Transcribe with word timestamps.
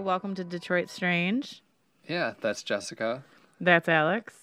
Welcome 0.00 0.34
to 0.36 0.44
Detroit 0.44 0.90
Strange. 0.90 1.62
Yeah, 2.06 2.34
that's 2.40 2.62
Jessica. 2.62 3.24
That's 3.60 3.88
Alex. 3.88 4.34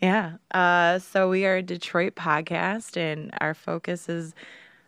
Yeah. 0.00 0.34
Uh, 0.52 0.98
so, 0.98 1.28
we 1.28 1.46
are 1.46 1.56
a 1.56 1.62
Detroit 1.62 2.14
podcast, 2.14 2.96
and 2.96 3.30
our 3.40 3.54
focus 3.54 4.08
is 4.08 4.34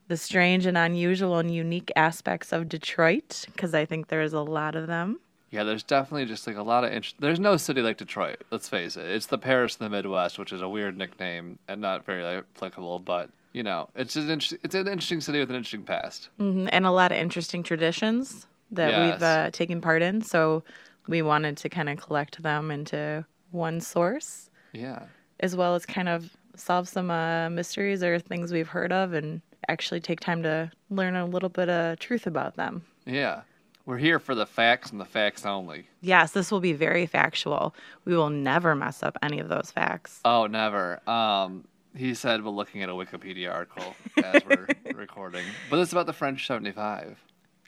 the 0.08 0.16
strange 0.16 0.66
and 0.66 0.76
unusual 0.76 1.38
and 1.38 1.52
unique 1.52 1.90
aspects 1.96 2.52
of 2.52 2.68
Detroit 2.68 3.46
because 3.52 3.74
I 3.74 3.84
think 3.84 4.08
there's 4.08 4.32
a 4.32 4.40
lot 4.40 4.74
of 4.74 4.86
them. 4.86 5.20
Yeah, 5.50 5.62
there's 5.62 5.84
definitely 5.84 6.26
just 6.26 6.46
like 6.46 6.56
a 6.56 6.62
lot 6.62 6.84
of 6.84 6.92
int- 6.92 7.14
there's 7.20 7.38
no 7.38 7.56
city 7.56 7.80
like 7.80 7.96
Detroit. 7.96 8.42
Let's 8.50 8.68
face 8.68 8.96
it, 8.96 9.06
it's 9.06 9.26
the 9.26 9.38
Paris 9.38 9.74
of 9.74 9.78
the 9.78 9.88
Midwest, 9.88 10.38
which 10.38 10.52
is 10.52 10.60
a 10.60 10.68
weird 10.68 10.98
nickname 10.98 11.58
and 11.68 11.80
not 11.80 12.04
very 12.04 12.24
applicable. 12.24 12.98
But 12.98 13.30
you 13.52 13.62
know, 13.62 13.88
it's 13.94 14.16
an 14.16 14.28
inter- 14.28 14.56
it's 14.62 14.74
an 14.74 14.88
interesting 14.88 15.20
city 15.20 15.38
with 15.38 15.50
an 15.50 15.56
interesting 15.56 15.84
past. 15.84 16.28
hmm 16.38 16.66
And 16.72 16.84
a 16.84 16.90
lot 16.90 17.12
of 17.12 17.18
interesting 17.18 17.62
traditions 17.62 18.46
that 18.74 18.90
Yes. 18.90 19.14
we've 19.14 19.22
uh, 19.22 19.50
taken 19.50 19.80
part 19.80 20.02
in. 20.02 20.22
So, 20.22 20.62
we 21.06 21.20
wanted 21.22 21.56
to 21.58 21.68
kind 21.68 21.88
of 21.90 21.98
collect 22.00 22.42
them 22.42 22.70
into 22.70 23.24
one 23.50 23.80
source 23.80 24.48
Yeah, 24.72 25.02
as 25.40 25.54
well 25.54 25.74
as 25.74 25.84
kind 25.84 26.08
of 26.08 26.30
solve 26.56 26.88
some 26.88 27.10
uh, 27.10 27.50
mysteries 27.50 28.02
or 28.02 28.18
things 28.18 28.52
we've 28.52 28.68
heard 28.68 28.90
of 28.92 29.12
and 29.12 29.42
actually 29.68 30.00
take 30.00 30.20
time 30.20 30.42
to 30.44 30.70
learn 30.90 31.14
a 31.16 31.26
little 31.26 31.48
bit 31.50 31.68
of 31.68 31.98
truth 31.98 32.26
about 32.26 32.56
them. 32.56 32.82
yeah. 33.06 33.42
We're 33.86 33.98
here 33.98 34.18
for 34.18 34.34
the 34.34 34.46
facts 34.46 34.92
and 34.92 34.98
the 34.98 35.04
facts 35.04 35.44
only. 35.44 35.88
Yes, 36.00 36.30
this 36.32 36.50
will 36.50 36.60
be 36.60 36.72
very 36.72 37.04
factual. 37.04 37.74
We 38.06 38.16
will 38.16 38.30
never 38.30 38.74
mess 38.74 39.02
up 39.02 39.18
any 39.22 39.40
of 39.40 39.50
those 39.50 39.70
facts. 39.70 40.20
Oh, 40.24 40.46
never. 40.46 41.06
Um, 41.06 41.66
he 41.94 42.14
said 42.14 42.42
we're 42.42 42.50
looking 42.50 42.82
at 42.82 42.88
a 42.88 42.92
Wikipedia 42.92 43.52
article 43.52 43.94
as 44.24 44.42
we're 44.46 44.68
recording, 44.94 45.44
but 45.68 45.80
it's 45.80 45.92
about 45.92 46.06
the 46.06 46.14
French 46.14 46.46
seventy-five. 46.46 47.18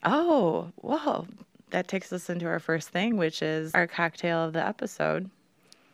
Oh, 0.06 0.70
well, 0.82 1.26
that 1.70 1.88
takes 1.88 2.12
us 2.12 2.30
into 2.30 2.46
our 2.46 2.60
first 2.60 2.88
thing, 2.90 3.16
which 3.16 3.42
is 3.42 3.74
our 3.74 3.86
cocktail 3.86 4.42
of 4.44 4.52
the 4.52 4.64
episode. 4.66 5.28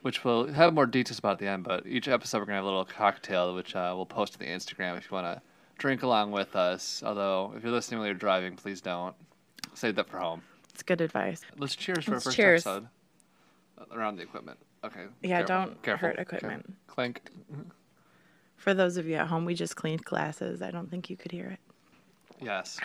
which 0.03 0.23
we'll 0.23 0.47
have 0.53 0.73
more 0.73 0.85
details 0.85 1.17
about 1.19 1.33
at 1.33 1.39
the 1.39 1.47
end. 1.47 1.63
But 1.63 1.85
each 1.87 2.07
episode, 2.07 2.37
we're 2.39 2.45
gonna 2.45 2.57
have 2.57 2.63
a 2.63 2.67
little 2.67 2.85
cocktail, 2.85 3.55
which 3.55 3.75
uh, 3.75 3.93
we'll 3.95 4.05
post 4.05 4.33
to 4.33 4.39
the 4.39 4.45
Instagram 4.45 4.97
if 4.97 5.05
you 5.09 5.15
want 5.15 5.25
to 5.25 5.41
drink 5.79 6.03
along 6.03 6.31
with 6.31 6.55
us. 6.55 7.01
Although, 7.05 7.53
if 7.57 7.63
you're 7.63 7.71
listening 7.71 7.99
while 7.99 8.07
you're 8.07 8.13
driving, 8.15 8.55
please 8.55 8.81
don't. 8.81 9.15
Save 9.73 9.95
that 9.95 10.07
for 10.07 10.19
home. 10.19 10.43
It's 10.73 10.83
good 10.83 11.01
advice. 11.01 11.41
Let's 11.57 11.75
cheers 11.75 12.05
for 12.05 12.11
Let's 12.11 12.25
our 12.25 12.29
first 12.29 12.35
cheers. 12.37 12.67
episode. 12.67 12.87
Around 13.91 14.17
the 14.17 14.23
equipment. 14.23 14.59
Okay. 14.83 15.05
Yeah, 15.21 15.39
careful, 15.39 15.55
don't 15.55 15.81
careful, 15.83 16.07
hurt 16.09 16.19
okay. 16.19 16.37
equipment. 16.37 16.73
Clink. 16.87 17.21
For 18.57 18.73
those 18.73 18.97
of 18.97 19.07
you 19.07 19.15
at 19.15 19.27
home, 19.27 19.45
we 19.45 19.55
just 19.55 19.75
cleaned 19.75 20.03
glasses. 20.05 20.61
I 20.61 20.71
don't 20.71 20.89
think 20.89 21.09
you 21.09 21.17
could 21.17 21.31
hear 21.31 21.47
it. 21.47 21.59
Yes. 22.41 22.79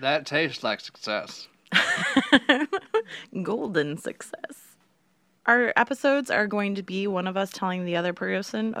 That 0.00 0.26
tastes 0.26 0.62
like 0.62 0.80
success. 0.80 1.48
golden 3.42 3.96
success. 3.98 4.76
Our 5.46 5.72
episodes 5.76 6.30
are 6.30 6.46
going 6.46 6.74
to 6.76 6.82
be 6.82 7.06
one 7.06 7.26
of 7.26 7.36
us 7.36 7.50
telling 7.50 7.84
the 7.84 7.96
other 7.96 8.12
person 8.12 8.74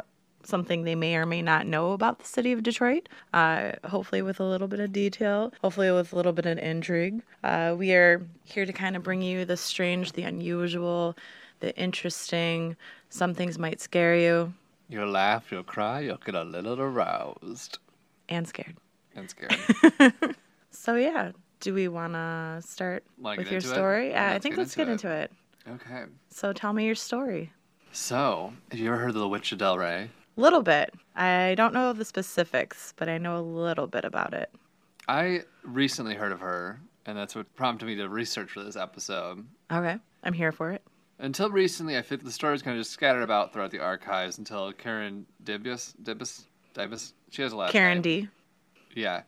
something 0.44 0.84
they 0.84 0.94
may 0.94 1.16
or 1.16 1.24
may 1.26 1.40
not 1.40 1.66
know 1.66 1.92
about 1.92 2.18
the 2.18 2.26
city 2.26 2.52
of 2.52 2.62
Detroit, 2.62 3.08
uh, 3.32 3.72
hopefully 3.84 4.20
with 4.22 4.40
a 4.40 4.44
little 4.44 4.68
bit 4.68 4.80
of 4.80 4.92
detail, 4.92 5.52
hopefully 5.62 5.90
with 5.90 6.12
a 6.12 6.16
little 6.16 6.32
bit 6.32 6.46
of 6.46 6.58
intrigue. 6.58 7.22
Uh, 7.42 7.74
we 7.76 7.92
are 7.94 8.26
here 8.44 8.66
to 8.66 8.72
kind 8.72 8.96
of 8.96 9.02
bring 9.02 9.22
you 9.22 9.44
the 9.44 9.56
strange, 9.56 10.12
the 10.12 10.22
unusual, 10.22 11.16
the 11.60 11.74
interesting. 11.78 12.76
Some 13.08 13.34
things 13.34 13.58
might 13.58 13.80
scare 13.80 14.16
you 14.16 14.52
You'll 14.88 15.08
laugh, 15.08 15.50
you'll 15.50 15.62
cry, 15.62 16.00
you'll 16.00 16.18
get 16.18 16.34
a 16.34 16.44
little 16.44 16.78
aroused 16.78 17.78
and 18.28 18.46
scared. 18.46 18.76
and 19.16 19.30
scared. 19.30 19.56
So, 20.74 20.96
yeah. 20.96 21.32
Do 21.60 21.72
we 21.72 21.88
want 21.88 22.12
to 22.14 22.60
start 22.66 23.04
Wanna 23.18 23.38
with 23.38 23.46
get 23.46 23.52
your 23.52 23.58
into 23.60 23.70
it? 23.70 23.74
story? 23.74 24.10
Yeah, 24.10 24.28
I 24.28 24.32
Let's 24.32 24.42
think 24.42 24.54
get 24.56 24.60
let's 24.60 24.74
get 24.74 24.88
into 24.88 25.08
into 25.08 25.16
it. 25.22 25.32
okay. 25.70 26.04
So, 26.30 26.52
tell 26.52 26.72
me 26.72 26.84
your 26.84 26.94
story. 26.94 27.52
So, 27.92 28.52
have 28.70 28.78
you 28.80 28.88
ever 28.88 28.98
heard 28.98 29.08
of 29.10 29.14
the 29.14 29.28
Witch 29.28 29.52
of 29.52 29.58
Delray? 29.58 30.08
A 30.36 30.40
little 30.40 30.62
bit. 30.62 30.92
I 31.14 31.54
don't 31.56 31.72
know 31.72 31.92
the 31.92 32.04
specifics, 32.04 32.92
but 32.96 33.08
I 33.08 33.18
know 33.18 33.38
a 33.38 33.40
little 33.40 33.86
bit 33.86 34.04
about 34.04 34.34
it. 34.34 34.50
I 35.08 35.42
recently 35.62 36.14
heard 36.14 36.32
of 36.32 36.40
her, 36.40 36.80
and 37.06 37.16
that's 37.16 37.34
what 37.36 37.54
prompted 37.54 37.86
me 37.86 37.94
to 37.96 38.08
research 38.08 38.50
for 38.50 38.62
this 38.64 38.74
episode. 38.76 39.46
Okay. 39.72 39.96
I'm 40.24 40.32
here 40.32 40.50
for 40.52 40.72
it. 40.72 40.82
Until 41.20 41.50
recently, 41.50 41.96
I 41.96 42.02
think 42.02 42.24
the 42.24 42.32
story 42.32 42.52
was 42.52 42.62
kind 42.62 42.76
of 42.76 42.80
just 42.80 42.90
scattered 42.92 43.22
about 43.22 43.52
throughout 43.52 43.70
the 43.70 43.78
archives 43.78 44.38
until 44.38 44.72
Karen 44.72 45.24
Dybis, 45.44 45.94
Dybis, 46.02 46.46
Dybis, 46.74 47.12
she 47.30 47.42
has 47.42 47.52
a 47.52 47.56
last 47.56 47.70
Karen 47.72 47.98
name. 48.00 48.02
D. 48.02 48.28
Yeah. 49.00 49.22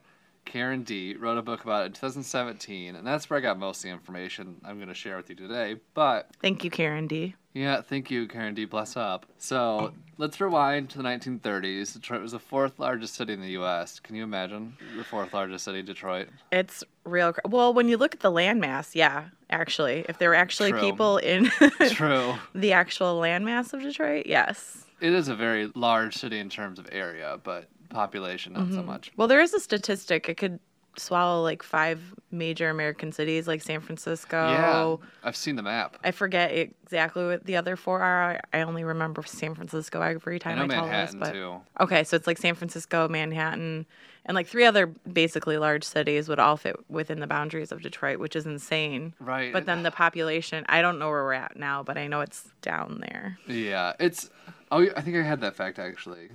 Karen 0.46 0.82
D 0.82 1.14
wrote 1.16 1.36
a 1.36 1.42
book 1.42 1.62
about 1.64 1.82
it 1.82 1.86
in 1.86 1.92
2017, 1.92 2.96
and 2.96 3.06
that's 3.06 3.28
where 3.28 3.38
I 3.38 3.42
got 3.42 3.58
most 3.58 3.78
of 3.78 3.82
the 3.82 3.88
information 3.90 4.56
I'm 4.64 4.76
going 4.76 4.88
to 4.88 4.94
share 4.94 5.16
with 5.16 5.28
you 5.28 5.36
today. 5.36 5.76
But 5.92 6.30
Thank 6.40 6.64
you, 6.64 6.70
Karen 6.70 7.06
D. 7.06 7.34
yeah, 7.52 7.82
thank 7.82 8.10
you, 8.10 8.26
Karen 8.26 8.54
D. 8.54 8.64
Bless 8.64 8.96
up. 8.96 9.26
So 9.38 9.92
let's 10.16 10.40
rewind 10.40 10.88
to 10.90 10.98
the 10.98 11.04
1930s. 11.04 11.92
Detroit 11.92 12.22
was 12.22 12.32
the 12.32 12.38
fourth 12.38 12.78
largest 12.78 13.14
city 13.16 13.32
in 13.34 13.40
the 13.40 13.50
U.S. 13.50 14.00
Can 14.00 14.14
you 14.16 14.22
imagine 14.22 14.76
the 14.96 15.04
fourth 15.04 15.34
largest 15.34 15.64
city, 15.64 15.82
Detroit? 15.82 16.28
It's 16.52 16.82
real. 17.04 17.32
Cr- 17.34 17.40
well, 17.48 17.74
when 17.74 17.88
you 17.88 17.96
look 17.98 18.14
at 18.14 18.20
the 18.20 18.30
landmass, 18.32 18.94
yeah, 18.94 19.26
actually, 19.50 20.06
if 20.08 20.18
there 20.18 20.30
were 20.30 20.34
actually 20.36 20.70
True. 20.70 20.80
people 20.80 21.16
in 21.18 21.46
True. 21.90 22.34
the 22.54 22.72
actual 22.72 23.20
landmass 23.20 23.72
of 23.74 23.82
Detroit, 23.82 24.26
yes. 24.26 24.84
It 24.98 25.12
is 25.12 25.28
a 25.28 25.34
very 25.34 25.70
large 25.74 26.16
city 26.16 26.38
in 26.38 26.48
terms 26.48 26.78
of 26.78 26.88
area, 26.90 27.38
but 27.44 27.68
population 27.96 28.52
not 28.52 28.68
so 28.68 28.76
mm-hmm. 28.76 28.86
much. 28.86 29.10
Well, 29.16 29.26
there 29.26 29.40
is 29.40 29.54
a 29.54 29.60
statistic. 29.60 30.28
It 30.28 30.36
could 30.36 30.60
swallow 30.98 31.42
like 31.42 31.62
five 31.62 32.00
major 32.30 32.70
American 32.70 33.12
cities, 33.12 33.46
like 33.46 33.62
San 33.62 33.80
Francisco. 33.80 34.36
Yeah, 34.36 34.96
I've 35.24 35.36
seen 35.36 35.56
the 35.56 35.62
map. 35.62 35.96
I 36.04 36.10
forget 36.10 36.52
exactly 36.52 37.24
what 37.24 37.44
the 37.44 37.56
other 37.56 37.76
four 37.76 38.00
are. 38.00 38.32
I- 38.32 38.40
I 38.58 38.62
only 38.62 38.84
remember 38.84 39.22
San 39.24 39.54
Francisco 39.54 40.00
every 40.00 40.36
I 40.36 40.38
time 40.38 40.58
know 40.58 40.64
I, 40.64 40.68
tell 40.68 40.84
this. 40.84 41.14
Manhattan 41.14 41.20
But 41.20 41.32
too. 41.32 41.60
Okay, 41.80 42.04
so 42.04 42.16
it's 42.16 42.26
like 42.26 42.38
San 42.38 42.54
Francisco, 42.54 43.08
Manhattan, 43.08 43.86
and 44.24 44.34
like 44.34 44.46
three 44.46 44.64
other 44.64 44.86
basically 44.86 45.58
large 45.58 45.84
cities 45.84 46.28
would 46.28 46.38
all 46.38 46.56
fit 46.56 46.76
within 46.88 47.20
the 47.20 47.26
boundaries 47.26 47.72
of 47.72 47.82
Detroit, 47.82 48.18
which 48.18 48.36
is 48.36 48.46
insane. 48.46 49.14
Right. 49.20 49.52
But 49.52 49.66
then 49.66 49.82
the 49.82 49.90
population, 49.90 50.64
I 50.68 50.82
don't 50.82 50.98
know 50.98 51.08
where 51.08 51.24
we're 51.24 51.32
at 51.34 51.56
now, 51.56 51.82
but 51.82 51.96
I 51.96 52.06
know 52.06 52.20
it's 52.20 52.48
down 52.62 53.02
there. 53.06 53.38
Yeah, 53.46 53.92
it's. 54.00 54.30
Oh, 54.70 54.82
I 54.96 55.00
think 55.00 55.16
I 55.16 55.22
had 55.22 55.40
that 55.42 55.54
fact 55.54 55.78
actually. 55.78 56.28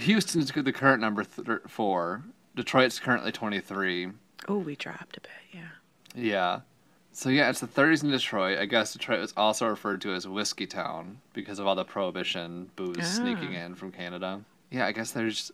Houston's 0.00 0.50
the 0.52 0.72
current 0.72 1.00
number 1.00 1.24
th- 1.24 1.60
four. 1.68 2.22
Detroit's 2.56 2.98
currently 2.98 3.32
23. 3.32 4.08
Oh, 4.48 4.58
we 4.58 4.76
dropped 4.76 5.16
a 5.16 5.20
bit, 5.20 5.30
yeah. 5.52 5.68
Yeah. 6.14 6.60
So 7.12 7.28
yeah, 7.30 7.48
it's 7.50 7.60
the 7.60 7.66
30s 7.66 8.02
in 8.04 8.10
Detroit. 8.10 8.58
I 8.58 8.66
guess 8.66 8.92
Detroit 8.92 9.20
was 9.20 9.32
also 9.36 9.66
referred 9.66 10.00
to 10.02 10.12
as 10.14 10.26
Whiskey 10.28 10.66
Town 10.66 11.18
because 11.32 11.58
of 11.58 11.66
all 11.66 11.74
the 11.74 11.84
prohibition 11.84 12.70
booze 12.76 13.06
sneaking 13.06 13.56
Ah. 13.56 13.64
in 13.66 13.74
from 13.74 13.90
Canada. 13.92 14.40
Yeah, 14.70 14.86
I 14.86 14.92
guess 14.92 15.10
there's 15.12 15.50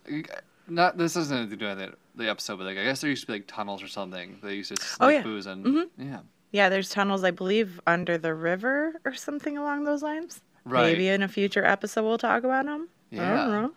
not. 0.67 0.97
This 0.97 1.13
doesn't 1.13 1.35
have 1.37 1.49
to 1.49 1.55
do 1.55 1.65
with 1.65 1.95
the 2.15 2.29
episode, 2.29 2.57
but 2.57 2.65
like 2.65 2.77
I 2.77 2.83
guess 2.83 3.01
there 3.01 3.09
used 3.09 3.21
to 3.21 3.27
be 3.27 3.33
like 3.33 3.47
tunnels 3.47 3.81
or 3.81 3.87
something. 3.87 4.37
They 4.43 4.55
used 4.55 4.75
to 4.75 4.81
sneak 4.83 4.97
Oh, 4.99 5.07
yeah. 5.07 5.21
booze 5.23 5.47
in. 5.47 5.63
Mhm. 5.63 5.89
Yeah. 5.97 6.19
Yeah, 6.51 6.69
there's 6.69 6.89
tunnels, 6.89 7.23
I 7.23 7.31
believe, 7.31 7.79
under 7.87 8.17
the 8.17 8.33
river 8.33 8.95
or 9.05 9.13
something 9.13 9.57
along 9.57 9.85
those 9.85 10.01
lines. 10.03 10.41
Right. 10.65 10.91
Maybe 10.93 11.07
in 11.09 11.21
a 11.23 11.27
future 11.27 11.63
episode 11.65 12.03
we'll 12.03 12.17
talk 12.17 12.43
about 12.43 12.65
them. 12.65 12.89
I 13.11 13.15
Yeah. 13.15 13.67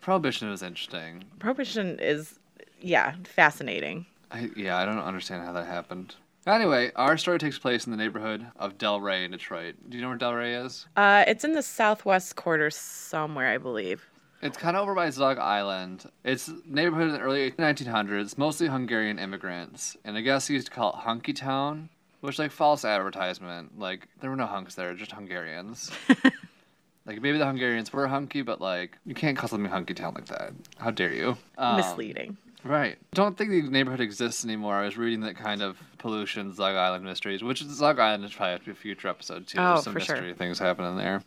Prohibition 0.00 0.48
was 0.48 0.62
interesting. 0.62 1.24
Prohibition 1.38 1.98
is, 1.98 2.38
yeah, 2.80 3.14
fascinating. 3.24 4.06
I, 4.30 4.50
yeah, 4.56 4.76
I 4.78 4.84
don't 4.84 4.98
understand 4.98 5.44
how 5.44 5.52
that 5.52 5.66
happened. 5.66 6.14
Anyway, 6.46 6.92
our 6.94 7.18
story 7.18 7.38
takes 7.38 7.58
place 7.58 7.86
in 7.86 7.90
the 7.90 7.96
neighborhood 7.96 8.46
of 8.56 8.78
Delray 8.78 9.24
in 9.24 9.32
Detroit. 9.32 9.74
Do 9.88 9.96
you 9.96 10.02
know 10.02 10.10
where 10.10 10.18
Delray 10.18 10.64
is? 10.64 10.86
Uh, 10.96 11.24
it's 11.26 11.42
in 11.44 11.54
the 11.54 11.62
southwest 11.62 12.36
quarter 12.36 12.70
somewhere, 12.70 13.48
I 13.48 13.58
believe. 13.58 14.06
It's 14.42 14.56
kind 14.56 14.76
of 14.76 14.82
over 14.82 14.94
by 14.94 15.10
Zug 15.10 15.38
Island. 15.38 16.08
It's 16.22 16.46
a 16.46 16.56
neighborhood 16.66 17.08
in 17.08 17.14
the 17.14 17.20
early 17.20 17.50
1900s, 17.52 18.38
mostly 18.38 18.68
Hungarian 18.68 19.18
immigrants, 19.18 19.96
and 20.04 20.16
I 20.16 20.20
guess 20.20 20.48
you 20.48 20.54
used 20.54 20.68
to 20.68 20.72
call 20.72 20.90
it 20.90 20.96
Hunky 20.98 21.32
Town, 21.32 21.88
which 22.20 22.38
like 22.38 22.52
false 22.52 22.84
advertisement. 22.84 23.78
Like 23.78 24.06
there 24.20 24.30
were 24.30 24.36
no 24.36 24.46
hunks 24.46 24.76
there, 24.76 24.94
just 24.94 25.12
Hungarians. 25.12 25.90
like 27.06 27.20
maybe 27.22 27.38
the 27.38 27.46
Hungarians 27.46 27.92
were 27.92 28.06
hunky, 28.06 28.42
but 28.42 28.60
like 28.60 28.98
you 29.06 29.14
can't 29.14 29.36
call 29.36 29.48
something 29.48 29.70
Hunky 29.70 29.94
Town 29.94 30.14
like 30.14 30.26
that. 30.26 30.52
How 30.78 30.90
dare 30.90 31.12
you? 31.12 31.36
Um, 31.58 31.76
Misleading. 31.76 32.36
Right. 32.64 32.98
Don't 33.14 33.38
think 33.38 33.50
the 33.50 33.62
neighborhood 33.62 34.00
exists 34.00 34.44
anymore. 34.44 34.74
I 34.74 34.84
was 34.86 34.96
reading 34.96 35.20
that 35.20 35.36
kind 35.36 35.62
of 35.62 35.78
pollution, 35.98 36.52
Zug 36.52 36.74
Island 36.74 37.04
mysteries, 37.04 37.44
which 37.44 37.62
Zug 37.62 38.00
Island 38.00 38.24
is 38.24 38.34
probably 38.34 38.58
to 38.58 38.64
be 38.64 38.70
a 38.72 38.74
future 38.74 39.06
episode 39.08 39.46
too. 39.46 39.58
Oh, 39.58 39.74
There's 39.74 39.84
some 39.84 39.92
for 39.92 40.00
sure. 40.00 40.16
mystery 40.16 40.34
things 40.34 40.58
happening 40.58 40.96
there. 40.96 41.22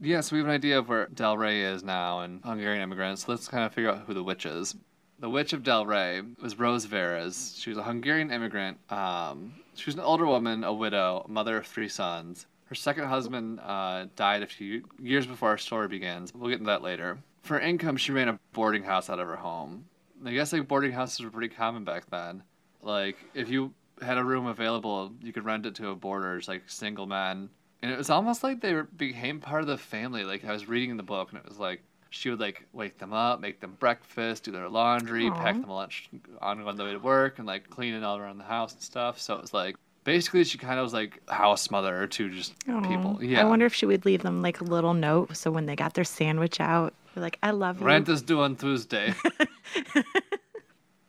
Yeah, 0.00 0.20
so 0.20 0.36
we 0.36 0.40
have 0.40 0.48
an 0.48 0.54
idea 0.54 0.78
of 0.78 0.88
where 0.88 1.06
Delray 1.06 1.72
is 1.74 1.82
now 1.82 2.20
and 2.20 2.42
Hungarian 2.44 2.82
immigrants. 2.82 3.26
Let's 3.28 3.48
kind 3.48 3.64
of 3.64 3.72
figure 3.72 3.90
out 3.90 4.04
who 4.06 4.14
the 4.14 4.22
witch 4.22 4.46
is. 4.46 4.76
The 5.20 5.30
witch 5.30 5.52
of 5.52 5.62
Delray 5.62 6.40
was 6.40 6.58
Rose 6.58 6.84
Veres. 6.84 7.56
She 7.58 7.70
was 7.70 7.78
a 7.78 7.82
Hungarian 7.82 8.30
immigrant. 8.30 8.78
Um, 8.92 9.54
she 9.74 9.86
was 9.86 9.94
an 9.94 10.00
older 10.00 10.26
woman, 10.26 10.62
a 10.64 10.72
widow, 10.72 11.24
mother 11.28 11.56
of 11.56 11.66
three 11.66 11.88
sons. 11.88 12.46
Her 12.66 12.74
second 12.74 13.06
husband 13.06 13.60
uh, 13.60 14.06
died 14.16 14.42
a 14.42 14.46
few 14.46 14.84
years 14.98 15.26
before 15.26 15.50
our 15.50 15.58
story 15.58 15.88
begins. 15.88 16.32
We'll 16.34 16.50
get 16.50 16.60
into 16.60 16.70
that 16.70 16.82
later. 16.82 17.18
For 17.42 17.60
income, 17.60 17.96
she 17.96 18.12
ran 18.12 18.28
a 18.28 18.38
boarding 18.52 18.84
house 18.84 19.10
out 19.10 19.18
of 19.18 19.28
her 19.28 19.36
home. 19.36 19.84
I 20.24 20.32
guess 20.32 20.52
like 20.52 20.66
boarding 20.66 20.92
houses 20.92 21.20
were 21.20 21.30
pretty 21.30 21.54
common 21.54 21.84
back 21.84 22.08
then. 22.10 22.42
Like 22.80 23.16
if 23.34 23.50
you 23.50 23.74
had 24.02 24.18
a 24.18 24.24
room 24.24 24.46
available. 24.46 25.12
You 25.20 25.32
could 25.32 25.44
rent 25.44 25.66
it 25.66 25.74
to 25.76 25.90
a 25.90 25.94
boarders, 25.94 26.48
like 26.48 26.62
single 26.66 27.06
men, 27.06 27.48
and 27.82 27.92
it 27.92 27.98
was 27.98 28.10
almost 28.10 28.42
like 28.42 28.60
they 28.60 28.74
were, 28.74 28.84
became 28.84 29.40
part 29.40 29.62
of 29.62 29.66
the 29.66 29.78
family. 29.78 30.24
Like 30.24 30.44
I 30.44 30.52
was 30.52 30.68
reading 30.68 30.96
the 30.96 31.02
book, 31.02 31.30
and 31.30 31.38
it 31.38 31.48
was 31.48 31.58
like 31.58 31.82
she 32.10 32.30
would 32.30 32.40
like 32.40 32.66
wake 32.72 32.98
them 32.98 33.12
up, 33.12 33.40
make 33.40 33.60
them 33.60 33.76
breakfast, 33.78 34.44
do 34.44 34.52
their 34.52 34.68
laundry, 34.68 35.28
Aw. 35.28 35.34
pack 35.34 35.54
them 35.60 35.70
lunch 35.70 36.08
on 36.40 36.60
on 36.62 36.76
the 36.76 36.84
way 36.84 36.92
to 36.92 36.98
work, 36.98 37.38
and 37.38 37.46
like 37.46 37.70
cleaning 37.70 38.04
all 38.04 38.18
around 38.18 38.38
the 38.38 38.44
house 38.44 38.72
and 38.72 38.82
stuff. 38.82 39.20
So 39.20 39.34
it 39.34 39.40
was 39.40 39.54
like 39.54 39.76
basically 40.04 40.44
she 40.44 40.58
kind 40.58 40.78
of 40.78 40.84
was 40.84 40.92
like 40.92 41.28
house 41.28 41.70
mother 41.70 42.06
to 42.06 42.30
just 42.30 42.54
people. 42.64 43.18
Yeah. 43.22 43.40
I 43.40 43.44
wonder 43.44 43.66
if 43.66 43.74
she 43.74 43.86
would 43.86 44.04
leave 44.04 44.22
them 44.22 44.42
like 44.42 44.60
a 44.60 44.64
little 44.64 44.94
note 44.94 45.36
so 45.36 45.50
when 45.50 45.66
they 45.66 45.74
got 45.74 45.94
their 45.94 46.04
sandwich 46.04 46.60
out, 46.60 46.94
they're 47.14 47.22
like, 47.22 47.38
I 47.42 47.50
love 47.50 47.80
you. 47.80 47.86
Rent 47.86 48.08
is 48.08 48.22
due 48.22 48.40
on 48.40 48.56
Tuesday. 48.56 49.14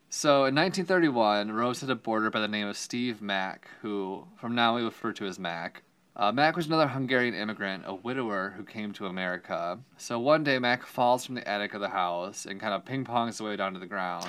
so 0.09 0.45
in 0.45 0.55
1931, 0.55 1.51
Rose 1.51 1.81
had 1.81 1.89
a 1.89 1.95
boarder 1.95 2.29
by 2.29 2.39
the 2.39 2.47
name 2.47 2.67
of 2.67 2.77
Steve 2.77 3.21
Mack, 3.21 3.67
who 3.81 4.25
from 4.37 4.55
now 4.55 4.75
we 4.75 4.83
refer 4.83 5.11
to 5.13 5.25
as 5.25 5.39
Mack. 5.39 5.83
Uh, 6.17 6.31
Mack 6.31 6.55
was 6.55 6.67
another 6.67 6.87
Hungarian 6.87 7.33
immigrant, 7.33 7.83
a 7.85 7.93
widower 7.93 8.53
who 8.55 8.63
came 8.63 8.93
to 8.93 9.07
America. 9.07 9.77
So 9.97 10.17
one 10.17 10.45
day, 10.45 10.59
Mack 10.59 10.85
falls 10.85 11.25
from 11.25 11.35
the 11.35 11.45
attic 11.45 11.73
of 11.73 11.81
the 11.81 11.89
house 11.89 12.45
and 12.45 12.57
kind 12.59 12.73
of 12.73 12.85
ping 12.85 13.03
pongs 13.03 13.27
his 13.27 13.41
way 13.41 13.57
down 13.57 13.73
to 13.73 13.79
the 13.79 13.85
ground. 13.85 14.27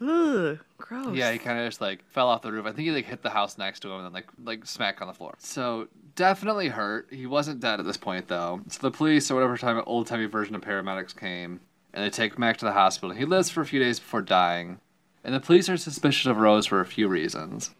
Ugh, 0.00 0.58
gross. 0.78 1.14
Yeah, 1.14 1.30
he 1.30 1.38
kind 1.38 1.58
of 1.58 1.66
just 1.66 1.80
like 1.80 2.02
fell 2.08 2.28
off 2.28 2.42
the 2.42 2.52
roof. 2.52 2.64
I 2.64 2.72
think 2.72 2.88
he 2.88 2.90
like 2.90 3.04
hit 3.04 3.22
the 3.22 3.30
house 3.30 3.58
next 3.58 3.80
to 3.80 3.88
him 3.88 3.96
and 3.96 4.06
then 4.06 4.12
like 4.12 4.28
like 4.44 4.66
smack 4.66 5.02
on 5.02 5.08
the 5.08 5.14
floor. 5.14 5.34
So 5.38 5.88
definitely 6.14 6.68
hurt. 6.68 7.08
He 7.10 7.26
wasn't 7.26 7.60
dead 7.60 7.80
at 7.80 7.86
this 7.86 7.96
point 7.96 8.28
though. 8.28 8.62
So 8.68 8.80
the 8.80 8.90
police 8.90 9.30
or 9.30 9.34
whatever 9.34 9.56
time 9.58 9.76
an 9.76 9.84
old 9.86 10.06
timey 10.06 10.26
version 10.26 10.54
of 10.54 10.62
paramedics 10.62 11.14
came 11.14 11.60
and 11.92 12.04
they 12.04 12.10
take 12.10 12.38
Mac 12.38 12.56
to 12.58 12.64
the 12.64 12.72
hospital. 12.72 13.14
He 13.14 13.24
lives 13.24 13.50
for 13.50 13.60
a 13.60 13.66
few 13.66 13.80
days 13.80 13.98
before 13.98 14.22
dying, 14.22 14.78
and 15.24 15.34
the 15.34 15.40
police 15.40 15.68
are 15.68 15.76
suspicious 15.76 16.26
of 16.26 16.38
Rose 16.38 16.66
for 16.66 16.80
a 16.80 16.86
few 16.86 17.08
reasons. 17.08 17.74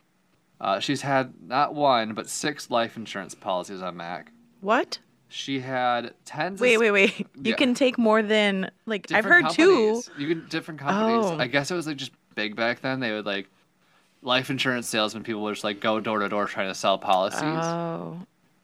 Uh, 0.61 0.79
she's 0.79 1.03
had 1.03 1.33
not 1.47 1.75
one 1.75 2.13
but 2.13 2.29
six 2.29 2.71
life 2.71 2.97
insurance 2.97 3.35
policies 3.35 3.81
on 3.81 3.97
Mac. 3.97 4.33
What? 4.61 4.99
She 5.31 5.61
had 5.61 6.13
tens. 6.25 6.61
Wait, 6.61 6.79
wait, 6.79 6.91
wait. 6.91 7.19
You 7.37 7.51
Yeah. 7.51 7.55
can 7.57 7.75
take 7.75 7.97
more 7.99 8.23
than 8.23 8.71
like 8.87 9.11
I've 9.13 9.23
different 9.25 9.47
heard 9.47 9.55
two. 9.55 10.03
You 10.19 10.29
can 10.29 10.47
different 10.49 10.81
companies. 10.81 11.25
Oh. 11.27 11.39
I 11.39 11.47
guess 11.47 11.71
it 11.71 11.75
was 11.75 11.87
like 11.87 11.97
just 11.97 12.13
big 12.35 12.57
back 12.57 12.81
then. 12.81 13.01
They 13.01 13.13
would 13.13 13.27
like 13.27 13.49
life 14.23 14.51
insurance 14.51 14.89
salesmen. 14.89 15.23
People 15.23 15.43
would 15.43 15.55
just 15.55 15.65
like 15.65 15.81
go 15.81 16.01
door 16.01 16.19
to 16.19 16.29
door 16.29 16.47
trying 16.47 16.69
to 16.69 16.75
sell 16.75 16.99
policies. 16.99 17.41
Oh. 17.43 18.19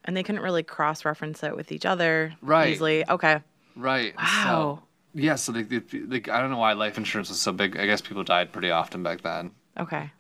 And 0.05 0.17
they 0.17 0.23
couldn't 0.23 0.43
really 0.43 0.63
cross 0.63 1.05
reference 1.05 1.43
it 1.43 1.57
with 1.57 1.73
each 1.73 1.87
other 1.87 2.35
Right. 2.43 2.75
easily. 2.75 3.09
Okay. 3.09 3.41
right. 3.75 4.15
Wow. 4.17 4.43
So 4.45 4.83
yeah. 5.15 5.35
So 5.37 5.53
like, 5.53 5.69
the, 5.69 5.79
the, 5.79 6.31
I 6.31 6.41
don't 6.41 6.51
know 6.51 6.59
why 6.59 6.73
life 6.75 6.99
insurance 6.99 7.29
was 7.29 7.41
so 7.41 7.53
big. 7.53 7.77
I 7.77 7.87
guess 7.87 8.01
people 8.01 8.23
died 8.25 8.53
pretty 8.53 8.71
often 8.71 9.03
back 9.03 9.23
then. 9.23 9.51
Okay. 9.79 10.11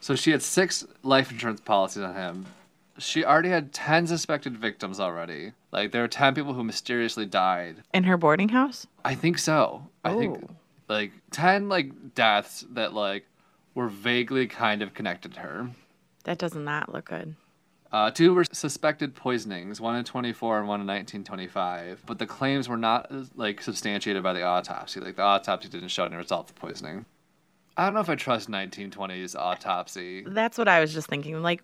So 0.00 0.14
she 0.16 0.32
had 0.32 0.42
six 0.42 0.84
life 1.02 1.30
insurance 1.30 1.60
policies 1.60 2.02
on 2.02 2.14
him. 2.14 2.46
She 2.98 3.24
already 3.24 3.48
had 3.48 3.72
ten 3.72 4.06
suspected 4.06 4.56
victims 4.56 5.00
already. 5.00 5.52
Like 5.72 5.92
there 5.92 6.02
were 6.02 6.08
ten 6.08 6.34
people 6.34 6.52
who 6.54 6.62
mysteriously 6.64 7.26
died. 7.26 7.82
In 7.94 8.04
her 8.04 8.16
boarding 8.16 8.50
house? 8.50 8.86
I 9.04 9.14
think 9.14 9.38
so. 9.38 9.88
I 10.04 10.14
think 10.14 10.38
Oh. 10.42 10.54
like 10.88 11.12
10 11.30 11.68
like 11.68 12.14
deaths 12.14 12.64
that 12.72 12.92
like 12.92 13.24
were 13.74 13.88
vaguely 13.88 14.46
kind 14.46 14.82
of 14.82 14.92
connected 14.94 15.32
to 15.34 15.40
her. 15.40 15.70
That 16.24 16.38
does 16.38 16.54
not 16.54 16.92
look 16.92 17.06
good. 17.06 17.34
Uh, 17.90 18.10
two 18.10 18.32
were 18.32 18.44
suspected 18.44 19.14
poisonings, 19.14 19.78
one 19.80 19.96
in 19.96 20.04
24 20.04 20.60
and 20.60 20.68
one 20.68 20.80
in 20.80 20.86
1925, 20.86 22.02
but 22.06 22.18
the 22.18 22.26
claims 22.26 22.68
were 22.68 22.76
not 22.76 23.10
like 23.36 23.60
substantiated 23.60 24.22
by 24.22 24.32
the 24.32 24.42
autopsy. 24.42 25.00
Like 25.00 25.16
the 25.16 25.22
autopsy 25.22 25.68
didn't 25.68 25.88
show 25.88 26.04
any 26.04 26.16
results 26.16 26.50
of 26.50 26.56
poisoning. 26.56 27.04
I 27.76 27.84
don't 27.86 27.94
know 27.94 28.00
if 28.00 28.08
I 28.10 28.14
trust 28.16 28.50
1920s 28.50 29.34
autopsy. 29.34 30.24
That's 30.26 30.58
what 30.58 30.68
I 30.68 30.80
was 30.80 30.92
just 30.92 31.08
thinking. 31.08 31.40
Like 31.42 31.62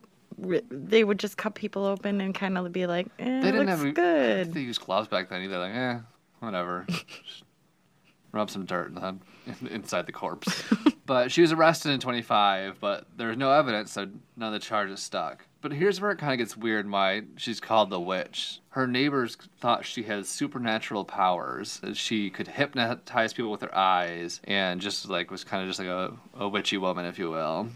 they 0.70 1.04
would 1.04 1.18
just 1.18 1.36
cut 1.36 1.54
people 1.54 1.84
open 1.84 2.20
and 2.20 2.34
kind 2.34 2.56
of 2.58 2.72
be 2.72 2.86
like, 2.86 3.06
eh, 3.18 3.24
They 3.40 3.50
didn't 3.52 3.66
looks 3.66 3.82
have 3.82 3.94
good. 3.94 4.54
they 4.54 4.60
used 4.60 4.80
gloves 4.80 5.08
back 5.08 5.28
then 5.28 5.42
either. 5.42 5.58
Like, 5.58 5.74
eh, 5.74 5.98
whatever. 6.40 6.86
Rub 8.32 8.50
some 8.50 8.66
dirt 8.66 8.92
inside 9.70 10.04
the 10.06 10.12
corpse. 10.12 10.62
but 11.06 11.32
she 11.32 11.40
was 11.40 11.50
arrested 11.50 11.92
in 11.92 12.00
25, 12.00 12.78
but 12.78 13.06
there 13.16 13.28
was 13.28 13.38
no 13.38 13.50
evidence, 13.50 13.90
so 13.92 14.06
none 14.36 14.52
of 14.54 14.60
the 14.60 14.64
charges 14.64 15.00
stuck. 15.00 15.46
But 15.62 15.72
here's 15.72 15.98
where 16.00 16.10
it 16.10 16.18
kind 16.18 16.32
of 16.32 16.38
gets 16.38 16.54
weird 16.56 16.84
and 16.84 16.92
why 16.92 17.22
she's 17.36 17.58
called 17.58 17.88
the 17.90 17.98
witch. 17.98 18.60
Her 18.68 18.86
neighbors 18.86 19.36
thought 19.60 19.86
she 19.86 20.02
had 20.04 20.26
supernatural 20.26 21.04
powers. 21.06 21.80
That 21.80 21.96
she 21.96 22.28
could 22.30 22.46
hypnotize 22.48 23.32
people 23.32 23.50
with 23.50 23.62
her 23.62 23.74
eyes 23.76 24.40
and 24.44 24.80
just 24.80 25.08
like 25.08 25.30
was 25.32 25.42
kind 25.42 25.62
of 25.62 25.68
just 25.68 25.80
like 25.80 25.88
a, 25.88 26.12
a 26.38 26.48
witchy 26.48 26.76
woman, 26.76 27.06
if 27.06 27.18
you 27.18 27.30
will. 27.30 27.70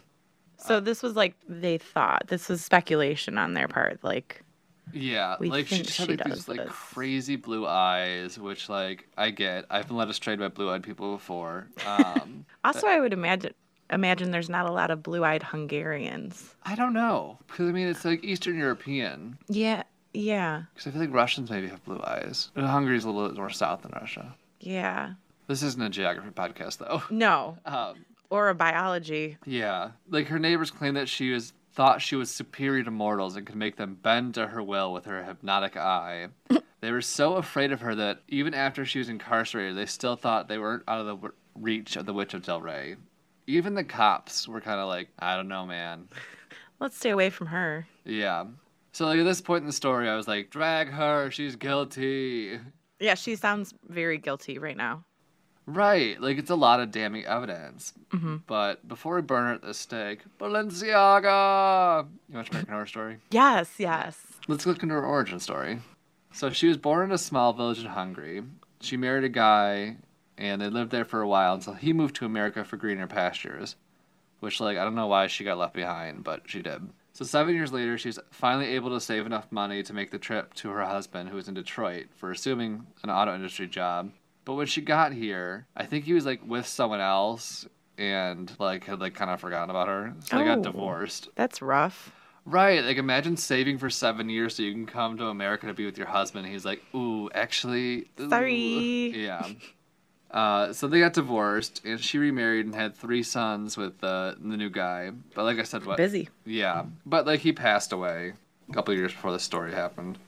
So 0.63 0.81
this 0.81 1.03
was 1.03 1.15
like 1.17 1.35
they 1.49 1.79
thought. 1.79 2.25
This 2.29 2.49
was 2.49 2.65
speculation 2.65 3.39
on 3.39 3.55
their 3.55 3.69
part. 3.69 4.01
Like, 4.03 4.43
Yeah, 4.93 5.37
We 5.41 5.49
like 5.51 5.67
she 5.67 5.83
just 5.83 5.99
had 5.99 6.09
like, 6.09 6.25
these 6.25 6.45
does 6.45 6.49
like 6.49 6.67
crazy 6.69 7.37
blue 7.37 7.67
eyes, 7.67 8.39
which 8.39 8.69
like 8.69 9.09
I 9.17 9.31
get. 9.31 9.65
I've 9.71 9.89
been 9.89 9.97
led 9.97 10.09
astray 10.09 10.37
by 10.37 10.49
blue-eyed 10.49 10.83
people 10.83 11.13
before. 11.13 11.69
Um, 11.87 12.45
also, 12.65 12.87
I 12.87 13.01
would 13.01 13.13
imagine 13.13 13.55
imagine 13.91 14.31
there's 14.31 14.49
not 14.51 14.67
a 14.67 14.73
lot 14.73 14.91
of 14.91 15.03
blue-eyed 15.03 15.43
Hungarians. 15.43 16.55
I 16.65 16.75
don't 16.75 16.93
know 16.95 17.39
because 17.47 17.69
I 17.69 17.73
mean 17.73 17.89
it's 17.89 18.05
like 18.05 18.25
Eastern 18.25 18.59
European. 18.59 19.39
Yeah, 19.49 19.83
yeah, 20.15 20.63
Because 20.75 20.87
I 20.87 20.91
feel 20.91 21.01
like 21.01 21.13
Russians 21.15 21.51
maybe 21.51 21.69
have 21.69 21.85
blue 21.85 22.01
eyes. 22.05 22.51
And 22.55 22.67
Hungary's 22.67 23.05
a 23.05 23.11
little 23.11 23.29
bit 23.31 23.37
more 23.39 23.51
south 23.51 23.83
than 23.83 23.93
Russia. 23.93 24.35
yeah. 24.61 25.15
This 25.49 25.63
isn't 25.65 25.83
a 25.83 25.91
geography 25.91 26.31
podcast 26.31 26.79
though. 26.79 27.03
No, 27.11 27.59
Um, 27.67 28.07
or 28.33 28.49
a 28.49 28.55
biology. 28.55 29.37
yeah, 29.45 29.91
like 30.09 30.27
her 30.29 30.39
neighbors 30.39 30.71
claim 30.71 30.95
that 30.95 31.09
she 31.09 31.31
was 31.31 31.53
thought 31.75 32.01
she 32.01 32.17
was 32.17 32.31
superior 32.31 32.83
to 32.83 32.91
mortals 32.91 33.37
and 33.37 33.47
could 33.47 33.57
make 33.57 33.77
them 33.77 33.95
bend 34.03 34.35
to 34.35 34.47
her 34.47 34.63
will 34.63 34.93
with 34.93 35.05
her 35.05 35.23
hypnotic 35.23 35.77
eye. 35.77 36.29
they 36.81 36.91
were 36.91 37.01
so 37.03 37.35
afraid 37.37 37.73
of 37.73 37.81
her 37.81 37.95
that 37.95 38.21
even 38.29 38.55
after 38.55 38.85
she 38.85 38.99
was 38.99 39.09
incarcerated, 39.09 39.77
they 39.77 39.87
still 39.87 40.17
thought 40.17 40.49
they 40.49 40.59
weren't 40.59 40.83
out 40.89 41.01
of 41.01 41.07
the 41.07 41.15
w- 41.15 41.35
reach 41.55 41.97
of 41.97 42.07
the 42.07 42.13
Witch 42.13 42.35
of 42.35 42.43
Delray. 42.43 42.97
Even 43.47 43.75
the 43.75 43.85
cops 43.85 44.47
were 44.49 44.61
kind 44.61 44.81
of 44.81 44.89
like, 44.89 45.09
I 45.19 45.37
don't 45.37 45.49
know, 45.49 45.65
man. 45.67 46.09
Let's 46.81 46.97
stay 46.97 47.11
away 47.11 47.31
from 47.31 47.47
her. 47.49 47.87
Yeah. 48.05 48.45
So 48.93 49.07
like 49.07 49.19
at 49.19 49.25
this 49.25 49.41
point 49.41 49.63
in 49.63 49.67
the 49.67 49.73
story, 49.73 50.09
I 50.09 50.17
was 50.17 50.29
like, 50.29 50.51
drag 50.51 50.89
her, 50.91 51.31
she's 51.31 51.57
guilty. 51.57 52.59
Yeah, 53.01 53.15
she 53.15 53.37
sounds 53.37 53.73
very 53.89 54.19
guilty 54.19 54.59
right 54.59 54.77
now. 54.77 55.05
Right, 55.67 56.21
like 56.21 56.39
it's 56.39 56.51
a 56.51 56.57
lot 56.57 56.81
of 56.81 56.91
damning 56.91 57.25
evidence. 57.25 57.93
hmm 58.11 58.37
But 58.47 58.87
before 58.89 59.15
we 59.17 59.23
burn 59.23 59.47
her 59.47 59.55
at 59.55 59.63
the 59.63 59.75
stake, 59.75 60.21
Balenciaga. 60.41 62.07
You 62.29 62.37
watch 62.37 62.51
American 62.51 62.73
Horror 62.75 62.87
Story? 62.87 63.19
Yes, 63.31 63.75
yes. 63.79 64.19
Let's 64.49 64.67
look 64.67 64.83
into 64.83 64.95
her 64.95 65.05
origin 65.07 65.39
story. 65.41 65.79
So 66.33 66.51
she 66.51 66.67
was 66.69 66.77
born 66.79 67.05
in 67.05 67.13
a 67.13 67.19
small 67.19 67.53
village 67.53 67.79
in 67.81 67.87
Hungary. 67.87 68.43
She 68.81 68.97
married 68.97 69.25
a 69.25 69.29
guy, 69.29 69.97
and 70.37 70.61
they 70.61 70.69
lived 70.69 70.91
there 70.91 71.05
for 71.05 71.21
a 71.21 71.29
while 71.29 71.55
until 71.55 71.75
he 71.75 71.93
moved 71.93 72.17
to 72.17 72.25
America 72.27 72.65
for 72.65 72.77
greener 72.77 73.07
pastures. 73.07 73.77
Which, 74.41 74.61
like, 74.61 74.77
I 74.77 74.83
don't 74.83 74.97
know 74.97 75.07
why 75.07 75.29
she 75.29 75.45
got 75.45 75.59
left 75.59 75.75
behind, 75.75 76.25
but 76.25 76.43
she 76.47 76.63
did. 76.63 76.89
So 77.13 77.25
seven 77.25 77.55
years 77.55 77.73
later, 77.73 77.97
she's 77.99 78.19
finally 78.31 78.67
able 78.69 78.91
to 78.91 79.01
save 79.01 79.27
enough 79.27 79.53
money 79.53 79.83
to 79.85 79.93
make 79.93 80.11
the 80.11 80.19
trip 80.19 80.55
to 80.55 80.71
her 80.71 80.85
husband, 80.85 81.29
who 81.29 81.37
was 81.37 81.47
in 81.47 81.55
Detroit, 81.55 82.07
for 82.17 82.31
assuming 82.33 82.87
an 83.05 83.11
auto 83.11 83.35
industry 83.35 83.69
job. 83.69 84.11
But 84.45 84.55
when 84.55 84.67
she 84.67 84.81
got 84.81 85.13
here, 85.13 85.67
I 85.77 85.87
think 85.87 86.05
he 86.05 86.13
was 86.15 86.27
like 86.27 86.41
with 86.47 86.67
someone 86.67 87.01
else 87.01 87.67
and 87.99 88.51
like 88.59 88.85
had 88.85 89.01
like 89.01 89.15
kind 89.15 89.31
of 89.31 89.41
forgotten 89.41 89.71
about 89.71 89.89
her. 89.89 90.15
So 90.25 90.37
they 90.37 90.43
Oh. 90.43 90.47
got 90.57 90.63
divorced. 90.63 91.29
That's 91.37 91.63
rough. 91.63 92.13
Right, 92.45 92.83
like 92.85 92.97
imagine 92.97 93.37
saving 93.37 93.79
for 93.79 93.89
seven 93.89 94.29
years 94.29 94.57
so 94.57 94.65
you 94.65 94.73
can 94.73 94.85
come 94.87 95.17
to 95.19 95.27
America 95.27 95.69
to 95.69 95.75
be 95.75 95.85
with 95.87 95.97
your 95.97 96.09
husband. 96.09 96.47
He's 96.49 96.65
like, 96.65 96.83
ooh, 96.93 97.31
actually, 97.33 98.11
ooh." 98.19 98.29
Sorry. 98.29 99.13
Yeah. 99.25 99.47
Uh, 100.29 100.73
so 100.73 100.89
they 100.89 100.99
got 100.99 101.13
divorced, 101.13 101.83
and 101.85 102.01
she 102.01 102.19
remarried 102.19 102.65
and 102.65 102.75
had 102.75 102.97
three 102.97 103.23
sons 103.23 103.77
with 103.77 104.03
uh, 104.03 104.35
the 104.41 104.57
new 104.57 104.71
guy. 104.71 105.11
But 105.35 105.45
like 105.45 105.59
I 105.59 105.63
said, 105.63 105.85
what? 105.85 105.99
Busy. 105.99 106.31
Yeah, 106.47 106.87
but 107.07 107.27
like 107.27 107.41
he 107.41 107.53
passed 107.53 107.93
away 107.93 108.33
a 108.69 108.73
couple 108.73 108.93
of 108.93 108.99
years 108.99 109.13
before 109.13 109.31
the 109.33 109.39
story 109.39 109.73
happened. 109.73 110.19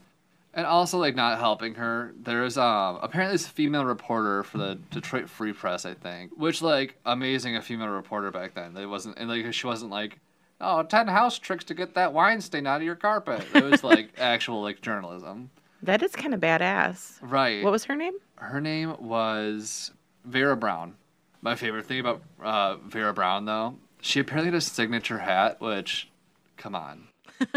And 0.56 0.66
also, 0.66 0.98
like 0.98 1.16
not 1.16 1.38
helping 1.38 1.74
her, 1.74 2.14
there's 2.20 2.56
um 2.56 2.98
apparently 3.02 3.34
this 3.34 3.46
female 3.46 3.84
reporter 3.84 4.44
for 4.44 4.58
the 4.58 4.78
Detroit 4.90 5.28
Free 5.28 5.52
Press, 5.52 5.84
I 5.84 5.94
think, 5.94 6.32
which 6.36 6.62
like 6.62 6.96
amazing 7.04 7.56
a 7.56 7.62
female 7.62 7.88
reporter 7.88 8.30
back 8.30 8.54
then. 8.54 8.76
It 8.76 8.86
wasn't 8.86 9.18
and 9.18 9.28
like 9.28 9.52
she 9.52 9.66
wasn't 9.66 9.90
like, 9.90 10.20
oh, 10.60 10.82
10 10.82 11.08
house 11.08 11.38
tricks 11.38 11.64
to 11.64 11.74
get 11.74 11.94
that 11.94 12.12
wine 12.12 12.40
stain 12.40 12.66
out 12.66 12.76
of 12.76 12.82
your 12.82 12.94
carpet. 12.94 13.44
It 13.54 13.64
was 13.64 13.82
like 13.84 14.10
actual 14.18 14.62
like 14.62 14.80
journalism. 14.80 15.50
That 15.82 16.02
is 16.02 16.16
kind 16.16 16.32
of 16.32 16.40
badass. 16.40 17.18
Right. 17.20 17.62
What 17.62 17.72
was 17.72 17.84
her 17.84 17.96
name? 17.96 18.14
Her 18.36 18.60
name 18.60 18.96
was 19.00 19.90
Vera 20.24 20.56
Brown. 20.56 20.94
My 21.42 21.56
favorite 21.56 21.84
thing 21.84 22.00
about 22.00 22.22
uh, 22.42 22.76
Vera 22.76 23.12
Brown, 23.12 23.44
though, 23.44 23.76
she 24.00 24.20
apparently 24.20 24.50
had 24.50 24.56
a 24.56 24.62
signature 24.62 25.18
hat, 25.18 25.60
which, 25.60 26.08
come 26.56 26.74
on. 26.74 27.08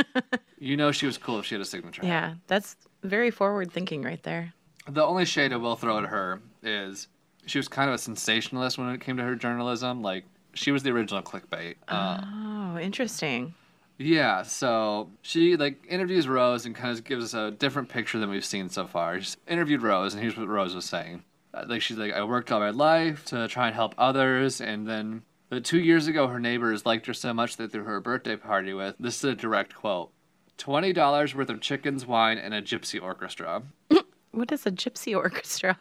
you 0.59 0.75
know 0.75 0.91
she 0.91 1.05
was 1.05 1.17
cool 1.17 1.39
if 1.39 1.45
she 1.45 1.55
had 1.55 1.61
a 1.61 1.65
signature 1.65 2.01
hat. 2.01 2.07
Yeah, 2.07 2.33
that's 2.47 2.75
very 3.03 3.31
forward 3.31 3.71
thinking 3.71 4.01
right 4.01 4.21
there. 4.23 4.53
The 4.87 5.03
only 5.03 5.25
shade 5.25 5.53
I 5.53 5.57
will 5.57 5.75
throw 5.75 5.97
at 5.97 6.05
her 6.05 6.41
is 6.63 7.07
she 7.45 7.59
was 7.59 7.67
kind 7.67 7.89
of 7.89 7.95
a 7.95 7.97
sensationalist 7.97 8.77
when 8.77 8.89
it 8.89 9.01
came 9.01 9.17
to 9.17 9.23
her 9.23 9.35
journalism. 9.35 10.01
Like, 10.01 10.25
she 10.53 10.71
was 10.71 10.83
the 10.83 10.91
original 10.91 11.21
clickbait. 11.21 11.75
Uh, 11.87 12.21
oh, 12.23 12.79
interesting. 12.79 13.53
Yeah, 13.99 14.43
so 14.43 15.09
she 15.21 15.55
like 15.57 15.83
interviews 15.89 16.27
Rose 16.27 16.65
and 16.65 16.75
kind 16.75 16.95
of 16.97 17.03
gives 17.03 17.25
us 17.25 17.33
a 17.33 17.51
different 17.51 17.89
picture 17.89 18.19
than 18.19 18.29
we've 18.29 18.45
seen 18.45 18.69
so 18.69 18.85
far. 18.85 19.19
She 19.21 19.35
interviewed 19.47 19.81
Rose, 19.81 20.13
and 20.13 20.21
here's 20.21 20.37
what 20.37 20.47
Rose 20.47 20.75
was 20.75 20.85
saying. 20.85 21.23
Uh, 21.53 21.65
Like 21.67 21.81
she's 21.81 21.97
like, 21.97 22.13
I 22.13 22.23
worked 22.23 22.51
all 22.51 22.59
my 22.59 22.69
life 22.69 23.25
to 23.25 23.47
try 23.47 23.67
and 23.67 23.75
help 23.75 23.95
others, 23.97 24.61
and 24.61 24.87
then 24.87 25.23
but 25.49 25.63
two 25.63 25.79
years 25.79 26.07
ago, 26.07 26.27
her 26.27 26.39
neighbors 26.39 26.85
liked 26.85 27.07
her 27.07 27.13
so 27.13 27.33
much 27.33 27.57
they 27.57 27.67
threw 27.67 27.85
her 27.85 27.95
a 27.95 28.01
birthday 28.01 28.35
party 28.35 28.73
with. 28.73 28.95
This 28.99 29.17
is 29.17 29.23
a 29.23 29.35
direct 29.35 29.73
quote: 29.73 30.11
twenty 30.57 30.93
dollars 30.93 31.33
worth 31.35 31.49
of 31.49 31.61
chickens, 31.61 32.05
wine, 32.05 32.37
and 32.37 32.53
a 32.53 32.61
gypsy 32.61 33.01
orchestra. 33.01 33.63
What 34.31 34.51
is 34.51 34.67
a 34.67 34.71
gypsy 34.71 35.15
orchestra? 35.15 35.77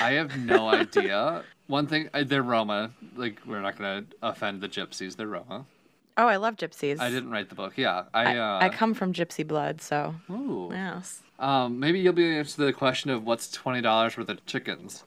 I 0.00 0.12
have 0.12 0.38
no 0.38 0.68
idea. 0.80 1.44
One 1.66 1.86
thing, 1.86 2.08
uh, 2.14 2.24
they're 2.24 2.42
Roma. 2.42 2.92
Like 3.16 3.38
we're 3.46 3.60
not 3.60 3.76
gonna 3.76 4.04
offend 4.22 4.62
the 4.62 4.68
gypsies. 4.68 5.16
They're 5.16 5.26
Roma. 5.26 5.66
Oh, 6.16 6.26
I 6.26 6.36
love 6.36 6.56
gypsies. 6.56 7.00
I 7.00 7.10
didn't 7.10 7.30
write 7.30 7.48
the 7.48 7.54
book. 7.54 7.74
Yeah, 7.76 8.04
I. 8.14 8.36
I, 8.36 8.38
uh, 8.38 8.58
I 8.62 8.68
come 8.68 8.94
from 8.94 9.12
gypsy 9.12 9.46
blood, 9.46 9.80
so 9.80 10.14
Ooh. 10.30 10.68
yes. 10.72 11.20
Um, 11.38 11.80
maybe 11.80 12.00
you'll 12.00 12.12
be 12.12 12.24
able 12.24 12.34
to 12.34 12.38
answer 12.38 12.64
the 12.64 12.72
question 12.72 13.10
of 13.10 13.24
what's 13.24 13.50
twenty 13.50 13.80
dollars 13.82 14.16
worth 14.16 14.28
of 14.28 14.44
chickens. 14.46 15.04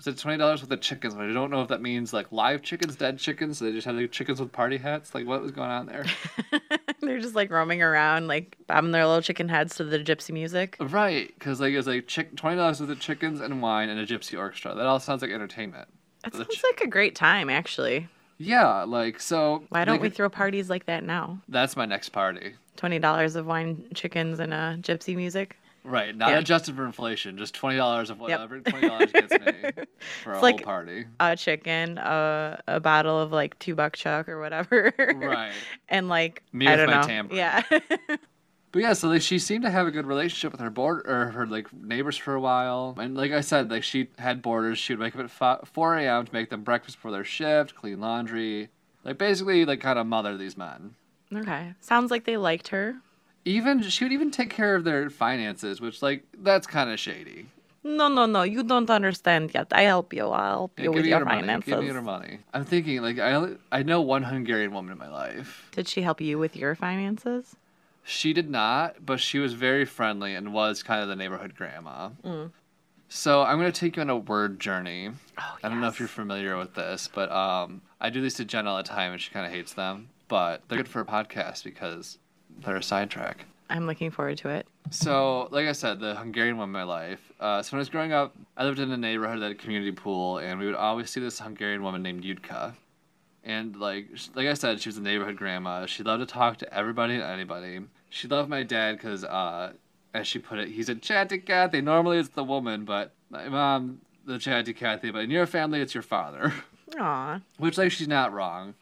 Is 0.00 0.06
it 0.06 0.18
twenty 0.18 0.38
dollars 0.38 0.62
worth 0.62 0.70
of 0.70 0.80
chickens? 0.80 1.14
But 1.14 1.28
I 1.28 1.32
don't 1.32 1.50
know 1.50 1.62
if 1.62 1.68
that 1.68 1.82
means 1.82 2.12
like 2.12 2.32
live 2.32 2.62
chickens, 2.62 2.96
dead 2.96 3.18
chickens. 3.18 3.58
So 3.58 3.66
they 3.66 3.72
just 3.72 3.86
have 3.86 3.96
like 3.96 4.10
chickens 4.12 4.40
with 4.40 4.52
party 4.52 4.78
hats. 4.78 5.14
Like 5.14 5.26
what 5.26 5.42
was 5.42 5.52
going 5.52 5.70
on 5.70 5.86
there? 5.86 6.04
They're 7.00 7.20
just 7.20 7.34
like 7.34 7.50
roaming 7.50 7.82
around, 7.82 8.26
like 8.28 8.56
bobbing 8.66 8.90
their 8.92 9.06
little 9.06 9.22
chicken 9.22 9.48
heads 9.48 9.76
to 9.76 9.84
the 9.84 9.98
gypsy 9.98 10.32
music. 10.32 10.76
right, 10.80 11.28
because 11.38 11.60
like 11.60 11.74
it's 11.74 11.86
like 11.86 12.06
chick- 12.06 12.36
twenty 12.36 12.56
dollars 12.56 12.80
worth 12.80 12.90
of 12.90 13.00
chickens 13.00 13.40
and 13.40 13.60
wine 13.62 13.88
and 13.88 14.00
a 14.00 14.06
gypsy 14.06 14.38
orchestra. 14.38 14.74
That 14.74 14.86
all 14.86 15.00
sounds 15.00 15.22
like 15.22 15.30
entertainment. 15.30 15.88
That 16.24 16.32
The 16.32 16.38
sounds 16.38 16.56
ch- 16.56 16.64
like 16.64 16.80
a 16.80 16.88
great 16.88 17.14
time, 17.14 17.50
actually. 17.50 18.08
Yeah, 18.38 18.82
like 18.84 19.20
so. 19.20 19.64
Why 19.70 19.84
don't 19.84 20.00
we 20.00 20.10
throw 20.10 20.28
parties 20.28 20.68
like 20.68 20.86
that 20.86 21.04
now? 21.04 21.40
That's 21.48 21.76
my 21.76 21.86
next 21.86 22.10
party. 22.10 22.54
Twenty 22.76 22.98
dollars 22.98 23.36
of 23.36 23.46
wine, 23.46 23.84
chickens, 23.94 24.40
and 24.40 24.52
uh, 24.52 24.74
gypsy 24.80 25.16
music. 25.16 25.56
Right, 25.86 26.14
not 26.16 26.30
Yeah. 26.30 26.38
adjusted 26.38 26.74
for 26.74 26.84
inflation. 26.84 27.38
Just 27.38 27.54
twenty 27.54 27.76
dollars 27.76 28.10
of 28.10 28.18
whatever 28.18 28.58
twenty 28.60 28.88
dollars 28.88 29.12
gets 29.12 29.32
me 29.32 29.52
for 30.24 30.32
a 30.32 30.38
whole 30.40 30.58
party. 30.58 31.06
A 31.20 31.36
chicken, 31.36 31.96
a 31.98 32.60
a 32.66 32.80
bottle 32.80 33.20
of 33.20 33.30
like 33.32 33.58
two 33.60 33.74
buck 33.76 33.94
chuck 33.96 34.28
or 34.28 34.40
whatever. 34.40 34.92
Right. 34.98 35.52
and 35.88 36.08
like 36.08 36.42
Me 36.52 36.66
I 36.66 36.72
with 36.72 36.78
don't 36.80 36.90
my 36.90 37.00
know. 37.02 37.06
tambourine. 37.06 37.38
Yeah. 37.38 37.62
But 38.72 38.82
yeah, 38.82 38.92
so 38.92 39.08
like 39.08 39.22
she 39.22 39.38
seemed 39.38 39.64
to 39.64 39.70
have 39.70 39.86
a 39.86 39.90
good 39.90 40.06
relationship 40.06 40.52
with 40.52 40.60
her 40.60 40.68
board 40.68 41.06
or 41.06 41.30
her 41.30 41.46
like 41.46 41.72
neighbors 41.72 42.16
for 42.18 42.34
a 42.34 42.40
while. 42.40 42.94
And 42.98 43.16
like 43.16 43.32
I 43.32 43.40
said, 43.40 43.70
like 43.70 43.82
she 43.84 44.08
had 44.18 44.42
boarders. 44.42 44.76
She 44.78 44.92
would 44.92 45.00
wake 45.00 45.16
up 45.16 45.30
at 45.40 45.66
4 45.68 45.96
a.m. 45.96 46.26
to 46.26 46.32
make 46.34 46.50
them 46.50 46.62
breakfast 46.62 46.98
before 46.98 47.10
their 47.12 47.24
shift, 47.24 47.74
clean 47.74 48.00
laundry, 48.00 48.68
like 49.02 49.16
basically 49.16 49.64
like 49.64 49.80
kind 49.80 49.98
of 49.98 50.06
mother 50.06 50.36
these 50.36 50.58
men. 50.58 50.94
okay. 51.34 51.72
Sounds 51.80 52.10
like 52.10 52.24
they 52.24 52.36
liked 52.36 52.68
her. 52.68 52.96
Even 53.46 53.80
she 53.82 54.04
would 54.04 54.12
even 54.12 54.30
take 54.30 54.50
care 54.50 54.74
of 54.74 54.82
their 54.84 55.08
finances, 55.08 55.80
which 55.80 56.02
like 56.02 56.24
that's 56.36 56.66
kind 56.66 56.90
of 56.90 56.98
shady. 57.00 57.46
No, 57.84 58.08
no, 58.08 58.26
no. 58.26 58.42
You 58.42 58.64
don't 58.64 58.90
understand 58.90 59.52
yet. 59.54 59.68
I 59.70 59.82
help 59.82 60.12
you. 60.12 60.24
I'll 60.28 60.50
help 60.50 60.72
Yeah, 60.76 60.86
you 60.86 60.90
give 60.90 60.96
with 60.96 61.06
your 61.06 61.18
your 61.18 61.24
money. 61.24 61.40
finances. 61.42 61.68
Give 61.72 61.78
me 61.78 61.86
your 61.86 62.02
money. 62.02 62.40
I'm 62.52 62.64
thinking 62.64 63.00
like 63.00 63.20
I 63.20 63.54
I 63.70 63.84
know 63.84 64.00
one 64.00 64.24
Hungarian 64.24 64.72
woman 64.72 64.90
in 64.92 64.98
my 64.98 65.08
life. 65.08 65.68
Did 65.70 65.86
she 65.86 66.02
help 66.02 66.20
you 66.20 66.36
with 66.38 66.56
your 66.56 66.74
finances? 66.74 67.54
She 68.02 68.32
did 68.32 68.50
not, 68.50 69.06
but 69.06 69.20
she 69.20 69.38
was 69.38 69.52
very 69.54 69.84
friendly 69.84 70.34
and 70.34 70.52
was 70.52 70.82
kind 70.82 71.00
of 71.02 71.08
the 71.08 71.16
neighborhood 71.16 71.54
grandma. 71.56 72.10
Mm. 72.24 72.50
So 73.08 73.42
I'm 73.42 73.58
gonna 73.58 73.70
take 73.70 73.94
you 73.94 74.02
on 74.02 74.10
a 74.10 74.16
word 74.16 74.58
journey. 74.58 75.10
Oh, 75.38 75.56
I 75.62 75.68
don't 75.68 75.80
know 75.80 75.86
if 75.86 76.00
you're 76.00 76.08
familiar 76.08 76.56
with 76.56 76.74
this, 76.74 77.08
but 77.12 77.30
um, 77.30 77.82
I 78.00 78.10
do 78.10 78.20
these 78.20 78.34
to 78.34 78.44
Jen 78.44 78.66
all 78.66 78.76
the 78.76 78.82
time, 78.82 79.12
and 79.12 79.20
she 79.20 79.30
kind 79.30 79.46
of 79.46 79.52
hates 79.52 79.72
them. 79.74 80.08
But 80.26 80.62
they're 80.66 80.78
good 80.78 80.88
for 80.88 81.00
a 81.00 81.04
podcast 81.04 81.62
because 81.62 82.18
they're 82.64 82.76
a 82.76 82.82
sidetrack. 82.82 83.44
I'm 83.68 83.86
looking 83.86 84.10
forward 84.10 84.38
to 84.38 84.48
it. 84.50 84.66
So, 84.90 85.48
like 85.50 85.66
I 85.66 85.72
said, 85.72 85.98
the 85.98 86.14
Hungarian 86.14 86.56
woman 86.56 86.80
in 86.80 86.86
my 86.86 86.92
life. 86.94 87.32
Uh, 87.40 87.62
so 87.62 87.72
when 87.72 87.78
I 87.78 87.80
was 87.80 87.88
growing 87.88 88.12
up, 88.12 88.36
I 88.56 88.64
lived 88.64 88.78
in 88.78 88.90
a 88.92 88.96
neighborhood 88.96 89.40
that 89.40 89.46
had 89.46 89.52
a 89.52 89.56
community 89.56 89.92
pool, 89.92 90.38
and 90.38 90.58
we 90.58 90.66
would 90.66 90.76
always 90.76 91.10
see 91.10 91.20
this 91.20 91.40
Hungarian 91.40 91.82
woman 91.82 92.02
named 92.02 92.22
Yudka. 92.22 92.74
And 93.42 93.76
like, 93.76 94.08
like 94.34 94.46
I 94.46 94.54
said, 94.54 94.80
she 94.80 94.88
was 94.88 94.96
a 94.96 95.02
neighborhood 95.02 95.36
grandma. 95.36 95.86
She 95.86 96.02
loved 96.02 96.20
to 96.20 96.26
talk 96.26 96.58
to 96.58 96.74
everybody 96.74 97.14
and 97.14 97.22
anybody. 97.22 97.80
She 98.10 98.28
loved 98.28 98.48
my 98.48 98.62
dad 98.62 98.96
because, 98.96 99.24
uh, 99.24 99.72
as 100.14 100.26
she 100.26 100.38
put 100.38 100.58
it, 100.58 100.68
he's 100.68 100.88
a 100.88 100.94
chatty 100.94 101.38
Cathy. 101.38 101.80
Normally 101.80 102.18
it's 102.18 102.30
the 102.30 102.44
woman, 102.44 102.84
but 102.84 103.12
my 103.30 103.48
mom, 103.48 104.00
the 104.24 104.38
chatty 104.38 104.72
Cathy. 104.72 105.10
But 105.10 105.24
in 105.24 105.30
your 105.30 105.46
family, 105.46 105.80
it's 105.80 105.94
your 105.94 106.02
father. 106.02 106.52
Aw. 106.98 107.40
Which, 107.58 107.78
like, 107.78 107.90
she's 107.92 108.08
not 108.08 108.32
wrong. 108.32 108.74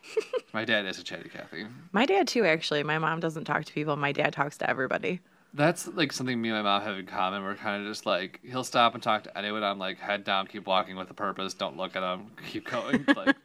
my 0.52 0.64
dad 0.64 0.86
is 0.86 0.98
a 0.98 1.02
chatty 1.02 1.28
Cathy. 1.28 1.66
My 1.92 2.06
dad 2.06 2.28
too, 2.28 2.44
actually. 2.44 2.82
My 2.82 2.98
mom 2.98 3.20
doesn't 3.20 3.44
talk 3.44 3.64
to 3.64 3.72
people. 3.72 3.96
My 3.96 4.12
dad 4.12 4.32
talks 4.32 4.58
to 4.58 4.68
everybody. 4.68 5.20
That's 5.56 5.86
like 5.86 6.12
something 6.12 6.40
me 6.40 6.48
and 6.50 6.58
my 6.58 6.62
mom 6.62 6.82
have 6.82 6.98
in 6.98 7.06
common. 7.06 7.44
We're 7.44 7.54
kind 7.54 7.80
of 7.80 7.88
just 7.88 8.06
like 8.06 8.40
he'll 8.42 8.64
stop 8.64 8.94
and 8.94 9.02
talk 9.02 9.22
to 9.22 9.38
anyone. 9.38 9.62
I'm 9.62 9.78
like 9.78 9.98
head 9.98 10.24
down, 10.24 10.48
keep 10.48 10.66
walking 10.66 10.96
with 10.96 11.08
a 11.10 11.14
purpose. 11.14 11.54
Don't 11.54 11.76
look 11.76 11.94
at 11.94 12.02
him. 12.02 12.32
Keep 12.50 12.70
going. 12.70 13.06
Like, 13.16 13.36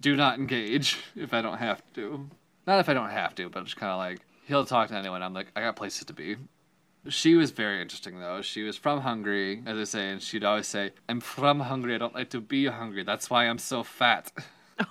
do 0.00 0.16
not 0.16 0.40
engage 0.40 0.98
if 1.14 1.32
I 1.32 1.40
don't 1.40 1.58
have 1.58 1.80
to. 1.94 2.28
Not 2.66 2.80
if 2.80 2.88
I 2.88 2.94
don't 2.94 3.10
have 3.10 3.36
to, 3.36 3.48
but 3.48 3.62
just 3.64 3.76
kind 3.76 3.92
of 3.92 3.98
like 3.98 4.18
he'll 4.46 4.64
talk 4.64 4.88
to 4.88 4.96
anyone. 4.96 5.22
I'm 5.22 5.34
like 5.34 5.52
I 5.54 5.60
got 5.60 5.76
places 5.76 6.04
to 6.06 6.12
be. 6.12 6.36
She 7.08 7.34
was 7.34 7.50
very 7.50 7.82
interesting 7.82 8.20
though. 8.20 8.42
She 8.42 8.62
was 8.62 8.76
from 8.76 9.00
Hungary, 9.00 9.62
as 9.66 9.76
I 9.76 9.84
say, 9.84 10.10
and 10.10 10.22
she'd 10.22 10.44
always 10.44 10.68
say, 10.68 10.92
"I'm 11.08 11.20
from 11.20 11.60
Hungary. 11.60 11.94
I 11.96 11.98
don't 11.98 12.14
like 12.14 12.30
to 12.30 12.40
be 12.40 12.66
hungry. 12.66 13.02
That's 13.02 13.28
why 13.28 13.46
I'm 13.48 13.58
so 13.58 13.82
fat." 13.82 14.30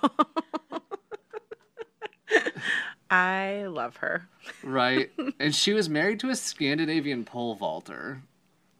I 3.10 3.66
love 3.66 3.96
her. 3.96 4.28
right? 4.62 5.10
and 5.40 5.54
she 5.54 5.72
was 5.72 5.88
married 5.88 6.20
to 6.20 6.30
a 6.30 6.36
Scandinavian 6.36 7.24
pole 7.24 7.54
vaulter. 7.54 8.22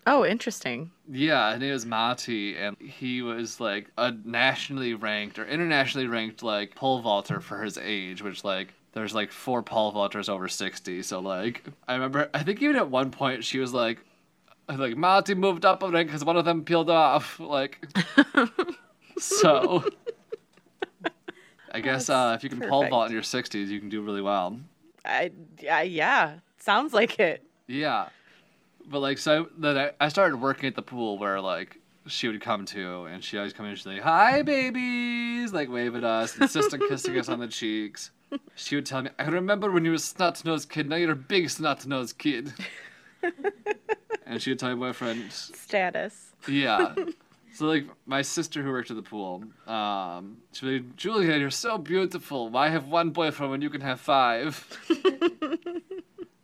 Oh, 0.06 0.24
interesting. 0.24 0.90
Yeah, 1.08 1.52
his 1.52 1.60
name 1.60 1.72
was 1.72 1.86
Mati, 1.86 2.56
and 2.56 2.76
he 2.78 3.22
was 3.22 3.60
like 3.60 3.90
a 3.96 4.12
nationally 4.24 4.94
ranked 4.94 5.38
or 5.38 5.46
internationally 5.46 6.08
ranked 6.08 6.42
like 6.42 6.74
pole 6.74 7.00
vaulter 7.00 7.40
for 7.40 7.62
his 7.62 7.78
age, 7.78 8.22
which 8.22 8.42
like 8.42 8.74
there's 8.92 9.14
like 9.14 9.32
four 9.32 9.62
pole 9.62 9.92
vaulters 9.92 10.28
over 10.28 10.48
sixty. 10.48 11.02
So 11.02 11.20
like 11.20 11.64
I 11.88 11.94
remember, 11.94 12.30
I 12.34 12.42
think 12.42 12.62
even 12.62 12.76
at 12.76 12.90
one 12.90 13.10
point 13.10 13.44
she 13.44 13.58
was 13.58 13.72
like, 13.72 14.04
like 14.68 14.96
Mati 14.96 15.34
moved 15.34 15.64
up 15.64 15.82
a 15.82 15.90
rank 15.90 16.08
because 16.08 16.24
one 16.24 16.36
of 16.36 16.44
them 16.44 16.64
peeled 16.64 16.90
off. 16.90 17.40
Like, 17.40 17.84
so 19.18 19.84
I 21.72 21.80
guess 21.80 22.10
uh, 22.10 22.34
if 22.36 22.44
you 22.44 22.50
can 22.50 22.60
pole 22.60 22.82
perfect. 22.82 22.90
vault 22.90 23.06
in 23.08 23.12
your 23.12 23.22
sixties, 23.22 23.70
you 23.70 23.80
can 23.80 23.88
do 23.88 24.02
really 24.02 24.22
well. 24.22 24.58
I, 25.04 25.32
I 25.70 25.82
yeah. 25.82 26.38
Sounds 26.58 26.92
like 26.92 27.18
it. 27.18 27.44
Yeah. 27.66 28.08
But 28.86 29.00
like 29.00 29.18
so 29.18 29.48
then 29.56 29.78
I, 29.78 29.90
I 30.00 30.08
started 30.08 30.36
working 30.36 30.66
at 30.66 30.74
the 30.74 30.82
pool 30.82 31.18
where 31.18 31.40
like 31.40 31.78
she 32.06 32.28
would 32.28 32.40
come 32.40 32.66
to 32.66 33.04
and 33.04 33.22
she 33.22 33.38
always 33.38 33.52
come 33.52 33.64
in 33.66 33.70
and 33.70 33.78
she's 33.78 33.86
like, 33.86 34.02
Hi 34.02 34.42
babies 34.42 35.52
like 35.52 35.70
wave 35.70 35.96
at 35.96 36.04
us, 36.04 36.36
insistent 36.36 36.82
kissing 36.88 37.18
us 37.18 37.28
on 37.28 37.40
the 37.40 37.46
cheeks. 37.48 38.10
She 38.54 38.76
would 38.76 38.86
tell 38.86 39.02
me, 39.02 39.10
I 39.18 39.24
remember 39.24 39.70
when 39.70 39.84
you 39.84 39.90
were 39.90 39.96
a 39.96 40.00
snot 40.00 40.44
nosed 40.44 40.70
kid, 40.70 40.88
now 40.88 40.96
you're 40.96 41.12
a 41.12 41.16
big 41.16 41.50
snot 41.50 41.86
nosed 41.86 42.18
kid. 42.18 42.52
and 44.26 44.40
she 44.40 44.50
would 44.50 44.58
tell 44.58 44.74
my 44.74 44.88
boyfriend 44.88 45.32
Status. 45.32 46.32
Yeah. 46.48 46.94
So 47.54 47.66
like 47.66 47.84
my 48.06 48.22
sister 48.22 48.62
who 48.62 48.70
worked 48.70 48.90
at 48.90 48.96
the 48.96 49.02
pool, 49.02 49.44
um, 49.66 50.38
she 50.52 50.64
was 50.64 50.74
like, 50.76 50.96
Julia, 50.96 51.36
you're 51.36 51.50
so 51.50 51.76
beautiful. 51.76 52.48
Why 52.48 52.70
have 52.70 52.86
one 52.86 53.10
boyfriend 53.10 53.50
when 53.50 53.60
you 53.60 53.68
can 53.68 53.82
have 53.82 54.00
five? 54.00 54.66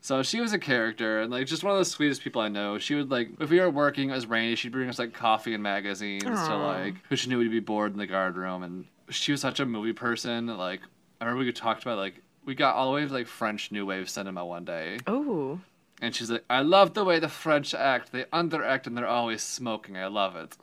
so 0.02 0.22
she 0.22 0.40
was 0.40 0.52
a 0.52 0.58
character 0.58 1.22
and 1.22 1.32
like 1.32 1.46
just 1.46 1.64
one 1.64 1.72
of 1.72 1.78
the 1.78 1.86
sweetest 1.86 2.20
people 2.20 2.42
I 2.42 2.48
know. 2.48 2.76
She 2.76 2.94
would 2.94 3.10
like 3.10 3.30
if 3.40 3.48
we 3.48 3.58
were 3.58 3.70
working, 3.70 4.10
it 4.10 4.14
was 4.14 4.26
rainy, 4.26 4.54
she'd 4.54 4.70
bring 4.70 4.90
us 4.90 4.98
like 4.98 5.14
coffee 5.14 5.54
and 5.54 5.62
magazines 5.62 6.24
to 6.24 6.56
like 6.56 7.02
because 7.02 7.20
she 7.20 7.30
knew 7.30 7.38
we'd 7.38 7.50
be 7.50 7.60
bored 7.60 7.92
in 7.92 7.98
the 7.98 8.06
guard 8.06 8.36
room 8.36 8.62
and 8.62 8.84
she 9.08 9.32
was 9.32 9.40
such 9.40 9.60
a 9.60 9.64
movie 9.64 9.94
person. 9.94 10.46
Like 10.46 10.82
I 11.20 11.24
remember 11.24 11.44
we 11.44 11.52
talked 11.52 11.82
about 11.82 11.98
like 11.98 12.22
we 12.44 12.54
got 12.54 12.76
all 12.76 12.86
the 12.86 12.94
way 12.94 13.06
to 13.06 13.12
like 13.12 13.26
French 13.26 13.70
New 13.72 13.86
Wave 13.86 14.08
cinema 14.08 14.44
one 14.44 14.64
day. 14.64 14.98
Oh. 15.06 15.60
And 16.00 16.14
she's 16.14 16.30
like, 16.30 16.44
I 16.48 16.60
love 16.60 16.94
the 16.94 17.04
way 17.04 17.18
the 17.18 17.28
French 17.28 17.74
act. 17.74 18.12
They 18.12 18.24
underact 18.24 18.86
and 18.86 18.96
they're 18.96 19.06
always 19.06 19.42
smoking. 19.42 19.96
I 19.96 20.06
love 20.06 20.36
it. 20.36 20.56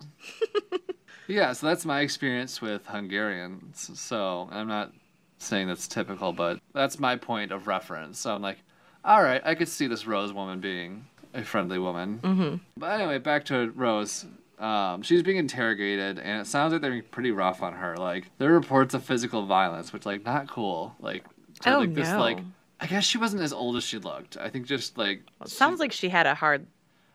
yeah, 1.27 1.51
so 1.53 1.67
that's 1.67 1.85
my 1.85 2.01
experience 2.01 2.61
with 2.61 2.85
Hungarians. 2.85 3.91
So 3.99 4.47
I'm 4.51 4.67
not 4.67 4.93
saying 5.39 5.67
that's 5.67 5.87
typical, 5.87 6.31
but 6.31 6.59
that's 6.73 6.99
my 6.99 7.17
point 7.17 7.51
of 7.51 7.67
reference. 7.67 8.17
So 8.19 8.33
I'm 8.33 8.41
like, 8.41 8.59
all 9.03 9.21
right, 9.21 9.41
I 9.45 9.55
could 9.55 9.67
see 9.67 9.87
this 9.87 10.07
Rose 10.07 10.33
woman 10.33 10.61
being 10.61 11.05
a 11.33 11.43
friendly 11.43 11.79
woman. 11.79 12.19
Mm-hmm. 12.23 12.55
But 12.77 12.99
anyway, 12.99 13.17
back 13.17 13.45
to 13.45 13.71
Rose. 13.71 14.25
Um, 14.59 15.01
she's 15.01 15.21
being 15.23 15.37
interrogated, 15.37 16.17
and 16.19 16.41
it 16.41 16.47
sounds 16.47 16.71
like 16.73 16.81
they're 16.81 16.91
being 16.91 17.03
pretty 17.11 17.31
rough 17.31 17.61
on 17.61 17.73
her. 17.73 17.97
Like 17.97 18.25
there 18.37 18.51
are 18.51 18.53
reports 18.53 18.93
of 18.93 19.03
physical 19.03 19.45
violence, 19.45 19.91
which 19.91 20.05
like 20.05 20.23
not 20.25 20.47
cool. 20.49 20.95
Like, 20.99 21.25
to, 21.61 21.75
Oh, 21.75 21.79
like 21.79 21.93
this 21.93 22.09
no. 22.09 22.19
like 22.19 22.37
I 22.79 22.87
guess 22.87 23.03
she 23.05 23.17
wasn't 23.17 23.41
as 23.43 23.51
old 23.53 23.75
as 23.77 23.83
she 23.83 23.97
looked. 23.97 24.37
I 24.37 24.49
think 24.49 24.65
just 24.65 24.97
like 24.97 25.23
Well, 25.39 25.47
sounds 25.47 25.79
like 25.79 25.91
she 25.91 26.09
had 26.09 26.25
a 26.27 26.35
hard 26.35 26.65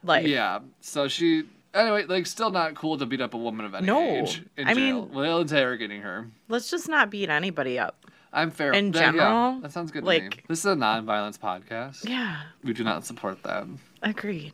life. 0.05 0.27
yeah. 0.27 0.61
So 0.81 1.09
she 1.09 1.45
anyway, 1.75 2.05
like 2.07 2.27
still 2.27 2.51
not 2.51 2.75
cool 2.75 2.99
to 2.99 3.07
beat 3.07 3.21
up 3.21 3.35
a 3.35 3.39
woman 3.39 3.65
of 3.67 3.75
any 3.75 3.87
No, 3.87 4.01
age 4.23 4.43
in 4.57 4.69
I 4.69 4.75
jail 4.75 5.03
mean- 5.07 5.13
while 5.15 5.41
interrogating 5.41 6.03
her. 6.03 6.29
Let's 6.49 6.71
just 6.71 6.89
not 6.89 7.11
beat 7.11 7.29
anybody 7.31 7.79
up. 7.79 7.97
I'm 8.33 8.51
fair. 8.51 8.73
In 8.73 8.91
that- 8.93 8.99
yeah, 9.01 9.13
general, 9.13 9.61
that 9.61 9.73
sounds 9.73 9.91
good 9.91 10.01
to 10.01 10.07
like- 10.07 10.37
me. 10.37 10.43
This 10.49 10.61
is 10.61 10.65
a 10.67 10.77
non-violence 10.77 11.37
podcast. 11.39 12.09
Yeah, 12.09 12.43
We 12.63 12.73
do 12.73 12.85
not 12.85 13.05
support 13.05 13.43
that. 13.43 13.67
agreed. 14.03 14.53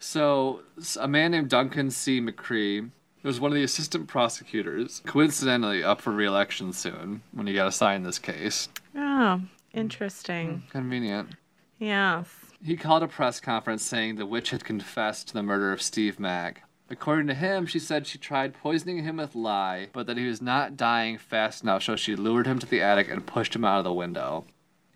So, 0.00 0.60
a 0.98 1.08
man 1.08 1.32
named 1.32 1.50
Duncan 1.50 1.90
C. 1.90 2.20
McCrea 2.20 2.90
was 3.22 3.40
one 3.40 3.50
of 3.50 3.56
the 3.56 3.64
assistant 3.64 4.06
prosecutors, 4.06 5.02
coincidentally 5.06 5.82
up 5.82 6.00
for 6.00 6.12
re-election 6.12 6.72
soon 6.72 7.22
when 7.32 7.46
he 7.46 7.54
got 7.54 7.68
assigned 7.68 8.06
this 8.06 8.18
case. 8.18 8.68
Oh, 8.96 9.42
interesting. 9.74 10.62
Hmm, 10.66 10.70
convenient. 10.70 11.30
Yes. 11.78 12.28
He 12.64 12.76
called 12.76 13.02
a 13.02 13.08
press 13.08 13.40
conference 13.40 13.84
saying 13.84 14.16
the 14.16 14.26
witch 14.26 14.50
had 14.50 14.64
confessed 14.64 15.28
to 15.28 15.34
the 15.34 15.42
murder 15.42 15.72
of 15.72 15.82
Steve 15.82 16.18
Mack. 16.18 16.62
According 16.90 17.26
to 17.26 17.34
him, 17.34 17.66
she 17.66 17.78
said 17.78 18.06
she 18.06 18.18
tried 18.18 18.54
poisoning 18.54 19.04
him 19.04 19.18
with 19.18 19.34
lye, 19.34 19.88
but 19.92 20.06
that 20.06 20.16
he 20.16 20.26
was 20.26 20.40
not 20.40 20.76
dying 20.76 21.18
fast 21.18 21.62
enough, 21.62 21.82
so 21.82 21.96
she 21.96 22.16
lured 22.16 22.46
him 22.46 22.58
to 22.58 22.66
the 22.66 22.80
attic 22.80 23.10
and 23.10 23.26
pushed 23.26 23.54
him 23.54 23.64
out 23.64 23.78
of 23.78 23.84
the 23.84 23.92
window. 23.92 24.46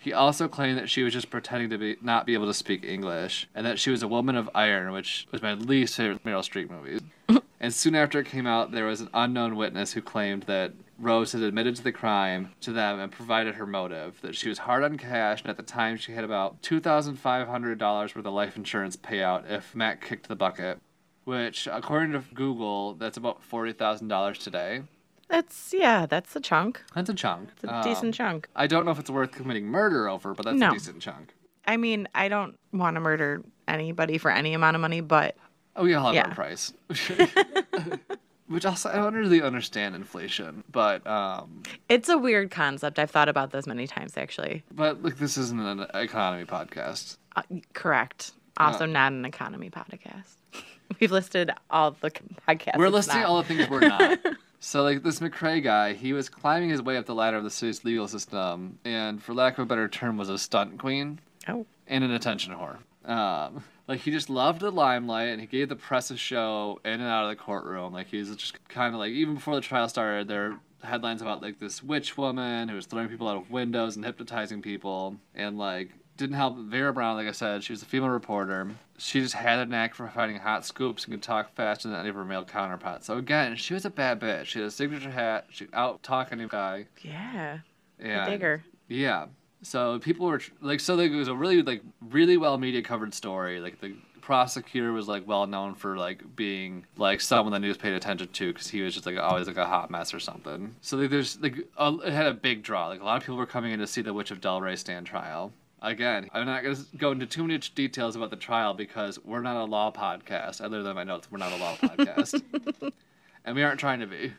He 0.03 0.13
also 0.13 0.49
claimed 0.49 0.79
that 0.79 0.91
she 0.91 1.05
was 1.05 1.13
just 1.13 1.31
pretending 1.31 1.71
to 1.71 1.79
be 1.79 1.97
not 2.03 2.27
be 2.27 2.35
able 2.35 2.49
to 2.49 2.55
speak 2.55 2.85
English, 2.85 3.49
and 3.55 3.65
that 3.65 3.79
she 3.79 3.89
was 3.89 4.03
a 4.03 4.09
woman 4.09 4.35
of 4.35 4.51
iron, 4.53 4.93
which 4.93 5.29
was 5.31 5.43
my 5.43 5.55
least 5.55 5.95
favorite 5.95 6.25
Meryl 6.25 6.43
Streep 6.43 6.69
movie. 6.69 6.99
and 7.61 7.73
soon 7.73 7.95
after 7.95 8.19
it 8.19 8.27
came 8.27 8.45
out, 8.45 8.73
there 8.73 8.87
was 8.87 9.01
an 9.01 9.11
unknown 9.15 9.55
witness 9.55 9.93
who 9.93 10.03
claimed 10.03 10.43
that 10.45 10.73
Rose 10.99 11.31
had 11.31 11.43
admitted 11.43 11.77
to 11.77 11.85
the 11.85 11.93
crime 11.93 12.51
to 12.63 12.73
them 12.73 12.99
and 12.99 13.13
provided 13.13 13.55
her 13.55 13.67
motive. 13.67 14.21
That 14.23 14.35
she 14.35 14.49
was 14.49 14.59
hard 14.59 14.83
on 14.83 14.99
cash, 14.99 15.41
and 15.43 15.51
at 15.51 15.57
the 15.57 15.63
time 15.63 15.97
she 15.97 16.11
had 16.11 16.25
about 16.25 16.61
two 16.63 16.81
thousand 16.81 17.21
five 17.21 17.47
hundred 17.47 17.79
dollars 17.79 18.17
worth 18.17 18.27
of 18.27 18.35
life 18.35 18.57
insurance 18.57 18.97
payout 18.97 19.49
if 19.49 19.73
Matt 19.73 20.01
kicked 20.01 20.27
the 20.27 20.35
bucket. 20.35 20.81
Which, 21.23 21.69
according 21.71 22.11
to 22.13 22.25
Google, 22.35 22.95
that's 22.95 23.19
about 23.19 23.41
forty 23.41 23.73
thousand 23.73 24.09
dollars 24.09 24.39
today. 24.39 24.83
That's 25.33 25.73
yeah, 25.75 26.05
that's 26.05 26.37
a 26.37 26.41
chunk. 26.41 26.83
That's 26.95 27.09
a 27.09 27.15
chunk. 27.15 27.49
It's 27.55 27.65
a 27.65 27.75
Um, 27.75 27.83
decent 27.83 28.15
chunk. 28.15 28.49
I 28.55 28.67
don't 28.67 28.85
know 28.85 28.91
if 28.91 28.99
it's 28.99 29.09
worth 29.09 29.33
committing 29.33 29.65
murder 29.67 30.07
over, 30.07 30.35
but 30.35 30.45
that's 30.45 30.59
No. 30.59 30.69
a 30.71 30.73
decent 30.75 31.01
chunk. 31.01 31.35
I 31.67 31.79
mean, 31.79 32.07
I 32.15 32.29
don't 32.29 32.59
want 32.71 32.97
to 32.97 33.01
murder 33.01 33.43
anybody 33.67 34.19
for 34.19 34.31
any 34.31 34.53
amount 34.53 34.75
of 34.77 34.83
money, 34.83 35.01
but 35.01 35.37
Oh, 35.75 35.85
we 35.85 35.95
all 35.95 36.05
have 36.05 36.15
Yeah. 36.15 36.29
our 36.29 36.35
price. 36.35 36.75
Which 38.49 38.67
also, 38.67 38.91
I 38.91 38.97
don't 38.97 39.15
really 39.15 39.41
understand 39.41 39.95
inflation, 39.95 40.65
but 40.71 41.07
um, 41.07 41.63
it's 41.89 42.11
a 42.11 42.19
weird 42.19 42.51
concept. 42.51 42.99
I've 42.99 43.11
thought 43.11 43.31
about 43.31 43.53
this 43.53 43.67
many 43.67 43.87
times 43.87 44.19
actually. 44.19 44.65
but 44.71 45.03
like 45.03 45.17
this 45.17 45.39
isn't 45.39 45.59
an 45.61 45.87
economy 45.95 46.45
podcast. 46.45 47.17
Uh, 47.37 47.43
correct. 47.73 48.33
Also, 48.59 48.85
not 48.85 49.13
an 49.13 49.25
economy 49.25 49.71
podcast. 49.71 50.35
We've 51.01 51.11
listed 51.11 51.51
all 51.71 51.93
the 51.93 52.11
podcasts. 52.47 52.77
We're 52.77 52.91
listing 52.91 53.23
all 53.25 53.39
the 53.41 53.49
things 53.49 53.71
we're 53.71 53.81
not. 53.89 54.19
So 54.65 54.85
like 54.85 55.03
this 55.03 55.19
McCrea 55.19 55.61
guy, 55.61 55.93
he 55.93 56.13
was 56.13 56.29
climbing 56.29 56.71
his 56.71 56.81
way 56.81 56.97
up 56.97 57.05
the 57.05 57.17
ladder 57.17 57.37
of 57.37 57.43
the 57.43 57.51
city's 57.51 57.85
legal 57.85 58.07
system, 58.07 58.79
and 58.85 59.21
for 59.21 59.35
lack 59.35 59.59
of 59.59 59.65
a 59.65 59.67
better 59.67 59.89
term, 59.89 60.17
was 60.17 60.29
a 60.29 60.39
stunt 60.39 60.79
queen 60.79 61.19
Oh, 61.49 61.67
and 61.89 62.05
an 62.05 62.13
attention 62.13 62.55
whore. 62.55 62.79
Um, 63.11 63.65
like 63.89 63.99
he 63.99 64.13
just 64.13 64.31
loved 64.31 64.61
the 64.61 64.71
limelight, 64.71 65.31
and 65.31 65.41
he 65.41 65.49
gave 65.49 65.69
the 65.69 65.75
press 65.75 66.13
a 66.13 66.17
show 66.17 66.79
in 66.85 66.93
and 66.93 67.03
out 67.03 67.25
of 67.25 67.31
the 67.31 67.43
courtroom. 67.43 67.93
Like 67.93 68.07
he 68.07 68.19
was 68.19 68.37
just 68.37 68.67
kind 68.69 68.95
of 68.95 69.01
like 69.01 69.11
even 69.11 69.35
before 69.35 69.57
the 69.57 69.61
trial 69.61 69.89
started, 69.89 70.29
there 70.29 70.51
were 70.51 70.59
headlines 70.87 71.23
about 71.23 71.43
like 71.43 71.59
this 71.59 71.83
witch 71.83 72.17
woman 72.17 72.69
who 72.69 72.77
was 72.77 72.87
throwing 72.87 73.09
people 73.09 73.27
out 73.27 73.39
of 73.39 73.51
windows 73.51 73.97
and 73.97 74.05
hypnotizing 74.05 74.63
people, 74.63 75.17
and 75.35 75.59
like 75.59 75.91
didn't 76.17 76.37
help 76.37 76.57
Vera 76.59 76.93
Brown. 76.93 77.17
Like 77.17 77.29
I 77.29 77.33
said, 77.33 77.65
she 77.65 77.73
was 77.73 77.83
a 77.83 77.87
female 77.87 78.11
reporter. 78.11 78.71
She 78.99 79.21
just 79.21 79.35
had 79.35 79.59
a 79.59 79.67
knack 79.67 79.95
for 79.95 80.09
finding 80.09 80.39
hot 80.39 80.65
scoops 80.65 81.05
and 81.05 81.13
could 81.13 81.23
talk 81.23 81.55
faster 81.55 81.89
than 81.89 81.99
any 81.99 82.09
of 82.09 82.15
her 82.15 82.25
male 82.25 82.45
counterparts. 82.45 83.07
So 83.07 83.19
again, 83.19 83.57
she 83.57 83.75
was 83.75 83.85
a 83.85 83.91
bad 83.91 84.21
bitch. 84.21 84.47
She 84.47 84.59
had 84.59 84.69
a 84.69 84.71
signature 84.71 85.11
hat. 85.11 85.47
She 85.51 85.67
out 85.73 86.03
talking 86.03 86.39
any 86.39 86.49
guy. 86.49 86.87
yeah. 87.03 87.59
And 87.99 88.31
Digger. 88.31 88.65
yeah. 88.89 89.27
So 89.63 90.01
people 90.01 90.27
were 90.27 90.41
like, 90.61 90.81
so 90.81 90.97
like, 90.97 91.13
it 91.13 91.17
was 91.17 91.29
a 91.29 91.35
really 91.35 91.63
like 91.63 91.83
really 92.11 92.37
well 92.37 92.59
media 92.59 92.83
covered 92.83 93.15
story. 93.15 93.61
Like 93.61 93.81
the 93.81 93.95
prosecutor 94.21 94.93
was 94.93 95.09
like 95.09 95.27
well 95.27 95.47
known 95.47 95.75
for 95.75 95.97
like 95.97 96.37
being 96.37 96.87
like 96.97 97.21
someone 97.21 97.53
the 97.53 97.59
news 97.59 97.77
paid 97.77 97.93
attention 97.93 98.29
to 98.29 98.53
because 98.53 98.69
he 98.69 98.81
was 98.81 98.95
just 98.95 99.07
like 99.07 99.19
always 99.19 99.47
like 99.47 99.57
a 99.57 99.67
hot 99.67 99.91
mess 99.91 100.15
or 100.15 100.21
something. 100.21 100.75
So 100.81 100.97
like 100.97 101.11
there's 101.11 101.41
like 101.41 101.57
a, 101.77 101.95
it 102.05 102.13
had 102.13 102.27
a 102.27 102.35
big 102.35 102.63
draw. 102.63 102.89
Like 102.89 103.01
a 103.01 103.05
lot 103.05 103.17
of 103.17 103.23
people 103.23 103.37
were 103.37 103.47
coming 103.47 103.73
in 103.73 103.79
to 103.81 103.87
see 103.87 104.03
the 104.03 104.15
Witch 104.15 104.31
of 104.31 104.41
Delray 104.41 104.79
stand 104.79 105.07
trial. 105.07 105.53
Again, 105.83 106.29
I'm 106.33 106.47
not 106.47 106.63
going 106.63 106.77
to 106.77 106.83
go 106.97 107.11
into 107.11 107.27
too 107.27 107.43
many 107.43 107.59
details 107.59 108.15
about 108.15 108.31
the 108.31 108.37
trial 108.37 108.73
because 108.73 109.19
we're 109.25 109.43
not 109.43 109.57
a 109.57 109.65
law 109.65 109.91
podcast. 109.91 110.61
Other 110.61 110.83
than 110.83 110.95
my 110.95 111.03
notes, 111.03 111.29
we're 111.31 111.39
not 111.39 111.53
a 111.53 111.57
law 111.57 111.75
podcast, 111.77 112.41
and 113.45 113.57
we 113.57 113.65
aren't 113.65 113.81
trying 113.81 113.99
to 114.01 114.07
be. 114.07 114.33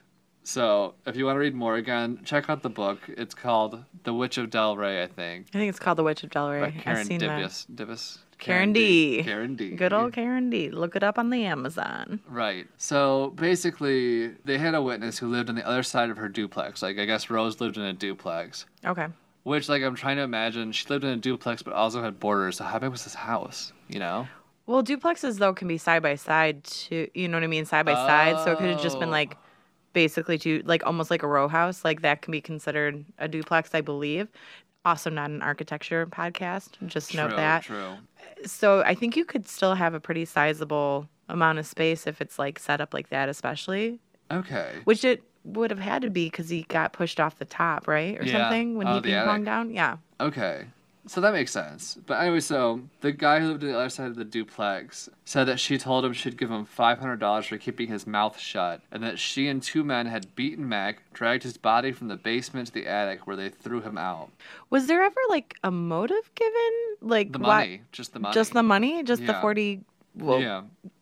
So, 0.45 0.95
if 1.05 1.15
you 1.15 1.25
want 1.25 1.35
to 1.35 1.39
read 1.39 1.55
more, 1.55 1.75
again, 1.75 2.19
check 2.25 2.49
out 2.49 2.63
the 2.63 2.69
book. 2.69 2.99
It's 3.07 3.33
called 3.33 3.83
The 4.03 4.13
Witch 4.13 4.37
of 4.37 4.49
Delray, 4.49 5.01
I 5.03 5.07
think. 5.07 5.47
I 5.53 5.57
think 5.57 5.69
it's 5.69 5.79
called 5.79 5.97
The 5.97 6.03
Witch 6.03 6.23
of 6.23 6.29
Delray. 6.29 6.63
I've 6.63 6.81
Karen. 6.81 7.07
Dibius. 7.07 7.65
Dibius? 7.73 8.19
Karen 8.39 8.73
D. 8.73 9.23
Karen 9.23 9.55
D. 9.55 9.71
Good 9.71 9.93
old 9.93 10.11
Karen 10.11 10.49
D. 10.49 10.69
Look 10.69 10.97
it 10.97 11.03
up 11.03 11.17
on 11.17 11.29
the 11.29 11.45
Amazon. 11.45 12.19
Right. 12.27 12.67
So 12.77 13.31
basically, 13.35 14.29
they 14.43 14.57
had 14.57 14.75
a 14.75 14.81
witness 14.81 15.17
who 15.17 15.29
lived 15.29 15.47
on 15.47 15.55
the 15.55 15.65
other 15.65 15.83
side 15.83 16.09
of 16.09 16.17
her 16.17 16.27
duplex. 16.27 16.81
Like, 16.81 16.99
I 16.99 17.05
guess 17.05 17.29
Rose 17.29 17.61
lived 17.61 17.77
in 17.77 17.83
a 17.83 17.93
duplex. 17.93 18.65
Okay. 18.85 19.07
Which, 19.43 19.67
like, 19.67 19.83
I'm 19.83 19.95
trying 19.95 20.15
to 20.17 20.23
imagine. 20.23 20.71
She 20.71 20.87
lived 20.87 21.03
in 21.03 21.09
a 21.11 21.17
duplex, 21.17 21.61
but 21.61 21.73
also 21.73 22.01
had 22.01 22.19
borders. 22.19 22.57
So, 22.57 22.63
how 22.63 22.79
big 22.79 22.89
was 22.89 23.03
this 23.03 23.13
house? 23.13 23.73
You 23.89 23.99
know? 23.99 24.27
Well, 24.65 24.83
duplexes 24.83 25.39
though 25.39 25.53
can 25.53 25.67
be 25.67 25.77
side 25.77 26.01
by 26.01 26.15
side 26.15 26.63
too. 26.63 27.09
You 27.13 27.27
know 27.27 27.35
what 27.37 27.43
I 27.43 27.47
mean? 27.47 27.65
Side 27.65 27.85
by 27.85 27.95
side. 27.95 28.43
So 28.45 28.53
it 28.53 28.57
could 28.57 28.69
have 28.69 28.81
just 28.81 28.97
been 28.99 29.09
Oh. 29.09 29.11
like 29.11 29.35
basically 29.91 30.37
two, 30.37 30.61
like 30.65 30.85
almost 30.85 31.11
like 31.11 31.21
a 31.21 31.27
row 31.27 31.49
house. 31.49 31.83
Like 31.83 32.01
that 32.01 32.21
can 32.21 32.31
be 32.31 32.39
considered 32.39 33.03
a 33.17 33.27
duplex, 33.27 33.71
I 33.73 33.81
believe. 33.81 34.29
Also, 34.85 35.09
not 35.09 35.29
an 35.29 35.41
architecture 35.41 36.05
podcast. 36.07 36.77
Just 36.87 37.13
note 37.13 37.29
true, 37.29 37.35
that. 37.37 37.63
True. 37.63 37.95
So 38.45 38.81
I 38.85 38.95
think 38.95 39.17
you 39.17 39.25
could 39.25 39.47
still 39.49 39.75
have 39.75 39.93
a 39.93 39.99
pretty 39.99 40.23
sizable 40.25 41.09
amount 41.27 41.59
of 41.59 41.65
space 41.65 42.07
if 42.07 42.21
it's 42.21 42.39
like 42.39 42.57
set 42.57 42.79
up 42.79 42.93
like 42.93 43.09
that, 43.09 43.27
especially. 43.27 43.99
Okay. 44.31 44.71
Which 44.85 45.03
it 45.03 45.23
would 45.43 45.71
have 45.71 45.79
had 45.79 46.01
to 46.03 46.09
be 46.09 46.25
because 46.27 46.49
he 46.49 46.63
got 46.63 46.93
pushed 46.93 47.19
off 47.19 47.37
the 47.37 47.45
top, 47.45 47.87
right, 47.87 48.19
or 48.19 48.23
Yeah. 48.23 48.33
something 48.43 48.75
when 48.77 48.87
Oh, 48.87 48.95
he 48.95 49.01
ping 49.01 49.13
ponged 49.13 49.45
down. 49.45 49.71
Yeah. 49.71 49.97
Okay. 50.19 50.65
So 51.05 51.19
that 51.19 51.33
makes 51.33 51.51
sense. 51.51 51.97
But 52.05 52.21
anyway, 52.21 52.39
so 52.39 52.79
the 53.01 53.11
guy 53.11 53.41
who 53.41 53.47
lived 53.49 53.61
on 53.65 53.69
the 53.71 53.77
other 53.77 53.89
side 53.89 54.07
of 54.07 54.15
the 54.15 54.23
duplex 54.23 55.09
said 55.25 55.43
that 55.45 55.59
she 55.59 55.77
told 55.77 56.05
him 56.05 56.13
she'd 56.13 56.37
give 56.37 56.49
him 56.49 56.65
$500 56.65 57.45
for 57.49 57.57
keeping 57.57 57.89
his 57.89 58.07
mouth 58.07 58.39
shut, 58.39 58.79
and 58.89 59.03
that 59.03 59.19
she 59.19 59.49
and 59.49 59.61
two 59.61 59.83
men 59.83 60.05
had 60.05 60.33
beaten 60.35 60.69
Mac, 60.69 61.01
dragged 61.11 61.43
his 61.43 61.57
body 61.57 61.91
from 61.91 62.07
the 62.07 62.15
basement 62.15 62.67
to 62.67 62.73
the 62.73 62.87
attic 62.87 63.27
where 63.27 63.35
they 63.35 63.49
threw 63.49 63.81
him 63.81 63.97
out. 63.97 64.29
Was 64.69 64.87
there 64.87 65.01
ever 65.03 65.19
like 65.29 65.55
a 65.61 65.71
motive 65.71 66.33
given? 66.35 66.71
Like 67.01 67.33
The 67.33 67.39
why- 67.39 67.47
money, 67.65 67.81
just 67.91 68.13
the 68.13 68.19
money. 68.21 68.33
Just 68.33 68.53
the 68.53 68.63
money? 68.63 69.03
Just 69.03 69.25
the 69.25 69.33
40 69.33 69.81
well, 70.15 70.39
yeah. 70.39 70.61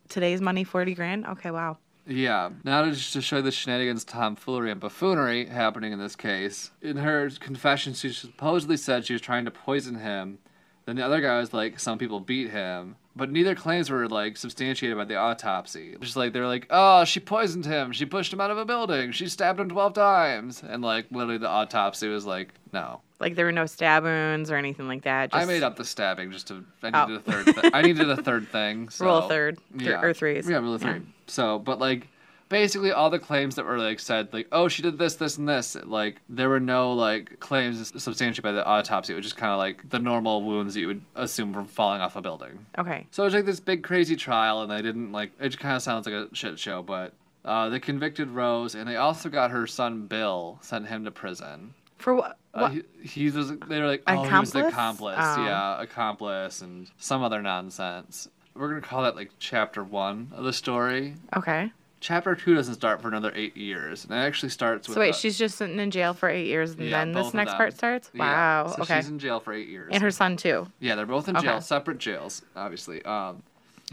today's 0.10 0.42
money 0.42 0.64
40 0.64 0.96
grand? 0.96 1.28
Okay, 1.28 1.52
wow. 1.52 1.78
Yeah. 2.08 2.50
Now 2.64 2.84
to 2.84 2.92
just 2.92 3.14
to 3.14 3.22
show 3.22 3.42
the 3.42 3.52
shenanigans, 3.52 4.04
tomfoolery, 4.04 4.72
and 4.72 4.80
buffoonery 4.80 5.46
happening 5.46 5.94
in 5.94 6.00
this 6.00 6.16
case. 6.16 6.72
In 6.82 6.98
her 6.98 7.30
confession, 7.40 7.94
she 7.94 8.12
supposedly 8.12 8.78
said 8.78 9.06
she 9.06 9.14
was 9.14 9.22
trying 9.22 9.46
to 9.46 9.52
poison 9.52 9.96
him. 9.96 10.40
Then 10.86 10.96
the 10.96 11.06
other 11.06 11.22
guy 11.22 11.38
was 11.40 11.54
like, 11.54 11.80
some 11.80 11.98
people 12.00 12.20
beat 12.20 12.50
him. 12.50 12.96
But 13.16 13.30
neither 13.30 13.56
claims 13.56 13.90
were 13.90 14.08
like 14.08 14.38
substantiated 14.38 14.98
by 14.98 15.04
the 15.06 15.16
autopsy. 15.18 15.96
Just 16.00 16.16
like 16.16 16.32
they're 16.32 16.48
like, 16.48 16.66
oh, 16.70 17.04
she 17.04 17.20
poisoned 17.20 17.66
him. 17.66 17.92
She 17.92 18.06
pushed 18.06 18.32
him 18.32 18.40
out 18.40 18.52
of 18.52 18.58
a 18.58 18.64
building. 18.66 19.12
She 19.12 19.28
stabbed 19.28 19.60
him 19.60 19.68
twelve 19.70 19.94
times. 19.94 20.64
And 20.66 20.82
like 20.82 21.08
literally 21.12 21.38
the 21.38 21.50
autopsy 21.50 22.08
was 22.08 22.26
like, 22.26 22.54
no. 22.72 23.02
Like 23.20 23.36
there 23.36 23.46
were 23.46 23.52
no 23.52 23.66
stab 23.66 24.04
wounds 24.04 24.50
or 24.50 24.56
anything 24.56 24.88
like 24.88 25.04
that. 25.04 25.32
Just 25.32 25.44
I 25.44 25.46
made 25.46 25.62
up 25.62 25.76
the 25.76 25.84
stabbing 25.86 26.32
just 26.32 26.48
to. 26.48 26.64
I 26.82 26.90
Oh. 26.94 27.06
needed 27.06 27.18
a 27.28 27.32
third. 27.32 27.46
Th- 27.62 27.74
I 27.76 27.82
needed 27.82 28.10
a 28.10 28.16
third 28.24 28.48
thing. 28.48 28.88
So. 28.92 29.06
rule 29.06 29.22
third 29.28 29.60
th- 29.78 29.90
Yeah. 29.92 30.02
or 30.02 30.14
threes. 30.14 30.50
Yeah, 30.50 30.58
rule 30.60 30.78
three. 30.78 31.02
So, 31.32 31.60
but 31.60 31.80
like, 31.80 32.08
basically 32.50 32.92
all 32.92 33.10
the 33.10 33.20
claims 33.20 33.56
that 33.56 33.66
were 33.66 33.78
like 33.78 34.00
said, 34.00 34.34
like, 34.34 34.48
oh, 34.52 34.68
she 34.68 34.82
did 34.82 34.98
this, 34.98 35.16
this, 35.16 35.38
and 35.38 35.48
this, 35.48 35.78
like, 35.86 36.18
there 36.28 36.50
were 36.50 36.60
no 36.60 36.92
like 36.94 37.40
claims 37.40 37.88
substantiated 38.02 38.44
by 38.44 38.52
the 38.52 38.66
autopsy. 38.66 39.14
It 39.14 39.16
was 39.16 39.26
just 39.26 39.38
kind 39.38 39.52
of 39.52 39.58
like 39.58 39.90
the 39.90 40.00
normal 40.00 40.44
wounds 40.44 40.74
that 40.74 40.82
you 40.82 40.88
would 40.88 41.02
assume 41.16 41.54
from 41.54 41.66
falling 41.66 42.02
off 42.02 42.16
a 42.16 42.22
building. 42.22 42.66
Okay. 42.78 43.08
So 43.12 43.24
it 43.24 43.28
was 43.28 43.34
like 43.34 43.46
this 43.46 43.60
big 43.60 43.84
crazy 43.84 44.16
trial, 44.16 44.62
and 44.62 44.72
they 44.72 44.82
didn't 44.82 45.12
like. 45.12 45.32
It 45.40 45.58
kind 45.58 45.76
of 45.76 45.82
sounds 45.82 46.06
like 46.06 46.16
a 46.16 46.28
shit 46.34 46.60
show, 46.60 46.84
but. 46.84 47.14
Uh, 47.44 47.70
they 47.70 47.80
convicted 47.80 48.30
Rose, 48.30 48.76
and 48.76 48.88
they 48.88 48.98
also 48.98 49.28
got 49.28 49.50
her 49.50 49.66
son 49.66 50.06
Bill, 50.06 50.60
sent 50.62 50.88
him 50.88 51.06
to 51.06 51.10
prison. 51.10 51.74
For 51.98 52.14
what? 52.14 52.38
Uh, 52.54 52.70
he, 52.70 52.84
he 53.02 53.30
was. 53.32 53.58
They 53.68 53.80
were 53.80 53.88
like, 53.88 54.04
oh, 54.06 54.22
he 54.22 54.40
was 54.40 54.52
the 54.52 54.68
Accomplice? 54.68 55.16
accomplice. 55.16 55.38
Oh. 55.40 55.46
Yeah, 55.46 55.82
accomplice, 55.82 56.62
and 56.62 56.88
some 57.00 57.24
other 57.24 57.42
nonsense. 57.42 58.28
We're 58.56 58.68
gonna 58.70 58.82
call 58.82 59.04
that 59.04 59.16
like 59.16 59.32
chapter 59.40 59.84
one 59.84 60.32
of 60.36 60.44
the 60.44 60.54
story. 60.54 61.16
okay. 61.36 61.72
Chapter 62.00 62.34
two 62.34 62.56
doesn't 62.56 62.74
start 62.74 63.00
for 63.00 63.08
another 63.10 63.32
eight 63.36 63.56
years, 63.56 64.06
and 64.06 64.14
it 64.14 64.18
actually 64.18 64.50
starts 64.50 64.88
with. 64.88 64.96
So 64.96 65.02
wait, 65.02 65.12
the- 65.14 65.18
she's 65.20 65.38
just 65.38 65.56
sitting 65.58 65.78
in 65.80 65.92
jail 65.92 66.16
for 66.16 66.28
eight 66.30 66.48
years 66.48 66.72
and 66.72 66.82
Yeah, 66.82 66.98
then 67.06 67.12
this 67.12 67.32
next 67.34 67.54
part 67.54 67.74
starts? 67.78 68.10
Yeah, 68.14 68.22
Wow. 68.64 68.68
so 68.76 68.82
okay. 68.82 68.96
she's 68.98 69.08
in 69.10 69.20
jail 69.20 69.40
for 69.40 69.54
eight 69.54 69.68
years. 69.68 69.90
And 69.94 70.02
her 70.02 70.10
son 70.10 70.36
too. 70.36 70.68
yeah, 70.80 70.96
they're 70.96 71.06
both 71.06 71.28
in 71.30 71.38
Okay. 71.38 71.46
jail, 71.46 71.62
separate 71.62 72.00
jails, 72.00 72.42
obviously. 72.56 73.04
Um, 73.06 73.44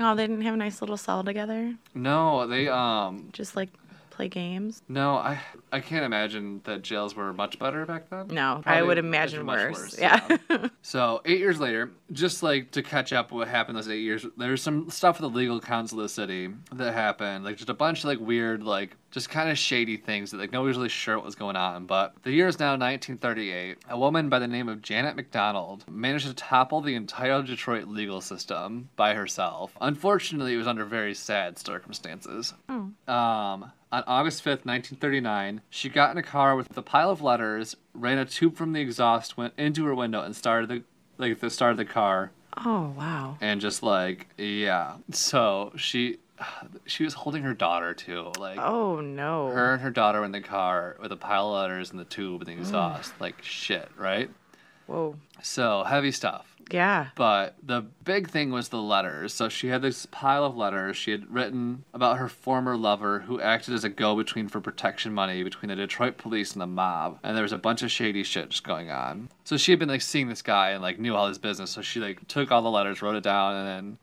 Oh, 0.00 0.14
they 0.14 0.26
didn't 0.26 0.42
have 0.42 0.54
a 0.54 0.56
nice 0.58 0.80
little 0.80 0.96
cell 0.96 1.22
together? 1.24 1.74
no, 1.94 2.46
they 2.46 2.66
um, 2.68 3.28
Just 3.32 3.56
like 3.56 3.68
play 4.18 4.28
games. 4.28 4.82
No, 4.88 5.14
I 5.14 5.40
I 5.72 5.80
can't 5.80 6.04
imagine 6.04 6.60
that 6.64 6.82
jails 6.82 7.14
were 7.14 7.32
much 7.32 7.58
better 7.58 7.86
back 7.86 8.10
then. 8.10 8.26
No, 8.28 8.58
I 8.58 8.62
Probably 8.80 8.82
would 8.88 8.96
much 8.98 9.32
imagine 9.34 9.46
worse, 9.46 9.78
worse. 9.78 9.98
yeah. 9.98 10.36
Yeah. 10.50 10.68
So 10.82 11.20
eight 11.26 11.38
years 11.38 11.60
later, 11.60 11.90
just 12.12 12.42
like 12.42 12.70
to 12.72 12.82
catch 12.82 13.12
up 13.12 13.30
what 13.30 13.46
happened 13.46 13.76
those 13.76 13.88
eight 13.90 14.00
years, 14.00 14.24
there's 14.38 14.62
some 14.62 14.88
stuff 14.90 15.20
with 15.20 15.30
the 15.30 15.36
legal 15.36 15.60
council 15.60 15.98
of 15.98 16.04
the 16.04 16.08
city 16.08 16.48
that 16.72 16.94
happened, 16.94 17.44
like 17.44 17.56
just 17.56 17.68
a 17.68 17.74
bunch 17.74 17.98
of 18.00 18.04
like 18.06 18.18
weird, 18.20 18.62
like 18.62 18.96
just 19.10 19.28
kind 19.30 19.50
of 19.50 19.58
shady 19.58 19.96
things 19.98 20.30
that 20.30 20.38
like 20.38 20.50
nobody's 20.52 20.76
really 20.76 20.88
sure 20.88 21.16
what 21.16 21.24
was 21.26 21.34
going 21.34 21.56
on. 21.56 21.84
But 21.86 22.14
the 22.22 22.32
year 22.32 22.48
is 22.48 22.58
now 22.58 22.70
1938. 22.70 23.78
A 23.90 23.98
woman 23.98 24.28
by 24.30 24.38
the 24.38 24.48
name 24.48 24.68
of 24.68 24.80
Janet 24.82 25.14
McDonald 25.14 25.84
managed 25.90 26.26
to 26.26 26.34
topple 26.34 26.80
the 26.80 26.94
entire 26.94 27.42
Detroit 27.42 27.86
legal 27.86 28.20
system 28.20 28.88
by 28.96 29.14
herself. 29.14 29.72
Unfortunately, 29.80 30.54
it 30.54 30.56
was 30.58 30.66
under 30.66 30.84
very 30.86 31.14
sad 31.14 31.58
circumstances. 31.58 32.54
Oh. 32.68 33.12
Um, 33.12 33.70
on 33.90 34.04
August 34.06 34.42
5th, 34.42 34.66
1939, 34.66 35.62
she 35.70 35.88
got 35.88 36.10
in 36.10 36.18
a 36.18 36.22
car 36.22 36.54
with 36.56 36.76
a 36.76 36.82
pile 36.82 37.10
of 37.10 37.22
letters, 37.22 37.76
ran 37.94 38.18
a 38.18 38.24
tube 38.24 38.56
from 38.56 38.72
the 38.72 38.80
exhaust, 38.80 39.36
went 39.36 39.54
into 39.56 39.84
her 39.86 39.94
window, 39.94 40.22
and 40.22 40.36
started 40.36 40.68
the 40.68 40.82
like 41.16 41.40
the 41.40 41.50
start 41.50 41.72
of 41.72 41.78
the 41.78 41.84
car, 41.84 42.30
oh 42.56 42.94
wow. 42.96 43.36
and 43.40 43.60
just 43.60 43.82
like 43.82 44.28
yeah. 44.36 44.96
So 45.10 45.72
she 45.76 46.18
she 46.86 47.04
was 47.04 47.14
holding 47.14 47.42
her 47.42 47.54
daughter 47.54 47.94
too, 47.94 48.32
like. 48.38 48.58
Oh 48.58 49.00
no. 49.00 49.48
Her 49.48 49.74
and 49.74 49.82
her 49.82 49.90
daughter 49.90 50.20
were 50.20 50.24
in 50.24 50.32
the 50.32 50.40
car 50.40 50.96
with 51.00 51.12
a 51.12 51.16
pile 51.16 51.48
of 51.48 51.54
letters 51.54 51.90
in 51.90 51.96
the 51.96 52.04
tube 52.04 52.42
and 52.42 52.48
the 52.48 52.60
exhaust. 52.60 53.12
like 53.20 53.42
shit, 53.42 53.90
right? 53.96 54.30
Whoa. 54.86 55.16
So 55.42 55.84
heavy 55.84 56.12
stuff. 56.12 56.56
Yeah. 56.70 57.08
But 57.14 57.56
the 57.62 57.82
big 58.04 58.28
thing 58.28 58.50
was 58.50 58.68
the 58.68 58.82
letters. 58.82 59.32
So 59.32 59.48
she 59.48 59.68
had 59.68 59.82
this 59.82 60.06
pile 60.06 60.44
of 60.44 60.56
letters 60.56 60.96
she 60.96 61.10
had 61.10 61.32
written 61.32 61.84
about 61.94 62.18
her 62.18 62.28
former 62.28 62.76
lover 62.76 63.20
who 63.20 63.40
acted 63.40 63.74
as 63.74 63.84
a 63.84 63.88
go 63.88 64.16
between 64.16 64.48
for 64.48 64.60
protection 64.60 65.12
money 65.12 65.42
between 65.42 65.68
the 65.68 65.76
Detroit 65.76 66.18
police 66.18 66.52
and 66.52 66.60
the 66.60 66.66
mob. 66.66 67.18
And 67.22 67.36
there 67.36 67.42
was 67.42 67.52
a 67.52 67.58
bunch 67.58 67.82
of 67.82 67.90
shady 67.90 68.22
shit 68.22 68.50
just 68.50 68.64
going 68.64 68.90
on. 68.90 69.28
So 69.44 69.56
she 69.56 69.72
had 69.72 69.78
been 69.78 69.88
like 69.88 70.02
seeing 70.02 70.28
this 70.28 70.42
guy 70.42 70.70
and 70.70 70.82
like 70.82 70.98
knew 70.98 71.14
all 71.14 71.28
his 71.28 71.38
business. 71.38 71.70
So 71.70 71.82
she 71.82 72.00
like 72.00 72.26
took 72.28 72.50
all 72.50 72.62
the 72.62 72.70
letters, 72.70 73.02
wrote 73.02 73.16
it 73.16 73.22
down, 73.22 73.54
and 73.54 73.66
then 73.66 73.98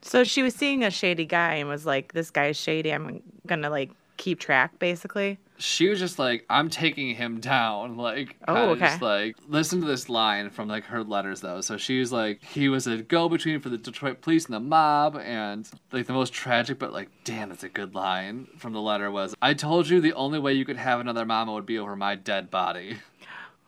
So 0.00 0.24
she 0.24 0.42
was 0.42 0.54
seeing 0.54 0.84
a 0.84 0.90
shady 0.90 1.24
guy 1.24 1.54
and 1.54 1.68
was 1.68 1.84
like, 1.86 2.12
"This 2.12 2.30
guy's 2.30 2.56
shady. 2.56 2.92
I'm 2.92 3.22
gonna 3.46 3.70
like 3.70 3.90
keep 4.16 4.38
track, 4.40 4.78
basically." 4.78 5.38
She 5.58 5.88
was 5.88 5.98
just 5.98 6.18
like, 6.18 6.46
I'm 6.48 6.70
taking 6.70 7.14
him 7.14 7.40
down. 7.40 7.96
Like, 7.96 8.36
Oh, 8.46 8.70
okay. 8.70 8.80
Just 8.86 9.02
like, 9.02 9.36
listen 9.48 9.80
to 9.80 9.86
this 9.86 10.08
line 10.08 10.50
from 10.50 10.68
like 10.68 10.84
her 10.84 11.02
letters 11.02 11.40
though. 11.40 11.60
So 11.60 11.76
she 11.76 11.98
was 11.98 12.12
like, 12.12 12.42
he 12.42 12.68
was 12.68 12.86
a 12.86 12.98
go 12.98 13.28
between 13.28 13.60
for 13.60 13.68
the 13.68 13.78
Detroit 13.78 14.20
police 14.20 14.46
and 14.46 14.54
the 14.54 14.60
mob. 14.60 15.16
And 15.16 15.68
like 15.92 16.06
the 16.06 16.12
most 16.12 16.32
tragic, 16.32 16.78
but 16.78 16.92
like, 16.92 17.08
damn, 17.24 17.48
that's 17.48 17.64
a 17.64 17.68
good 17.68 17.94
line 17.94 18.46
from 18.56 18.72
the 18.72 18.80
letter 18.80 19.10
was, 19.10 19.34
I 19.42 19.54
told 19.54 19.88
you 19.88 20.00
the 20.00 20.14
only 20.14 20.38
way 20.38 20.52
you 20.52 20.64
could 20.64 20.76
have 20.76 21.00
another 21.00 21.26
mama 21.26 21.52
would 21.52 21.66
be 21.66 21.78
over 21.78 21.96
my 21.96 22.14
dead 22.14 22.50
body. 22.50 22.98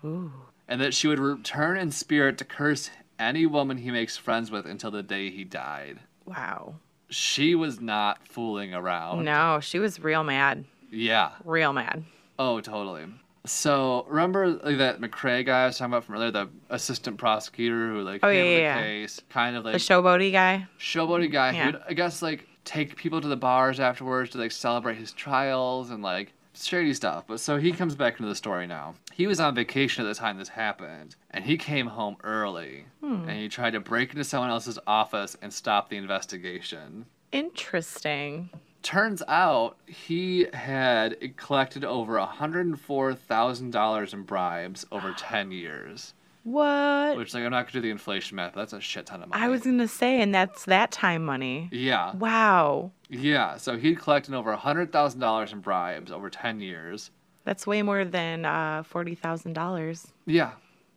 Ooh. 0.04 0.32
And 0.68 0.80
that 0.80 0.94
she 0.94 1.08
would 1.08 1.18
return 1.18 1.76
in 1.76 1.90
spirit 1.90 2.38
to 2.38 2.44
curse 2.44 2.90
any 3.18 3.44
woman 3.46 3.78
he 3.78 3.90
makes 3.90 4.16
friends 4.16 4.50
with 4.50 4.64
until 4.64 4.90
the 4.90 5.02
day 5.02 5.30
he 5.30 5.44
died. 5.44 5.98
Wow. 6.24 6.76
She 7.08 7.56
was 7.56 7.80
not 7.80 8.26
fooling 8.28 8.72
around. 8.72 9.24
No, 9.24 9.58
she 9.60 9.80
was 9.80 9.98
real 9.98 10.22
mad. 10.22 10.64
Yeah. 10.90 11.30
Real 11.44 11.72
mad. 11.72 12.04
Oh, 12.38 12.60
totally. 12.60 13.04
So 13.46 14.04
remember 14.08 14.48
like, 14.48 14.78
that 14.78 15.00
McCrea 15.00 15.44
guy 15.46 15.62
I 15.62 15.66
was 15.66 15.78
talking 15.78 15.92
about 15.92 16.04
from 16.04 16.16
earlier, 16.16 16.30
the 16.30 16.48
assistant 16.68 17.16
prosecutor 17.18 17.88
who 17.90 18.02
like 18.02 18.20
Oh, 18.22 18.28
handled 18.28 18.48
yeah, 18.50 18.56
the 18.56 18.60
yeah, 18.60 18.82
case, 18.82 19.20
kind 19.30 19.56
of 19.56 19.64
like 19.64 19.72
The 19.72 19.78
showboaty 19.78 20.30
guy. 20.32 20.66
showboaty 20.78 21.32
guy 21.32 21.52
Yeah. 21.52 21.66
who 21.66 21.72
would 21.72 21.82
I 21.88 21.92
guess 21.94 22.20
like 22.22 22.46
take 22.64 22.96
people 22.96 23.20
to 23.20 23.28
the 23.28 23.36
bars 23.36 23.80
afterwards 23.80 24.30
to 24.32 24.38
like 24.38 24.52
celebrate 24.52 24.96
his 24.96 25.12
trials 25.12 25.90
and 25.90 26.02
like 26.02 26.32
shady 26.54 26.92
stuff. 26.92 27.24
But 27.26 27.40
so 27.40 27.56
he 27.56 27.72
comes 27.72 27.94
back 27.94 28.14
into 28.18 28.28
the 28.28 28.34
story 28.34 28.66
now. 28.66 28.94
He 29.12 29.26
was 29.26 29.40
on 29.40 29.54
vacation 29.54 30.04
at 30.04 30.08
the 30.08 30.14
time 30.14 30.36
this 30.36 30.48
happened, 30.50 31.16
and 31.30 31.44
he 31.44 31.56
came 31.56 31.86
home 31.86 32.16
early 32.22 32.84
Hmm. 33.00 33.26
and 33.28 33.38
he 33.38 33.48
tried 33.48 33.70
to 33.72 33.80
break 33.80 34.10
into 34.10 34.24
someone 34.24 34.50
else's 34.50 34.78
office 34.86 35.36
and 35.40 35.50
stop 35.52 35.88
the 35.88 35.96
investigation. 35.96 37.06
Interesting. 37.32 38.50
Turns 38.82 39.22
out 39.28 39.76
he 39.86 40.46
had 40.54 41.36
collected 41.36 41.84
over 41.84 42.14
$104,000 42.18 44.12
in 44.12 44.22
bribes 44.22 44.86
over 44.90 45.12
10 45.16 45.52
years. 45.52 46.14
What? 46.44 47.18
Which, 47.18 47.34
like, 47.34 47.44
I'm 47.44 47.50
not 47.50 47.64
going 47.64 47.66
to 47.66 47.72
do 47.72 47.80
the 47.82 47.90
inflation 47.90 48.36
math, 48.36 48.54
but 48.54 48.60
that's 48.60 48.72
a 48.72 48.80
shit 48.80 49.04
ton 49.06 49.22
of 49.22 49.28
money. 49.28 49.42
I 49.42 49.48
was 49.48 49.62
gonna 49.62 49.86
say, 49.86 50.22
and 50.22 50.34
that's 50.34 50.64
that 50.64 50.90
time 50.90 51.22
money. 51.24 51.68
Yeah. 51.70 52.14
Wow. 52.16 52.92
Yeah. 53.10 53.58
So 53.58 53.76
he'd 53.76 53.98
collected 53.98 54.32
over 54.34 54.56
$100,000 54.56 55.52
in 55.52 55.60
bribes 55.60 56.10
over 56.10 56.30
10 56.30 56.60
years. 56.60 57.10
That's 57.44 57.66
way 57.66 57.82
more 57.82 58.04
than 58.04 58.44
uh, 58.44 58.82
forty 58.84 59.14
thousand 59.14 59.54
dollars. 59.54 60.06
Yeah. 60.26 60.52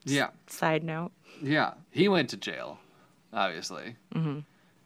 Yeah. 0.06 0.30
Side 0.48 0.84
note. 0.84 1.12
Yeah. 1.42 1.74
He 1.90 2.08
went 2.10 2.30
to 2.32 2.38
jail, 2.38 2.80
obviously. 3.32 3.96
hmm 4.14 4.40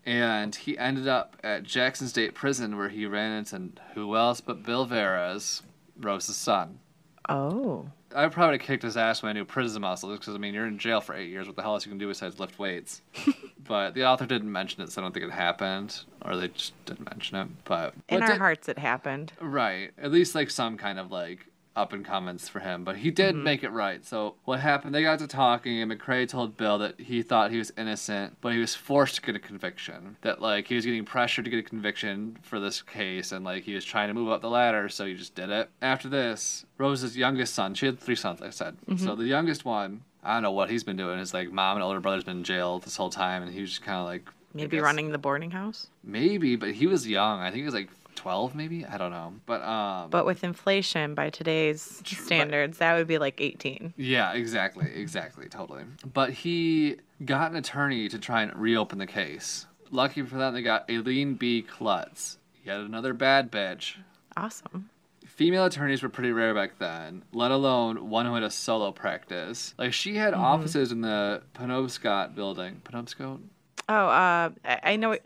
And 0.08 0.56
he 0.56 0.78
ended 0.78 1.08
up 1.10 1.36
at 1.44 1.64
Jackson 1.64 2.08
State 2.08 2.34
Prison 2.34 2.78
where 2.78 2.88
he 2.88 3.06
ran 3.06 3.34
into 3.34 3.70
who 3.94 4.16
else 4.16 4.40
but 4.40 4.64
Bill 4.64 4.86
Veres, 4.86 5.64
Rose's 6.00 6.38
son. 6.38 6.80
Oh. 7.28 7.90
I 8.16 8.30
probably 8.30 8.58
kicked 8.58 8.84
his 8.84 8.96
ass 8.96 9.22
when 9.22 9.32
I 9.32 9.34
knew 9.34 9.44
prison 9.44 9.82
muscles 9.82 10.18
because 10.18 10.34
I 10.34 10.38
mean 10.38 10.54
you're 10.54 10.66
in 10.66 10.80
jail 10.80 11.02
for 11.02 11.14
eight 11.14 11.30
years. 11.30 11.46
What 11.46 11.58
the 11.58 11.62
hell 11.62 11.74
else 11.74 11.86
you 11.86 11.90
can 11.92 12.00
do 12.00 12.08
besides 12.08 12.40
lift 12.40 12.58
weights? 12.58 13.02
but 13.68 13.96
the 13.96 14.06
author 14.06 14.26
didn't 14.26 14.50
mention 14.50 14.82
it, 14.82 14.90
so 14.94 15.02
I 15.02 15.04
don't 15.04 15.14
think 15.14 15.26
it 15.26 15.32
happened, 15.32 16.00
or 16.24 16.38
they 16.38 16.48
just 16.48 16.72
didn't 16.86 17.10
mention 17.10 17.38
it. 17.38 17.50
But 17.66 17.94
In 18.08 18.22
our 18.22 18.30
did- 18.30 18.38
hearts, 18.38 18.70
it 18.70 18.80
happened. 18.80 19.34
right? 19.42 19.92
At 19.98 20.12
least 20.14 20.36
like 20.36 20.50
some 20.50 20.78
kind 20.78 21.00
of 21.00 21.12
like 21.12 21.47
up 21.78 21.94
in 21.94 22.04
comments 22.04 22.50
for 22.50 22.60
him. 22.60 22.84
But 22.84 22.98
he 22.98 23.12
did 23.12 23.36
Mhm. 23.36 23.44
make 23.44 23.64
it 23.64 23.70
right. 23.70 24.04
So 24.04 24.36
what 24.46 24.60
happened? 24.60 24.96
They 24.96 25.04
got 25.04 25.20
to 25.20 25.28
talking, 25.28 25.80
and 25.80 25.92
McCrea 25.92 26.28
told 26.28 26.58
Bill 26.58 26.80
that 26.80 27.00
he 27.00 27.22
thought 27.22 27.52
he 27.52 27.60
was 27.60 27.72
innocent, 27.78 28.36
but 28.42 28.52
he 28.54 28.60
was 28.60 28.74
forced 28.76 29.16
to 29.16 29.22
get 29.22 29.36
a 29.36 29.40
conviction. 29.40 30.18
That 30.22 30.42
like 30.42 30.68
he 30.68 30.76
was 30.76 30.86
getting 30.86 31.06
pressured 31.06 31.46
to 31.46 31.52
get 31.52 31.60
a 31.60 31.64
conviction 31.64 32.38
for 32.42 32.60
this 32.60 32.82
case, 32.82 33.32
and 33.32 33.46
like 33.46 33.64
he 33.64 33.76
was 33.76 33.86
trying 33.86 34.08
to 34.08 34.14
move 34.16 34.30
up 34.30 34.42
the 34.42 34.50
ladder, 34.50 34.90
so 34.90 35.06
he 35.06 35.14
just 35.14 35.36
did 35.36 35.50
it. 35.52 35.70
After 35.82 36.10
this, 36.10 36.66
Rose's 36.80 37.16
youngest 37.16 37.54
son, 37.54 37.76
she 37.76 37.86
had 37.86 38.00
three 38.00 38.16
sons, 38.16 38.42
like 38.42 38.48
I 38.48 38.52
said. 38.52 38.76
So 38.98 39.16
the 39.16 39.26
youngest 39.26 39.64
one. 39.64 40.02
I 40.24 40.34
don't 40.34 40.44
know 40.44 40.52
what 40.52 40.70
he's 40.70 40.84
been 40.84 40.98
doing. 40.98 41.20
His 41.20 41.34
like 41.34 41.52
mom 41.54 41.78
and 41.78 41.84
older 41.84 42.02
brother's 42.02 42.24
been 42.26 42.38
in 42.38 42.44
jail 42.44 42.80
this 42.80 42.98
whole 42.98 43.12
time, 43.12 43.44
and 43.44 43.54
he 43.54 43.62
was 43.62 43.70
just 43.70 43.84
kind 43.84 44.00
of 44.00 44.06
like 44.08 44.28
Maybe 44.54 44.80
running 44.80 45.12
the 45.12 45.18
boarding 45.20 45.52
house. 45.52 45.88
maybe, 46.04 46.56
but 46.56 46.72
he 46.72 46.88
was 46.88 47.08
young. 47.08 47.40
I 47.40 47.46
think 47.52 47.58
he 47.60 47.64
was 47.66 47.74
like 47.76 47.90
twelve, 48.18 48.54
maybe. 48.56 48.86
I 48.86 48.98
don't 48.98 49.12
know, 49.12 49.34
but 49.46 49.62
um. 49.62 50.10
But 50.10 50.26
with 50.26 50.44
inflation, 50.44 51.16
by 51.16 51.30
today's 51.30 52.02
but- 52.04 52.08
standards, 52.10 52.80
that 52.80 52.96
would 52.96 53.08
be 53.08 53.18
like 53.18 53.40
18. 53.40 53.94
Yeah, 53.96 54.34
exactly, 54.34 54.92
exactly, 54.94 55.48
totally. 55.48 55.84
But 56.14 56.32
he 56.32 56.98
got 57.24 57.52
an 57.52 57.58
attorney 57.58 58.10
to 58.10 58.20
try 58.20 58.42
and 58.42 58.54
reopen 58.56 58.98
the 59.00 59.08
case. 59.08 59.66
Lucky 59.92 60.22
for 60.24 60.36
them, 60.38 60.54
they 60.54 60.62
got 60.62 60.90
Aileen 60.90 61.36
B. 61.36 61.62
Klutz. 61.62 62.38
Yet 62.66 62.82
another 62.82 63.14
bad 63.14 63.50
bitch. 63.50 63.96
Awesome. 64.36 64.90
Female 65.26 65.66
attorneys 65.66 66.04
were 66.04 66.10
pretty 66.10 66.32
rare 66.32 66.54
back 66.54 66.78
then, 66.80 67.24
let 67.32 67.52
alone 67.52 68.10
one 68.10 68.26
who 68.26 68.34
had 68.34 68.44
a 68.44 68.50
solo 68.50 68.92
practice. 68.92 69.74
Like, 69.78 69.94
she 69.94 70.16
had 70.16 70.34
Mhm. 70.34 70.40
offices 70.40 70.92
in 70.92 71.02
the 71.02 71.42
Penobscot 71.54 72.36
building. 72.36 72.82
Penobscot? 72.84 73.40
Oh, 73.88 73.94
uh, 73.94 74.50
I, 74.66 74.80
I 74.84 74.96
know 74.98 75.12
it. 75.12 75.24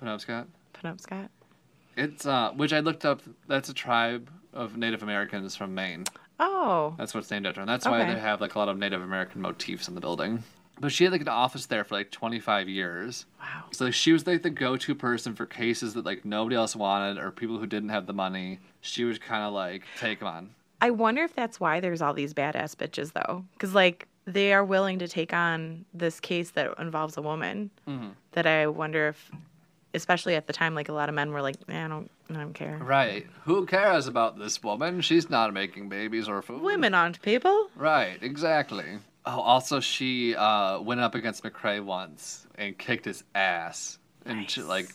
Penobscot? 0.00 0.46
Penobscot. 0.74 1.28
It's, 1.98 2.24
uh, 2.26 2.52
which 2.52 2.72
I 2.72 2.80
looked 2.80 3.04
up, 3.04 3.20
that's 3.46 3.68
a 3.68 3.74
tribe 3.74 4.30
of 4.52 4.76
Native 4.76 5.02
Americans 5.02 5.56
from 5.56 5.74
Maine. 5.74 6.04
Oh, 6.40 6.94
That's 6.96 7.14
what's 7.14 7.30
named 7.30 7.46
after, 7.46 7.60
and 7.60 7.68
that's 7.68 7.84
why 7.84 8.00
Okay. 8.02 8.14
they 8.14 8.20
have 8.20 8.40
like 8.40 8.54
a 8.54 8.58
lot 8.58 8.68
of 8.68 8.78
Native 8.78 9.02
American 9.02 9.40
motifs 9.42 9.88
in 9.88 9.94
the 9.96 10.00
building. 10.00 10.44
But 10.80 10.92
she 10.92 11.02
had 11.02 11.12
like 11.12 11.22
an 11.22 11.28
office 11.28 11.66
there 11.66 11.82
for 11.82 11.96
like 11.96 12.12
25 12.12 12.68
years. 12.68 13.26
wow. 13.40 13.64
So 13.72 13.86
like, 13.86 13.94
she 13.94 14.12
was 14.12 14.24
like 14.26 14.42
the 14.42 14.50
go-to 14.50 14.94
person 14.94 15.34
for 15.34 15.44
cases 15.46 15.94
that 15.94 16.04
like 16.06 16.24
nobody 16.24 16.54
else 16.54 16.76
wanted 16.76 17.18
or 17.18 17.32
people 17.32 17.58
who 17.58 17.66
didn't 17.66 17.88
have 17.88 18.06
the 18.06 18.12
money. 18.12 18.60
She 18.80 19.04
would 19.04 19.20
kind 19.20 19.42
of 19.42 19.52
like 19.52 19.82
take 19.98 20.20
them 20.20 20.28
on. 20.28 20.50
I 20.80 20.90
wonder 20.90 21.24
if 21.24 21.34
that's 21.34 21.58
why 21.58 21.80
there's 21.80 22.00
all 22.00 22.14
these 22.14 22.32
badass 22.32 22.76
bitches, 22.76 23.12
though. 23.12 23.44
Because, 23.54 23.74
like, 23.74 24.06
they 24.26 24.52
are 24.52 24.64
willing 24.64 25.00
to 25.00 25.08
take 25.08 25.32
on 25.32 25.84
this 25.92 26.20
case 26.20 26.50
that 26.52 26.72
involves 26.78 27.16
a 27.16 27.22
woman. 27.22 27.70
Mhm. 27.88 28.12
That 28.32 28.46
I 28.46 28.68
wonder 28.68 29.08
if, 29.08 29.28
especially 29.94 30.34
at 30.34 30.46
the 30.46 30.52
time, 30.52 30.74
like, 30.74 30.88
a 30.88 30.92
lot 30.92 31.08
of 31.08 31.14
men 31.14 31.32
were 31.32 31.42
like, 31.42 31.56
eh, 31.68 31.84
I 31.84 31.88
don't, 31.88 32.10
I 32.30 32.34
don't 32.34 32.54
care. 32.54 32.78
Right. 32.78 33.26
Who 33.44 33.66
cares 33.66 34.06
about 34.06 34.38
this 34.38 34.62
woman? 34.62 35.00
She's 35.00 35.30
not 35.30 35.52
making 35.52 35.88
babies 35.88 36.28
or 36.28 36.42
food. 36.42 36.62
Women 36.62 36.94
aren't 36.94 37.20
people. 37.22 37.68
Right. 37.76 38.18
Exactly. 38.22 38.98
Oh, 39.26 39.40
also 39.40 39.80
she 39.80 40.34
uh, 40.34 40.80
went 40.80 41.00
up 41.00 41.14
against 41.14 41.44
McCrea 41.44 41.84
once 41.84 42.46
and 42.56 42.78
kicked 42.78 43.04
his 43.04 43.24
ass, 43.34 43.98
and 44.24 44.48
she, 44.48 44.62
like 44.62 44.88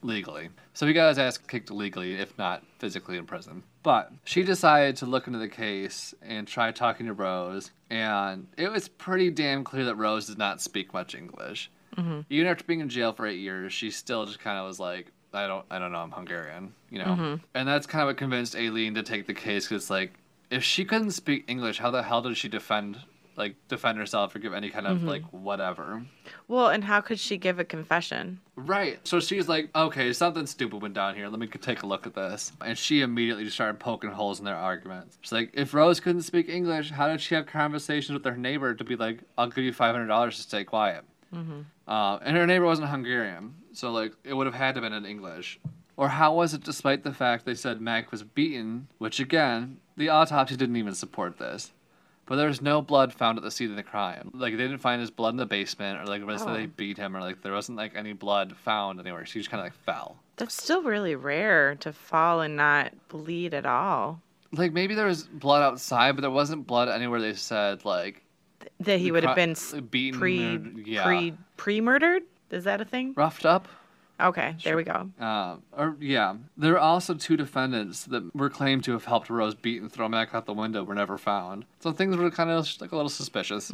legally. 0.00 0.48
So 0.72 0.86
he 0.86 0.92
got 0.92 1.08
his 1.08 1.18
ass 1.18 1.36
kicked 1.36 1.70
legally, 1.70 2.14
if 2.14 2.36
not 2.38 2.62
physically 2.78 3.18
in 3.18 3.26
prison. 3.26 3.62
But 3.82 4.10
she 4.24 4.42
decided 4.42 4.96
to 4.96 5.06
look 5.06 5.26
into 5.26 5.38
the 5.38 5.48
case 5.48 6.14
and 6.22 6.46
try 6.48 6.70
talking 6.72 7.06
to 7.06 7.12
Rose, 7.12 7.72
and 7.90 8.46
it 8.56 8.70
was 8.70 8.88
pretty 8.88 9.30
damn 9.30 9.64
clear 9.64 9.84
that 9.84 9.96
Rose 9.96 10.28
did 10.28 10.38
not 10.38 10.62
speak 10.62 10.94
much 10.94 11.14
English. 11.14 11.70
Hmm 11.96 12.20
Even 12.30 12.46
after 12.46 12.64
being 12.64 12.80
in 12.80 12.88
jail 12.88 13.12
for 13.12 13.26
eight 13.26 13.38
years, 13.40 13.72
she 13.72 13.90
still 13.90 14.26
just 14.26 14.40
kind 14.40 14.58
of 14.58 14.66
was 14.66 14.78
like, 14.80 15.12
I 15.32 15.46
don't 15.46 15.64
I 15.70 15.78
don't 15.78 15.92
know 15.92 15.98
I'm 15.98 16.12
Hungarian, 16.12 16.72
you 16.90 16.98
know. 16.98 17.06
Mm-hmm. 17.06 17.34
And 17.54 17.68
that's 17.68 17.86
kind 17.86 18.02
of 18.02 18.06
what 18.08 18.16
convinced 18.16 18.54
Aileen 18.56 18.94
to 18.94 19.02
take 19.02 19.26
the 19.26 19.34
case 19.34 19.68
because 19.68 19.90
like 19.90 20.14
if 20.50 20.62
she 20.62 20.84
couldn't 20.84 21.10
speak 21.12 21.44
English, 21.48 21.78
how 21.78 21.90
the 21.90 22.02
hell 22.02 22.22
did 22.22 22.36
she 22.36 22.48
defend 22.48 22.98
like 23.36 23.56
defend 23.66 23.98
herself 23.98 24.32
or 24.36 24.38
give 24.38 24.54
any 24.54 24.70
kind 24.70 24.86
of 24.86 24.98
Mm-hmm. 24.98 25.08
like 25.08 25.22
whatever? 25.32 26.02
Well, 26.46 26.68
and 26.68 26.84
how 26.84 27.00
could 27.00 27.18
she 27.18 27.36
give 27.36 27.58
a 27.58 27.64
confession? 27.64 28.38
Right. 28.54 29.00
So 29.06 29.18
she's 29.18 29.48
like, 29.48 29.70
okay, 29.74 30.12
something 30.12 30.46
stupid 30.46 30.80
went 30.80 30.94
down 30.94 31.16
here. 31.16 31.26
Let 31.28 31.40
me 31.40 31.48
take 31.48 31.82
a 31.82 31.86
look 31.86 32.06
at 32.06 32.14
this. 32.14 32.52
And 32.64 32.78
she 32.78 33.00
immediately 33.00 33.42
just 33.42 33.56
started 33.56 33.80
poking 33.80 34.10
holes 34.10 34.38
in 34.38 34.44
their 34.44 34.54
arguments. 34.54 35.18
She's 35.22 35.32
like, 35.32 35.50
if 35.54 35.74
Rose 35.74 35.98
couldn't 35.98 36.22
speak 36.22 36.48
English, 36.48 36.90
how 36.92 37.08
did 37.08 37.20
she 37.20 37.34
have 37.34 37.46
conversations 37.46 38.12
with 38.12 38.24
her 38.24 38.36
neighbor 38.36 38.72
to 38.72 38.84
be 38.84 38.94
like, 38.94 39.18
I'll 39.36 39.48
give 39.48 39.64
you 39.64 39.72
$500 39.72 40.30
to 40.30 40.36
stay 40.40 40.62
quiet? 40.62 41.02
Uh, 41.88 42.18
and 42.22 42.36
her 42.36 42.46
neighbor 42.46 42.64
wasn't 42.64 42.88
Hungarian. 42.88 43.54
So, 43.72 43.90
like, 43.92 44.12
it 44.24 44.34
would 44.34 44.46
have 44.46 44.54
had 44.54 44.74
to 44.74 44.80
have 44.80 44.90
been 44.90 44.96
in 44.96 45.04
English. 45.06 45.58
Or 45.96 46.08
how 46.08 46.34
was 46.34 46.54
it 46.54 46.64
despite 46.64 47.04
the 47.04 47.12
fact 47.12 47.44
they 47.44 47.54
said 47.54 47.80
Mac 47.80 48.10
was 48.10 48.22
beaten, 48.22 48.88
which 48.98 49.20
again, 49.20 49.78
the 49.96 50.08
autopsy 50.08 50.56
didn't 50.56 50.76
even 50.76 50.94
support 50.94 51.38
this. 51.38 51.72
But 52.26 52.36
there 52.36 52.48
was 52.48 52.62
no 52.62 52.80
blood 52.80 53.12
found 53.12 53.36
at 53.38 53.44
the 53.44 53.50
scene 53.50 53.70
of 53.70 53.76
the 53.76 53.82
crime. 53.82 54.30
Like 54.34 54.56
they 54.56 54.62
didn't 54.62 54.78
find 54.78 55.00
his 55.00 55.10
blood 55.10 55.30
in 55.34 55.36
the 55.36 55.46
basement, 55.46 56.00
or 56.00 56.06
like 56.06 56.22
Oh. 56.22 56.52
they 56.54 56.66
beat 56.66 56.96
him, 56.96 57.14
or 57.16 57.20
like 57.20 57.42
there 57.42 57.52
wasn't 57.52 57.76
like 57.78 57.94
any 57.94 58.12
blood 58.14 58.56
found 58.56 58.98
anywhere. 58.98 59.26
She 59.26 59.38
just 59.38 59.50
kind 59.50 59.60
of 59.60 59.66
like 59.66 59.74
fell. 59.84 60.16
That's 60.36 60.60
still 60.60 60.82
really 60.82 61.14
rare 61.14 61.74
to 61.76 61.92
fall 61.92 62.40
and 62.40 62.56
not 62.56 62.92
bleed 63.08 63.52
at 63.54 63.66
all. 63.66 64.20
Like 64.52 64.72
maybe 64.72 64.94
there 64.94 65.06
was 65.06 65.24
blood 65.24 65.62
outside, 65.62 66.16
but 66.16 66.22
there 66.22 66.30
wasn't 66.30 66.66
blood 66.66 66.88
anywhere. 66.88 67.20
They 67.20 67.34
said 67.34 67.84
like 67.84 68.23
That 68.80 68.98
he 69.00 69.10
would 69.12 69.24
have 69.24 69.36
been 69.36 69.54
beaten, 69.90 70.18
pre 70.18 70.56
or- 70.56 70.80
yeah, 70.84 71.04
pre 71.04 71.34
pre 71.56 71.80
murdered. 71.80 72.22
Is 72.50 72.64
that 72.64 72.80
a 72.80 72.84
thing? 72.84 73.14
roughed 73.16 73.44
up. 73.44 73.66
Okay, 74.20 74.54
there 74.62 74.76
we 74.76 74.84
go. 74.84 75.10
Uh, 75.18 75.56
or 75.72 75.96
yeah, 75.98 76.36
there 76.56 76.74
are 76.74 76.78
also 76.78 77.14
two 77.14 77.36
defendants 77.36 78.04
that 78.04 78.32
were 78.32 78.48
claimed 78.48 78.84
to 78.84 78.92
have 78.92 79.06
helped 79.06 79.28
Rose 79.28 79.56
beat 79.56 79.82
and 79.82 79.90
throw 79.90 80.08
Mac 80.08 80.32
out 80.36 80.46
the 80.46 80.52
window 80.52 80.84
were 80.84 80.94
never 80.94 81.18
found. 81.18 81.64
So 81.80 81.90
things 81.90 82.16
were 82.16 82.30
kind 82.30 82.48
of 82.48 82.68
like 82.80 82.92
a 82.92 82.96
little 82.96 83.08
suspicious. 83.08 83.72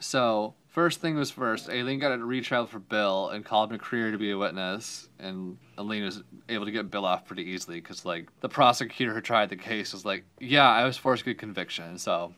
So 0.00 0.52
first 0.68 1.00
thing 1.00 1.16
was 1.16 1.30
first. 1.30 1.70
Aileen 1.70 1.98
got 2.00 2.12
a 2.12 2.18
retrial 2.18 2.66
for 2.66 2.78
Bill 2.80 3.30
and 3.30 3.44
called 3.46 3.72
McCreer 3.72 4.12
to 4.12 4.18
be 4.18 4.30
a 4.30 4.36
witness, 4.36 5.08
and 5.18 5.56
Aileen 5.78 6.04
was 6.04 6.22
able 6.50 6.66
to 6.66 6.70
get 6.70 6.90
Bill 6.90 7.06
off 7.06 7.24
pretty 7.24 7.44
easily 7.44 7.80
because 7.80 8.04
like 8.04 8.28
the 8.40 8.48
prosecutor 8.50 9.14
who 9.14 9.22
tried 9.22 9.48
the 9.48 9.56
case 9.56 9.94
was 9.94 10.04
like, 10.04 10.24
yeah, 10.38 10.68
I 10.68 10.84
was 10.84 10.98
forced 10.98 11.24
to 11.24 11.30
get 11.30 11.38
conviction, 11.38 11.96
so 11.96 12.34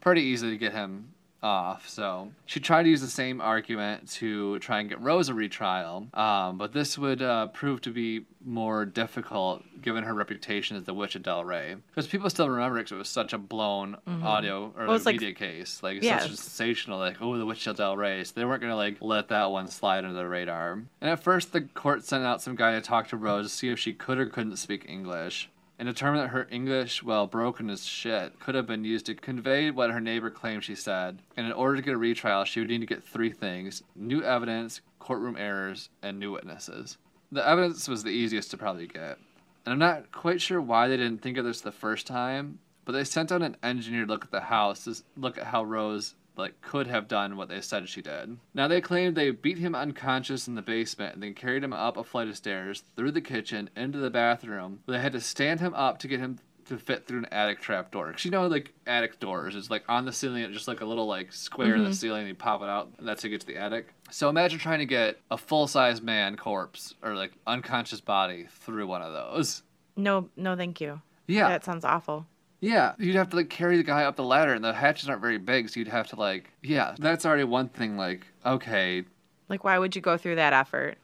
pretty 0.00 0.22
easy 0.22 0.50
to 0.50 0.56
get 0.56 0.72
him 0.72 1.10
off. 1.42 1.88
So 1.88 2.30
she 2.46 2.60
tried 2.60 2.84
to 2.84 2.88
use 2.88 3.00
the 3.00 3.06
same 3.08 3.40
argument 3.40 4.10
to 4.12 4.58
try 4.60 4.80
and 4.80 4.88
get 4.88 5.00
Rose 5.00 5.28
a 5.28 5.34
retrial, 5.34 6.06
um, 6.14 6.58
but 6.58 6.72
this 6.72 6.96
would 6.96 7.22
uh, 7.22 7.48
prove 7.48 7.80
to 7.82 7.90
be 7.90 8.26
more 8.44 8.84
difficult 8.84 9.62
given 9.82 10.04
her 10.04 10.14
reputation 10.14 10.76
as 10.76 10.84
the 10.84 10.94
Witch 10.94 11.14
of 11.16 11.22
Delray. 11.22 11.76
Because 11.88 12.06
people 12.06 12.28
still 12.30 12.48
remember 12.48 12.78
it 12.78 12.82
because 12.82 12.92
it 12.92 12.98
was 12.98 13.08
such 13.08 13.32
a 13.32 13.38
blown 13.38 13.96
audio 14.06 14.72
or 14.76 14.86
Well, 14.86 14.94
it's 14.96 15.06
like, 15.06 15.14
media 15.20 15.32
case. 15.34 15.80
Like, 15.82 15.96
it's 15.98 16.06
Yeah. 16.06 16.20
such 16.20 16.30
a 16.32 16.36
sensational, 16.36 16.98
like, 16.98 17.20
oh, 17.20 17.36
the 17.36 17.46
Witch 17.46 17.66
of 17.66 17.76
Delray. 17.76 18.26
So 18.26 18.32
they 18.36 18.44
weren't 18.44 18.60
going 18.60 18.70
to 18.72 18.76
like 18.76 18.96
let 19.00 19.28
that 19.28 19.50
one 19.50 19.68
slide 19.68 20.04
under 20.04 20.16
the 20.16 20.28
radar. 20.28 20.72
And 21.00 21.10
at 21.10 21.22
first, 21.22 21.52
the 21.52 21.62
court 21.62 22.04
sent 22.04 22.24
out 22.24 22.42
some 22.42 22.54
guy 22.56 22.72
to 22.72 22.80
talk 22.80 23.08
to 23.08 23.16
Rose 23.16 23.46
to 23.46 23.56
see 23.56 23.68
if 23.68 23.78
she 23.78 23.92
could 23.92 24.18
or 24.18 24.26
couldn't 24.26 24.56
speak 24.56 24.84
English 24.88 25.48
and 25.82 25.92
determined 25.92 26.22
that 26.22 26.28
her 26.28 26.46
English, 26.48 27.02
well, 27.02 27.26
broken 27.26 27.68
as 27.68 27.84
shit, 27.84 28.38
could 28.38 28.54
have 28.54 28.68
been 28.68 28.84
used 28.84 29.04
to 29.06 29.16
convey 29.16 29.68
what 29.68 29.90
her 29.90 30.00
neighbor 30.00 30.30
claimed 30.30 30.62
she 30.62 30.76
said. 30.76 31.18
And 31.36 31.44
in 31.44 31.52
order 31.52 31.74
to 31.74 31.82
get 31.82 31.94
a 31.94 31.96
retrial, 31.96 32.44
she 32.44 32.60
would 32.60 32.68
need 32.68 32.82
to 32.82 32.86
get 32.86 33.02
three 33.02 33.32
things 33.32 33.82
new 33.96 34.22
evidence, 34.22 34.80
courtroom 35.00 35.34
errors, 35.36 35.88
and 36.00 36.20
new 36.20 36.30
witnesses. 36.30 36.98
The 37.32 37.44
evidence 37.44 37.88
was 37.88 38.04
the 38.04 38.10
easiest 38.10 38.52
to 38.52 38.56
probably 38.56 38.86
get. 38.86 39.18
And 39.66 39.72
I'm 39.72 39.80
not 39.80 40.12
quite 40.12 40.40
sure 40.40 40.60
why 40.60 40.86
they 40.86 40.96
didn't 40.96 41.20
think 41.20 41.36
of 41.36 41.44
this 41.44 41.60
the 41.60 41.72
first 41.72 42.06
time, 42.06 42.60
but 42.84 42.92
they 42.92 43.02
sent 43.02 43.32
out 43.32 43.42
an 43.42 43.56
engineer 43.64 44.06
to 44.06 44.12
look 44.12 44.24
at 44.24 44.30
the 44.30 44.42
house 44.42 44.84
to 44.84 44.94
look 45.16 45.36
at 45.36 45.48
how 45.48 45.64
Rose 45.64 46.14
like 46.36 46.60
could 46.60 46.86
have 46.86 47.08
done 47.08 47.36
what 47.36 47.48
they 47.48 47.60
said 47.60 47.88
she 47.88 48.02
did. 48.02 48.38
Now 48.54 48.68
they 48.68 48.80
claimed 48.80 49.16
they 49.16 49.30
beat 49.30 49.58
him 49.58 49.74
unconscious 49.74 50.48
in 50.48 50.54
the 50.54 50.62
basement 50.62 51.14
and 51.14 51.22
then 51.22 51.34
carried 51.34 51.64
him 51.64 51.72
up 51.72 51.96
a 51.96 52.04
flight 52.04 52.28
of 52.28 52.36
stairs, 52.36 52.84
through 52.96 53.12
the 53.12 53.20
kitchen, 53.20 53.70
into 53.76 53.98
the 53.98 54.10
bathroom. 54.10 54.80
They 54.86 54.98
had 54.98 55.12
to 55.12 55.20
stand 55.20 55.60
him 55.60 55.74
up 55.74 55.98
to 55.98 56.08
get 56.08 56.20
him 56.20 56.38
to 56.66 56.78
fit 56.78 57.06
through 57.06 57.18
an 57.18 57.26
attic 57.26 57.60
trap 57.60 57.90
door. 57.90 58.10
Cause 58.12 58.24
you 58.24 58.30
know 58.30 58.46
like 58.46 58.72
attic 58.86 59.20
doors, 59.20 59.56
it's 59.56 59.70
like 59.70 59.84
on 59.88 60.04
the 60.04 60.12
ceiling, 60.12 60.42
it's 60.42 60.54
just 60.54 60.68
like 60.68 60.80
a 60.80 60.86
little 60.86 61.06
like 61.06 61.32
square 61.32 61.74
in 61.74 61.82
the 61.82 61.90
mm-hmm. 61.90 61.94
ceiling, 61.94 62.20
and 62.20 62.28
you 62.28 62.34
pop 62.34 62.62
it 62.62 62.68
out, 62.68 62.90
and 62.98 63.06
that's 63.06 63.22
how 63.22 63.28
you 63.28 63.34
get 63.34 63.40
to 63.40 63.46
the 63.46 63.56
attic. 63.56 63.88
So 64.10 64.28
imagine 64.28 64.58
trying 64.58 64.78
to 64.78 64.86
get 64.86 65.20
a 65.30 65.36
full 65.36 65.66
size 65.66 66.00
man 66.00 66.36
corpse 66.36 66.94
or 67.02 67.14
like 67.14 67.32
unconscious 67.46 68.00
body 68.00 68.46
through 68.60 68.86
one 68.86 69.02
of 69.02 69.12
those. 69.12 69.62
No, 69.96 70.28
no, 70.36 70.56
thank 70.56 70.80
you. 70.80 71.00
Yeah. 71.26 71.48
That 71.48 71.64
sounds 71.64 71.84
awful. 71.84 72.26
Yeah, 72.62 72.92
you'd 72.96 73.16
have 73.16 73.28
to 73.30 73.36
like 73.36 73.50
carry 73.50 73.76
the 73.76 73.82
guy 73.82 74.04
up 74.04 74.14
the 74.14 74.22
ladder, 74.22 74.54
and 74.54 74.64
the 74.64 74.72
hatches 74.72 75.08
aren't 75.08 75.20
very 75.20 75.36
big, 75.36 75.68
so 75.68 75.80
you'd 75.80 75.88
have 75.88 76.06
to 76.08 76.16
like, 76.16 76.48
yeah, 76.62 76.94
that's 76.96 77.26
already 77.26 77.42
one 77.42 77.68
thing. 77.68 77.96
Like, 77.96 78.24
okay, 78.46 79.02
Like, 79.48 79.64
why 79.64 79.78
would 79.80 79.96
you 79.96 80.00
go 80.00 80.16
through 80.16 80.36
that 80.36 80.52
effort? 80.52 80.96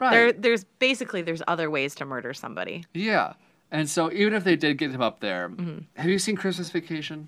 right, 0.00 0.10
There, 0.10 0.32
there's 0.32 0.64
basically 0.80 1.22
there's 1.22 1.40
other 1.46 1.70
ways 1.70 1.94
to 1.96 2.04
murder 2.04 2.34
somebody. 2.34 2.84
yeah. 2.92 3.34
And 3.70 3.88
so 3.88 4.12
even 4.12 4.34
if 4.34 4.44
they 4.44 4.54
did 4.54 4.78
get 4.78 4.90
him 4.92 5.00
up 5.02 5.18
there, 5.20 5.48
mm-hmm. 5.48 5.78
have 5.96 6.08
you 6.08 6.18
seen 6.18 6.36
Christmas 6.36 6.70
Vacation? 6.70 7.26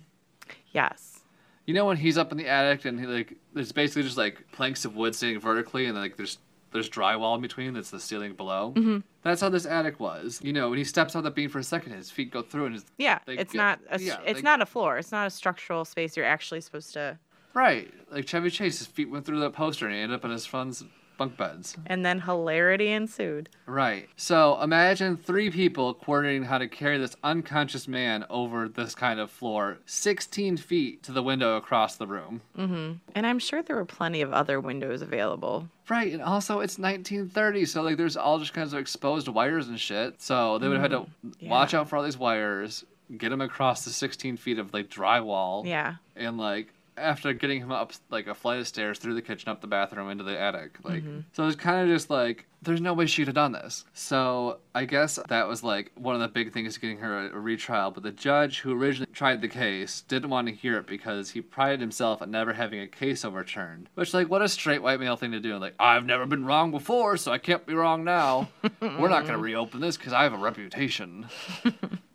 Yes. 0.70 1.20
You 1.64 1.74
know 1.74 1.86
when 1.86 1.96
he's 1.96 2.16
up 2.18 2.30
in 2.30 2.38
the 2.38 2.46
attic 2.46 2.84
and 2.84 3.00
he 3.00 3.06
like, 3.06 3.34
there's 3.52 3.72
basically 3.72 4.02
just 4.02 4.16
like 4.16 4.46
planks 4.52 4.84
of 4.84 4.94
wood 4.94 5.14
sitting 5.16 5.40
vertically, 5.40 5.86
and 5.86 5.96
like 5.96 6.16
there's 6.16 6.38
there's 6.76 6.88
drywall 6.90 7.34
in 7.36 7.42
between. 7.42 7.74
That's 7.74 7.90
the 7.90 7.98
ceiling 8.00 8.34
below. 8.34 8.72
Mm-hmm. 8.76 8.98
That's 9.22 9.40
how 9.40 9.48
this 9.48 9.66
attic 9.66 9.98
was. 9.98 10.40
You 10.42 10.52
know, 10.52 10.68
when 10.70 10.78
he 10.78 10.84
steps 10.84 11.16
on 11.16 11.24
the 11.24 11.30
beam 11.30 11.50
for 11.50 11.58
a 11.58 11.64
second, 11.64 11.92
his 11.92 12.10
feet 12.10 12.30
go 12.30 12.42
through, 12.42 12.66
and 12.66 12.74
his 12.74 12.84
Yeah, 12.98 13.18
They 13.26 13.36
it's 13.38 13.54
not 13.54 13.80
a, 13.90 14.00
yeah, 14.00 14.18
it's 14.24 14.38
they- 14.40 14.42
not 14.44 14.62
a 14.62 14.66
floor. 14.66 14.98
It's 14.98 15.10
not 15.12 15.26
a 15.26 15.30
structural 15.30 15.84
space 15.84 16.16
you're 16.16 16.26
actually 16.26 16.60
supposed 16.60 16.92
to. 16.94 17.18
right, 17.54 17.92
like 18.12 18.26
Chevy 18.26 18.50
Chase, 18.50 18.78
his 18.78 18.86
feet 18.86 19.10
went 19.10 19.24
through 19.26 19.40
that 19.40 19.52
poster, 19.52 19.86
and 19.86 19.94
he 19.94 20.00
ended 20.00 20.16
up 20.18 20.24
in 20.24 20.30
his 20.30 20.44
son's 20.44 20.84
bunk 21.16 21.36
beds. 21.36 21.76
And 21.86 22.04
then 22.04 22.20
hilarity 22.20 22.90
ensued. 22.90 23.48
Right. 23.66 24.08
So 24.16 24.60
imagine 24.62 25.16
three 25.16 25.50
people 25.50 25.94
coordinating 25.94 26.44
how 26.44 26.58
to 26.58 26.68
carry 26.68 26.98
this 26.98 27.16
unconscious 27.24 27.86
man 27.88 28.24
over 28.30 28.68
this 28.68 28.94
kind 28.94 29.20
of 29.20 29.30
floor, 29.30 29.78
16 29.86 30.56
feet 30.56 31.02
to 31.04 31.12
the 31.12 31.22
window 31.22 31.56
across 31.56 31.96
the 31.96 32.06
room. 32.06 32.40
Mm-hmm. 32.56 32.92
And 33.14 33.26
I'm 33.26 33.38
sure 33.38 33.62
there 33.62 33.76
were 33.76 33.84
plenty 33.84 34.22
of 34.22 34.32
other 34.32 34.60
windows 34.60 35.02
available. 35.02 35.68
Right, 35.88 36.12
and 36.12 36.20
also 36.22 36.60
it's 36.60 36.78
1930, 36.78 37.64
so 37.66 37.82
like 37.82 37.96
there's 37.96 38.16
all 38.16 38.38
just 38.40 38.52
kinds 38.52 38.72
of 38.72 38.80
exposed 38.80 39.28
wires 39.28 39.68
and 39.68 39.78
shit. 39.78 40.20
So 40.20 40.58
they 40.58 40.66
would 40.68 40.80
have 40.80 40.90
had 40.90 40.98
to 40.98 41.46
watch 41.46 41.74
out 41.74 41.88
for 41.88 41.96
all 41.96 42.02
these 42.02 42.18
wires, 42.18 42.84
get 43.16 43.28
them 43.28 43.40
across 43.40 43.84
the 43.84 43.90
16 43.90 44.36
feet 44.36 44.58
of 44.58 44.74
like 44.74 44.88
drywall, 44.90 45.64
Yeah. 45.64 45.94
and 46.16 46.38
like 46.38 46.72
after 46.96 47.32
getting 47.32 47.60
him 47.60 47.72
up 47.72 47.92
like 48.10 48.26
a 48.26 48.34
flight 48.34 48.60
of 48.60 48.68
stairs 48.68 48.98
through 48.98 49.14
the 49.14 49.22
kitchen, 49.22 49.48
up 49.48 49.60
the 49.60 49.66
bathroom, 49.66 50.10
into 50.10 50.24
the 50.24 50.38
attic. 50.38 50.78
Like, 50.82 51.02
mm-hmm. 51.02 51.20
so 51.32 51.46
it's 51.46 51.56
kind 51.56 51.80
of 51.80 51.94
just 51.94 52.10
like 52.10 52.46
there's 52.62 52.80
no 52.80 52.94
way 52.94 53.06
she'd 53.06 53.28
have 53.28 53.34
done 53.34 53.52
this. 53.52 53.84
So 53.92 54.58
I 54.74 54.84
guess 54.84 55.18
that 55.28 55.46
was 55.46 55.62
like 55.62 55.92
one 55.94 56.14
of 56.14 56.20
the 56.20 56.28
big 56.28 56.52
things 56.52 56.78
getting 56.78 56.98
her 56.98 57.26
a, 57.28 57.36
a 57.36 57.38
retrial. 57.38 57.90
But 57.90 58.02
the 58.02 58.10
judge 58.10 58.60
who 58.60 58.72
originally 58.72 59.12
tried 59.12 59.40
the 59.40 59.48
case 59.48 60.02
didn't 60.02 60.30
want 60.30 60.48
to 60.48 60.54
hear 60.54 60.78
it 60.78 60.86
because 60.86 61.30
he 61.30 61.40
prided 61.40 61.80
himself 61.80 62.22
on 62.22 62.30
never 62.30 62.52
having 62.52 62.80
a 62.80 62.86
case 62.86 63.24
overturned. 63.24 63.88
Which 63.94 64.14
like 64.14 64.28
what 64.28 64.42
a 64.42 64.48
straight 64.48 64.82
white 64.82 65.00
male 65.00 65.16
thing 65.16 65.32
to 65.32 65.40
do. 65.40 65.56
Like 65.58 65.74
I've 65.78 66.06
never 66.06 66.26
been 66.26 66.44
wrong 66.44 66.70
before, 66.70 67.16
so 67.16 67.32
I 67.32 67.38
can't 67.38 67.66
be 67.66 67.74
wrong 67.74 68.04
now. 68.04 68.48
We're 68.80 69.08
not 69.08 69.26
gonna 69.26 69.38
reopen 69.38 69.80
this 69.80 69.96
because 69.96 70.12
I 70.12 70.22
have 70.22 70.34
a 70.34 70.38
reputation. 70.38 71.28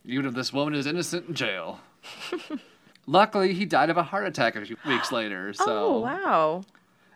Even 0.05 0.25
if 0.25 0.33
this 0.33 0.51
woman 0.51 0.73
is 0.73 0.85
innocent 0.85 1.27
in 1.27 1.35
jail. 1.35 1.79
Luckily, 3.07 3.53
he 3.53 3.65
died 3.65 3.89
of 3.89 3.97
a 3.97 4.03
heart 4.03 4.25
attack 4.27 4.55
a 4.55 4.65
few 4.65 4.77
weeks 4.87 5.11
later. 5.11 5.53
So 5.53 5.65
oh 5.67 5.99
wow. 5.99 6.63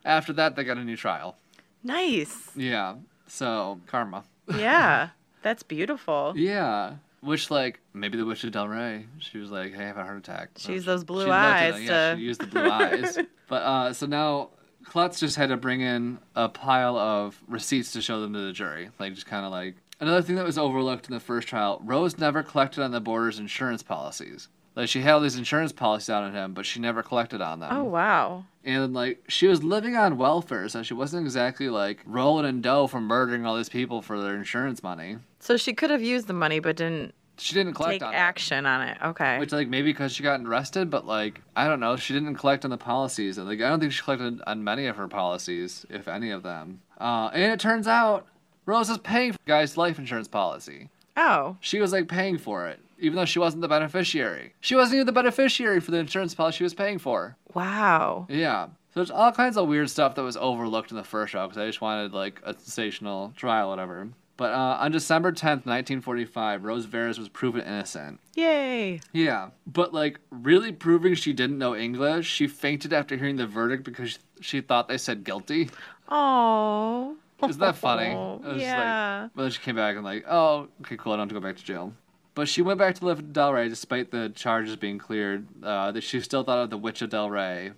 after 0.03 0.33
that, 0.33 0.55
they 0.55 0.63
got 0.63 0.77
a 0.77 0.83
new 0.83 0.97
trial. 0.97 1.37
Nice. 1.83 2.51
Yeah. 2.55 2.95
So 3.27 3.79
karma. 3.87 4.23
Yeah. 4.55 5.09
That's 5.41 5.63
beautiful. 5.63 6.33
Yeah. 6.35 6.95
Which 7.21 7.49
like 7.49 7.79
maybe 7.93 8.17
the 8.17 8.25
witch 8.25 8.43
of 8.43 8.51
Delray. 8.51 9.05
She 9.19 9.39
was 9.39 9.49
like, 9.49 9.73
"Hey, 9.73 9.83
I 9.83 9.87
have 9.87 9.97
a 9.97 10.03
heart 10.03 10.17
attack." 10.17 10.49
She 10.57 10.73
used 10.73 10.85
those 10.85 11.03
blue 11.03 11.25
she 11.25 11.31
eyes 11.31 11.79
it, 11.79 11.83
Yeah, 11.83 12.15
she 12.15 12.21
used 12.21 12.41
the 12.41 12.47
blue 12.47 12.69
eyes. 12.69 13.17
But 13.47 13.61
uh, 13.61 13.93
so 13.93 14.07
now 14.07 14.49
Klutz 14.85 15.19
just 15.19 15.35
had 15.35 15.49
to 15.49 15.57
bring 15.57 15.81
in 15.81 16.17
a 16.35 16.49
pile 16.49 16.97
of 16.97 17.39
receipts 17.47 17.91
to 17.93 18.01
show 18.01 18.21
them 18.21 18.33
to 18.33 18.39
the 18.39 18.51
jury. 18.51 18.89
Like 18.99 19.13
just 19.13 19.27
kind 19.27 19.45
of 19.45 19.51
like 19.51 19.75
another 19.99 20.21
thing 20.21 20.35
that 20.35 20.45
was 20.45 20.57
overlooked 20.57 21.07
in 21.07 21.13
the 21.13 21.19
first 21.19 21.47
trial. 21.47 21.79
Rose 21.83 22.17
never 22.17 22.43
collected 22.43 22.83
on 22.83 22.91
the 22.91 23.01
border's 23.01 23.39
insurance 23.39 23.83
policies. 23.83 24.47
Like 24.75 24.89
she 24.89 25.01
had 25.01 25.13
all 25.13 25.19
these 25.21 25.37
insurance 25.37 25.71
policies 25.71 26.09
out 26.09 26.23
on 26.23 26.33
him, 26.33 26.53
but 26.53 26.65
she 26.65 26.79
never 26.79 27.01
collected 27.01 27.41
on 27.41 27.59
them. 27.59 27.69
Oh 27.71 27.83
wow. 27.85 28.45
And 28.63 28.93
like 28.93 29.23
she 29.27 29.47
was 29.47 29.63
living 29.63 29.95
on 29.95 30.17
welfare, 30.17 30.67
so 30.69 30.83
she 30.83 30.93
wasn't 30.93 31.25
exactly 31.25 31.69
like 31.69 31.99
rolling 32.05 32.45
in 32.45 32.61
dough 32.61 32.87
from 32.87 33.05
murdering 33.05 33.45
all 33.45 33.55
these 33.55 33.69
people 33.69 34.01
for 34.01 34.19
their 34.21 34.35
insurance 34.35 34.83
money. 34.83 35.17
So 35.39 35.55
she 35.57 35.73
could 35.73 35.89
have 35.91 36.01
used 36.01 36.27
the 36.27 36.33
money 36.33 36.59
but 36.59 36.75
didn't 36.77 37.13
She 37.37 37.53
didn't 37.53 37.73
collect 37.75 37.93
take 37.93 38.03
on 38.03 38.13
it. 38.13 38.17
action 38.17 38.65
on 38.65 38.81
it. 38.87 38.97
Okay. 39.03 39.39
Which 39.39 39.51
like 39.53 39.67
maybe 39.69 39.91
because 39.93 40.13
she 40.13 40.23
got 40.23 40.41
arrested, 40.41 40.89
but 40.89 41.05
like 41.05 41.41
I 41.55 41.67
don't 41.67 41.79
know, 41.79 41.95
she 41.95 42.13
didn't 42.13 42.35
collect 42.35 42.65
on 42.65 42.71
the 42.71 42.77
policies, 42.77 43.37
and 43.37 43.47
like 43.47 43.61
I 43.61 43.69
don't 43.69 43.79
think 43.79 43.93
she 43.93 44.01
collected 44.03 44.41
on 44.45 44.63
many 44.63 44.87
of 44.87 44.97
her 44.97 45.07
policies, 45.07 45.85
if 45.89 46.07
any 46.07 46.31
of 46.31 46.43
them. 46.43 46.81
Uh, 46.99 47.29
and 47.33 47.51
it 47.51 47.59
turns 47.59 47.87
out 47.87 48.25
Rose 48.65 48.89
is 48.89 48.97
paying 48.97 49.31
for 49.31 49.37
the 49.45 49.47
guy's 49.49 49.77
life 49.77 49.99
insurance 49.99 50.27
policy. 50.27 50.89
Oh. 51.17 51.55
She 51.61 51.79
was 51.79 51.93
like 51.93 52.07
paying 52.09 52.37
for 52.37 52.67
it, 52.67 52.79
even 52.99 53.15
though 53.15 53.25
she 53.25 53.39
wasn't 53.39 53.61
the 53.61 53.67
beneficiary. 53.67 54.53
She 54.61 54.75
wasn't 54.75 54.95
even 54.95 55.05
the 55.05 55.11
beneficiary 55.11 55.79
for 55.79 55.91
the 55.91 55.97
insurance 55.97 56.33
policy 56.35 56.57
she 56.57 56.63
was 56.63 56.73
paying 56.73 56.99
for. 56.99 57.37
Wow. 57.53 58.27
Yeah. 58.29 58.65
So 58.93 59.01
there's 59.01 59.11
all 59.11 59.31
kinds 59.31 59.57
of 59.57 59.67
weird 59.67 59.89
stuff 59.89 60.15
that 60.15 60.23
was 60.23 60.37
overlooked 60.37 60.91
in 60.91 60.97
the 60.97 61.03
first 61.03 61.33
show 61.33 61.45
because 61.47 61.57
I 61.61 61.65
just 61.67 61.81
wanted 61.81 62.13
like 62.13 62.39
a 62.43 62.53
sensational 62.53 63.33
trial, 63.35 63.69
whatever. 63.69 64.09
But 64.37 64.51
uh, 64.51 64.77
on 64.81 64.91
December 64.91 65.31
10th, 65.31 65.65
1945, 65.65 66.63
Rose 66.65 66.83
Veres 66.85 67.17
was 67.17 67.29
proven 67.29 67.61
innocent. 67.61 68.19
Yay. 68.35 68.99
Yeah, 69.13 69.51
but 69.65 69.93
like 69.93 70.19
really 70.29 70.73
proving 70.73 71.13
she 71.15 71.31
didn't 71.31 71.57
know 71.57 71.73
English, 71.75 72.27
she 72.27 72.47
fainted 72.47 72.91
after 72.91 73.15
hearing 73.15 73.37
the 73.37 73.47
verdict 73.47 73.83
because 73.85 74.19
she 74.41 74.59
thought 74.59 74.87
they 74.89 74.97
said 74.97 75.23
guilty. 75.23 75.69
Oh. 76.09 77.15
Isn't 77.47 77.59
that 77.59 77.75
funny? 77.75 78.09
Just 78.43 78.45
like- 78.53 78.61
yeah. 78.61 79.29
But 79.35 79.41
then 79.43 79.51
she 79.51 79.61
came 79.61 79.75
back 79.75 79.95
and 79.95 80.03
like, 80.03 80.25
oh, 80.27 80.67
okay, 80.81 80.97
cool, 80.97 81.13
I 81.13 81.17
don't 81.17 81.29
have 81.29 81.35
to 81.35 81.41
go 81.41 81.45
back 81.47 81.57
to 81.57 81.63
jail. 81.63 81.93
But 82.35 82.49
she 82.49 82.61
went 82.61 82.77
back 82.77 82.95
to 82.95 83.05
live 83.05 83.19
in 83.19 83.31
Delray 83.33 83.69
despite 83.69 84.11
the 84.11 84.29
charges 84.29 84.75
being 84.75 84.97
cleared. 84.97 85.47
Uh, 85.63 85.91
that 85.91 86.01
she 86.01 86.19
still 86.19 86.43
thought 86.43 86.59
of 86.59 86.69
the 86.69 86.77
Witch 86.77 87.01
of 87.01 87.09
Delray, 87.09 87.73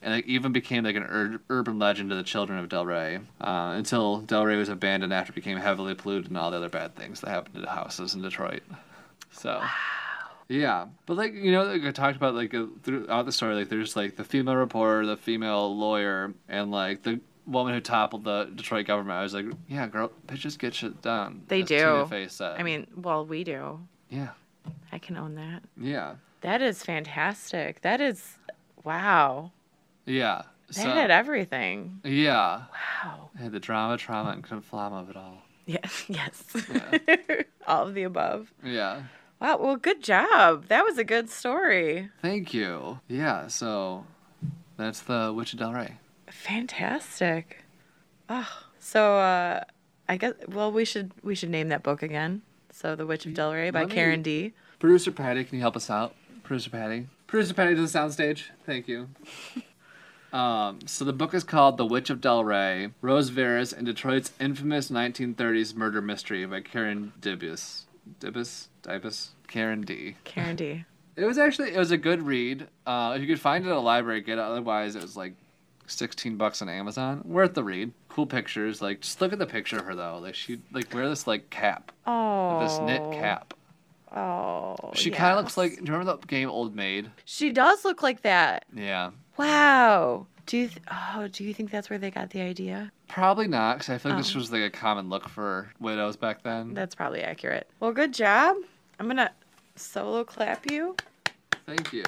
and 0.00 0.14
it 0.14 0.26
even 0.26 0.50
became 0.50 0.84
like 0.84 0.96
an 0.96 1.04
ur- 1.04 1.40
urban 1.50 1.78
legend 1.78 2.08
to 2.10 2.16
the 2.16 2.22
children 2.22 2.58
of 2.58 2.68
Delray. 2.70 3.20
Uh, 3.40 3.74
until 3.76 4.22
Delray 4.22 4.56
was 4.56 4.70
abandoned 4.70 5.12
after 5.12 5.30
it 5.30 5.36
became 5.36 5.58
heavily 5.58 5.94
polluted 5.94 6.30
and 6.30 6.38
all 6.38 6.50
the 6.50 6.56
other 6.56 6.70
bad 6.70 6.96
things 6.96 7.20
that 7.20 7.30
happened 7.30 7.54
to 7.54 7.60
the 7.60 7.70
houses 7.70 8.14
in 8.14 8.22
Detroit. 8.22 8.62
So. 9.30 9.62
Yeah, 10.48 10.86
but 11.06 11.16
like 11.16 11.34
you 11.34 11.52
know, 11.52 11.64
like 11.64 11.84
I 11.84 11.92
talked 11.92 12.16
about 12.16 12.34
like 12.34 12.52
uh, 12.52 12.66
throughout 12.82 13.24
the 13.24 13.32
story, 13.32 13.54
like 13.54 13.68
there's 13.68 13.96
like 13.96 14.16
the 14.16 14.24
female 14.24 14.56
reporter, 14.56 15.06
the 15.06 15.16
female 15.16 15.74
lawyer, 15.74 16.34
and 16.48 16.70
like 16.70 17.04
the 17.04 17.20
woman 17.46 17.74
who 17.74 17.80
toppled 17.80 18.24
the 18.24 18.50
Detroit 18.54 18.86
government. 18.86 19.18
I 19.18 19.22
was 19.22 19.34
like, 19.34 19.46
yeah, 19.68 19.86
girl, 19.86 20.12
bitches 20.26 20.58
get 20.58 20.74
shit 20.74 21.02
done. 21.02 21.42
They 21.48 21.62
as 21.62 21.68
do. 21.68 22.08
Said. 22.28 22.56
I 22.58 22.62
mean, 22.62 22.86
well, 22.96 23.24
we 23.26 23.44
do. 23.44 23.80
yeah, 24.10 24.30
I 24.92 24.98
can 24.98 25.16
own 25.16 25.34
that. 25.36 25.62
yeah, 25.80 26.14
That 26.42 26.62
is 26.62 26.82
fantastic. 26.84 27.80
That 27.82 28.00
is, 28.00 28.36
wow. 28.84 29.52
yeah. 30.06 30.42
That 30.68 30.74
So 30.74 30.88
had 30.90 31.10
everything. 31.10 32.00
yeah, 32.04 32.62
Wow. 33.04 33.30
I 33.38 33.42
had 33.42 33.52
the 33.52 33.60
drama, 33.60 33.96
trauma, 33.98 34.30
and 34.30 34.42
conflama 34.42 35.02
of 35.02 35.10
it 35.10 35.16
all. 35.16 35.42
Yes. 35.66 36.04
Yes. 36.08 36.44
Yeah. 36.72 37.16
All 37.68 37.86
of 37.86 37.94
the 37.94 38.02
above. 38.02 38.52
Yeah, 38.64 39.02
Wow. 39.40 39.58
Well, 39.58 39.76
good 39.76 40.02
job. 40.02 40.66
That 40.68 40.84
was 40.84 40.98
a 40.98 41.04
good 41.04 41.28
story. 41.30 42.08
thank 42.20 42.52
you. 42.54 42.98
Yeah, 43.08 43.46
so 43.48 44.04
that's 44.76 45.00
the 45.00 45.32
Witch 45.36 45.52
of 45.52 45.60
Delray. 45.60 45.92
Fantastic. 46.32 47.64
Oh, 48.28 48.48
so 48.78 49.18
uh, 49.18 49.64
I 50.08 50.16
guess 50.16 50.34
well 50.48 50.72
we 50.72 50.84
should 50.84 51.12
we 51.22 51.34
should 51.34 51.50
name 51.50 51.68
that 51.68 51.82
book 51.82 52.02
again. 52.02 52.42
So 52.70 52.96
The 52.96 53.06
Witch 53.06 53.26
of 53.26 53.32
Delray 53.32 53.72
by 53.72 53.80
Let 53.80 53.88
me- 53.90 53.94
Karen 53.94 54.22
D. 54.22 54.52
Producer 54.78 55.12
Patty, 55.12 55.44
can 55.44 55.56
you 55.56 55.60
help 55.60 55.76
us 55.76 55.88
out? 55.90 56.14
Producer 56.42 56.70
Patty. 56.70 57.06
Producer 57.26 57.54
Patty 57.54 57.74
to 57.76 57.80
the 57.82 57.86
soundstage. 57.86 58.46
Thank 58.66 58.88
you. 58.88 59.08
um, 60.36 60.80
so 60.86 61.04
the 61.04 61.12
book 61.12 61.34
is 61.34 61.44
called 61.44 61.76
The 61.76 61.86
Witch 61.86 62.10
of 62.10 62.20
Delray, 62.20 62.92
Rose 63.00 63.28
Veres, 63.28 63.72
and 63.72 63.86
Detroit's 63.86 64.32
infamous 64.40 64.90
1930s 64.90 65.76
murder 65.76 66.02
mystery 66.02 66.44
by 66.46 66.62
Karen 66.62 67.12
Dybis. 67.20 67.82
Dybis? 68.20 68.66
Dybis? 68.82 69.28
Karen 69.46 69.82
D. 69.82 70.16
Karen 70.24 70.56
D. 70.56 70.84
It 71.14 71.26
was 71.26 71.36
actually, 71.36 71.74
it 71.74 71.78
was 71.78 71.90
a 71.90 71.98
good 71.98 72.22
read. 72.22 72.68
Uh, 72.86 73.12
if 73.14 73.20
you 73.20 73.28
could 73.28 73.38
find 73.38 73.66
it 73.66 73.68
at 73.68 73.76
a 73.76 73.80
library, 73.80 74.22
get 74.22 74.38
it. 74.38 74.40
Otherwise, 74.40 74.96
it 74.96 75.02
was 75.02 75.14
like 75.14 75.34
16 75.98 76.36
bucks 76.36 76.62
on 76.62 76.68
Amazon. 76.68 77.22
Worth 77.24 77.54
the 77.54 77.64
read. 77.64 77.92
Cool 78.08 78.26
pictures. 78.26 78.82
Like, 78.82 79.00
just 79.00 79.20
look 79.20 79.32
at 79.32 79.38
the 79.38 79.46
picture 79.46 79.78
of 79.78 79.84
her, 79.86 79.94
though. 79.94 80.18
Like, 80.18 80.34
she, 80.34 80.60
like, 80.72 80.92
wear 80.92 81.08
this, 81.08 81.26
like, 81.26 81.50
cap. 81.50 81.92
Oh. 82.06 82.60
This 82.60 82.78
knit 82.80 83.00
oh. 83.02 83.10
cap. 83.12 83.54
Oh. 84.14 84.76
She 84.94 85.10
kind 85.10 85.38
of 85.38 85.44
looks 85.44 85.56
like. 85.56 85.70
Do 85.76 85.84
you 85.84 85.92
remember 85.92 86.18
the 86.20 86.26
game 86.26 86.50
Old 86.50 86.74
Maid? 86.76 87.10
She 87.24 87.50
does 87.50 87.84
look 87.84 88.02
like 88.02 88.22
that. 88.22 88.64
Yeah. 88.74 89.12
Wow. 89.38 90.26
Do 90.46 90.58
you? 90.58 90.68
Th- 90.68 90.82
oh, 90.90 91.28
do 91.28 91.44
you 91.44 91.54
think 91.54 91.70
that's 91.70 91.88
where 91.88 91.98
they 91.98 92.10
got 92.10 92.30
the 92.30 92.42
idea? 92.42 92.92
Probably 93.08 93.48
not, 93.48 93.78
because 93.78 93.88
I 93.90 93.98
feel 93.98 94.12
like 94.12 94.22
this 94.22 94.34
Oh. 94.34 94.38
was 94.38 94.52
like 94.52 94.62
a 94.62 94.70
common 94.70 95.08
look 95.08 95.28
for 95.28 95.70
widows 95.80 96.16
back 96.16 96.42
then. 96.42 96.74
That's 96.74 96.94
probably 96.94 97.22
accurate. 97.22 97.68
Well, 97.80 97.92
good 97.92 98.12
job. 98.12 98.56
I'm 98.98 99.06
gonna 99.06 99.30
solo 99.76 100.24
clap 100.24 100.70
you. 100.70 100.96
Thank 101.66 101.92
you. 101.92 102.04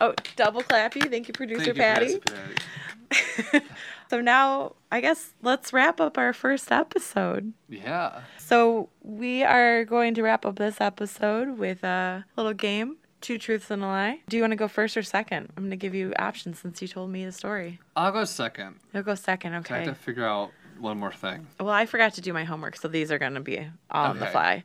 Oh, 0.00 0.14
double 0.36 0.62
clappy. 0.62 1.08
Thank 1.10 1.28
you, 1.28 1.34
producer 1.34 1.74
Thank 1.74 2.12
you, 2.12 2.20
Patty. 2.20 3.60
So 4.10 4.20
now 4.20 4.74
I 4.90 5.00
guess 5.00 5.34
let's 5.40 5.72
wrap 5.72 6.00
up 6.00 6.18
our 6.18 6.32
first 6.32 6.72
episode. 6.72 7.52
Yeah. 7.68 8.22
So 8.38 8.88
we 9.04 9.44
are 9.44 9.84
going 9.84 10.14
to 10.14 10.22
wrap 10.22 10.44
up 10.44 10.56
this 10.56 10.80
episode 10.80 11.56
with 11.58 11.84
a 11.84 12.24
little 12.36 12.52
game, 12.52 12.96
two 13.20 13.38
truths 13.38 13.70
and 13.70 13.84
a 13.84 13.86
lie. 13.86 14.20
Do 14.28 14.36
you 14.36 14.42
want 14.42 14.50
to 14.50 14.56
go 14.56 14.66
first 14.66 14.96
or 14.96 15.04
second? 15.04 15.52
I'm 15.56 15.62
going 15.62 15.70
to 15.70 15.76
give 15.76 15.94
you 15.94 16.12
options 16.18 16.58
since 16.58 16.82
you 16.82 16.88
told 16.88 17.10
me 17.10 17.24
the 17.24 17.30
story. 17.30 17.78
I'll 17.94 18.10
go 18.10 18.24
second. 18.24 18.80
You'll 18.92 19.04
go 19.04 19.14
second, 19.14 19.54
okay. 19.54 19.76
I 19.76 19.78
have 19.78 19.86
to 19.86 19.94
figure 19.94 20.26
out 20.26 20.50
one 20.80 20.98
more 20.98 21.12
thing. 21.12 21.46
Well, 21.60 21.68
I 21.70 21.86
forgot 21.86 22.14
to 22.14 22.20
do 22.20 22.32
my 22.32 22.42
homework, 22.42 22.78
so 22.78 22.88
these 22.88 23.12
are 23.12 23.18
going 23.18 23.34
to 23.34 23.40
be 23.40 23.64
on 23.92 24.18
the 24.18 24.26
fly. 24.26 24.64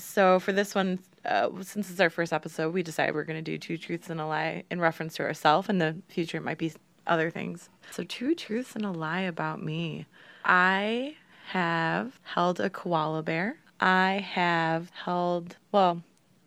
So 0.00 0.38
for 0.38 0.52
this 0.52 0.74
one, 0.74 1.00
uh, 1.24 1.50
since 1.62 1.90
it's 1.90 2.00
our 2.00 2.10
first 2.10 2.32
episode, 2.32 2.72
we 2.72 2.82
decided 2.82 3.14
we're 3.14 3.24
going 3.24 3.42
to 3.42 3.50
do 3.50 3.58
two 3.58 3.76
truths 3.76 4.10
and 4.10 4.20
a 4.20 4.26
lie 4.26 4.64
in 4.70 4.80
reference 4.80 5.14
to 5.16 5.22
ourselves. 5.22 5.68
In 5.68 5.78
the 5.78 5.96
future, 6.08 6.38
it 6.38 6.44
might 6.44 6.58
be 6.58 6.72
other 7.06 7.30
things. 7.30 7.68
So 7.90 8.04
two 8.04 8.34
truths 8.34 8.76
and 8.76 8.84
a 8.84 8.90
lie 8.90 9.22
about 9.22 9.62
me. 9.62 10.06
I 10.44 11.16
have 11.48 12.18
held 12.22 12.60
a 12.60 12.70
koala 12.70 13.22
bear. 13.22 13.58
I 13.80 14.24
have 14.32 14.90
held, 15.04 15.56
well, 15.72 16.02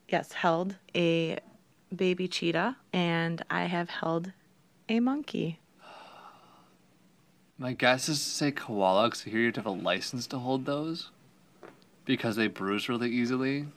yes, 0.10 0.34
held 0.34 0.76
a 0.96 1.40
baby 1.96 2.28
cheetah, 2.28 2.78
and 2.94 3.44
I 3.50 3.66
have 3.66 3.90
held 3.90 4.32
a 4.90 5.00
monkey. 5.00 5.60
My 7.58 7.74
guess 7.74 8.10
is 8.10 8.20
to 8.20 8.30
say 8.30 8.52
koala, 8.52 9.08
because 9.08 9.22
here 9.22 9.40
you 9.40 9.46
have 9.46 9.54
to 9.56 9.60
have 9.62 9.68
a 9.68 9.72
license 9.72 10.28
to 10.28 10.40
hold 10.40 10.66
those, 10.66 11.12
because 12.06 12.36
they 12.36 12.48
bruise 12.48 12.90
really 12.90 13.10
easily. 13.10 13.68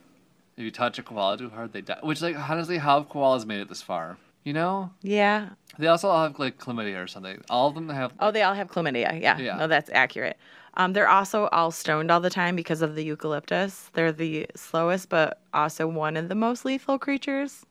If 0.57 0.63
you 0.65 0.71
touch 0.71 0.99
a 0.99 1.03
koala 1.03 1.37
too 1.39 1.51
hard, 1.51 1.73
they 1.73 1.81
die. 1.81 1.99
Which, 2.03 2.23
like, 2.23 2.39
honestly, 2.39 2.79
how 2.79 3.01
have 3.01 3.09
koalas 3.09 3.45
made 3.45 3.61
it 3.61 3.69
this 3.69 3.83
far? 3.83 4.19
You 4.45 4.53
know, 4.53 4.91
Yeah. 5.03 5.51
they 5.79 5.87
also 5.87 6.09
all 6.09 6.23
have 6.25 6.39
like 6.39 6.59
chlamydia 6.59 7.03
or 7.03 7.07
something. 7.07 7.43
All 7.49 7.69
of 7.69 7.75
them 7.75 7.89
have. 7.89 8.13
Oh, 8.21 8.31
they 8.31 8.43
all 8.43 8.55
have 8.55 8.69
chlamydia. 8.71 9.21
Yeah. 9.21 9.39
Yeah. 9.39 9.57
No, 9.57 9.67
that's 9.67 9.91
accurate. 9.91 10.37
Um, 10.77 10.93
they're 10.93 11.09
also 11.09 11.47
all 11.47 11.71
stoned 11.71 12.11
all 12.11 12.21
the 12.21 12.31
time 12.31 12.55
because 12.55 12.83
of 12.83 12.95
the 12.95 13.03
eucalyptus. 13.05 13.91
They're 13.95 14.13
the 14.13 14.47
slowest, 14.55 15.09
but 15.09 15.41
also 15.55 15.87
one 15.87 16.17
of 16.17 16.29
the 16.29 16.35
most 16.35 16.65
lethal 16.65 16.99
creatures. 16.99 17.65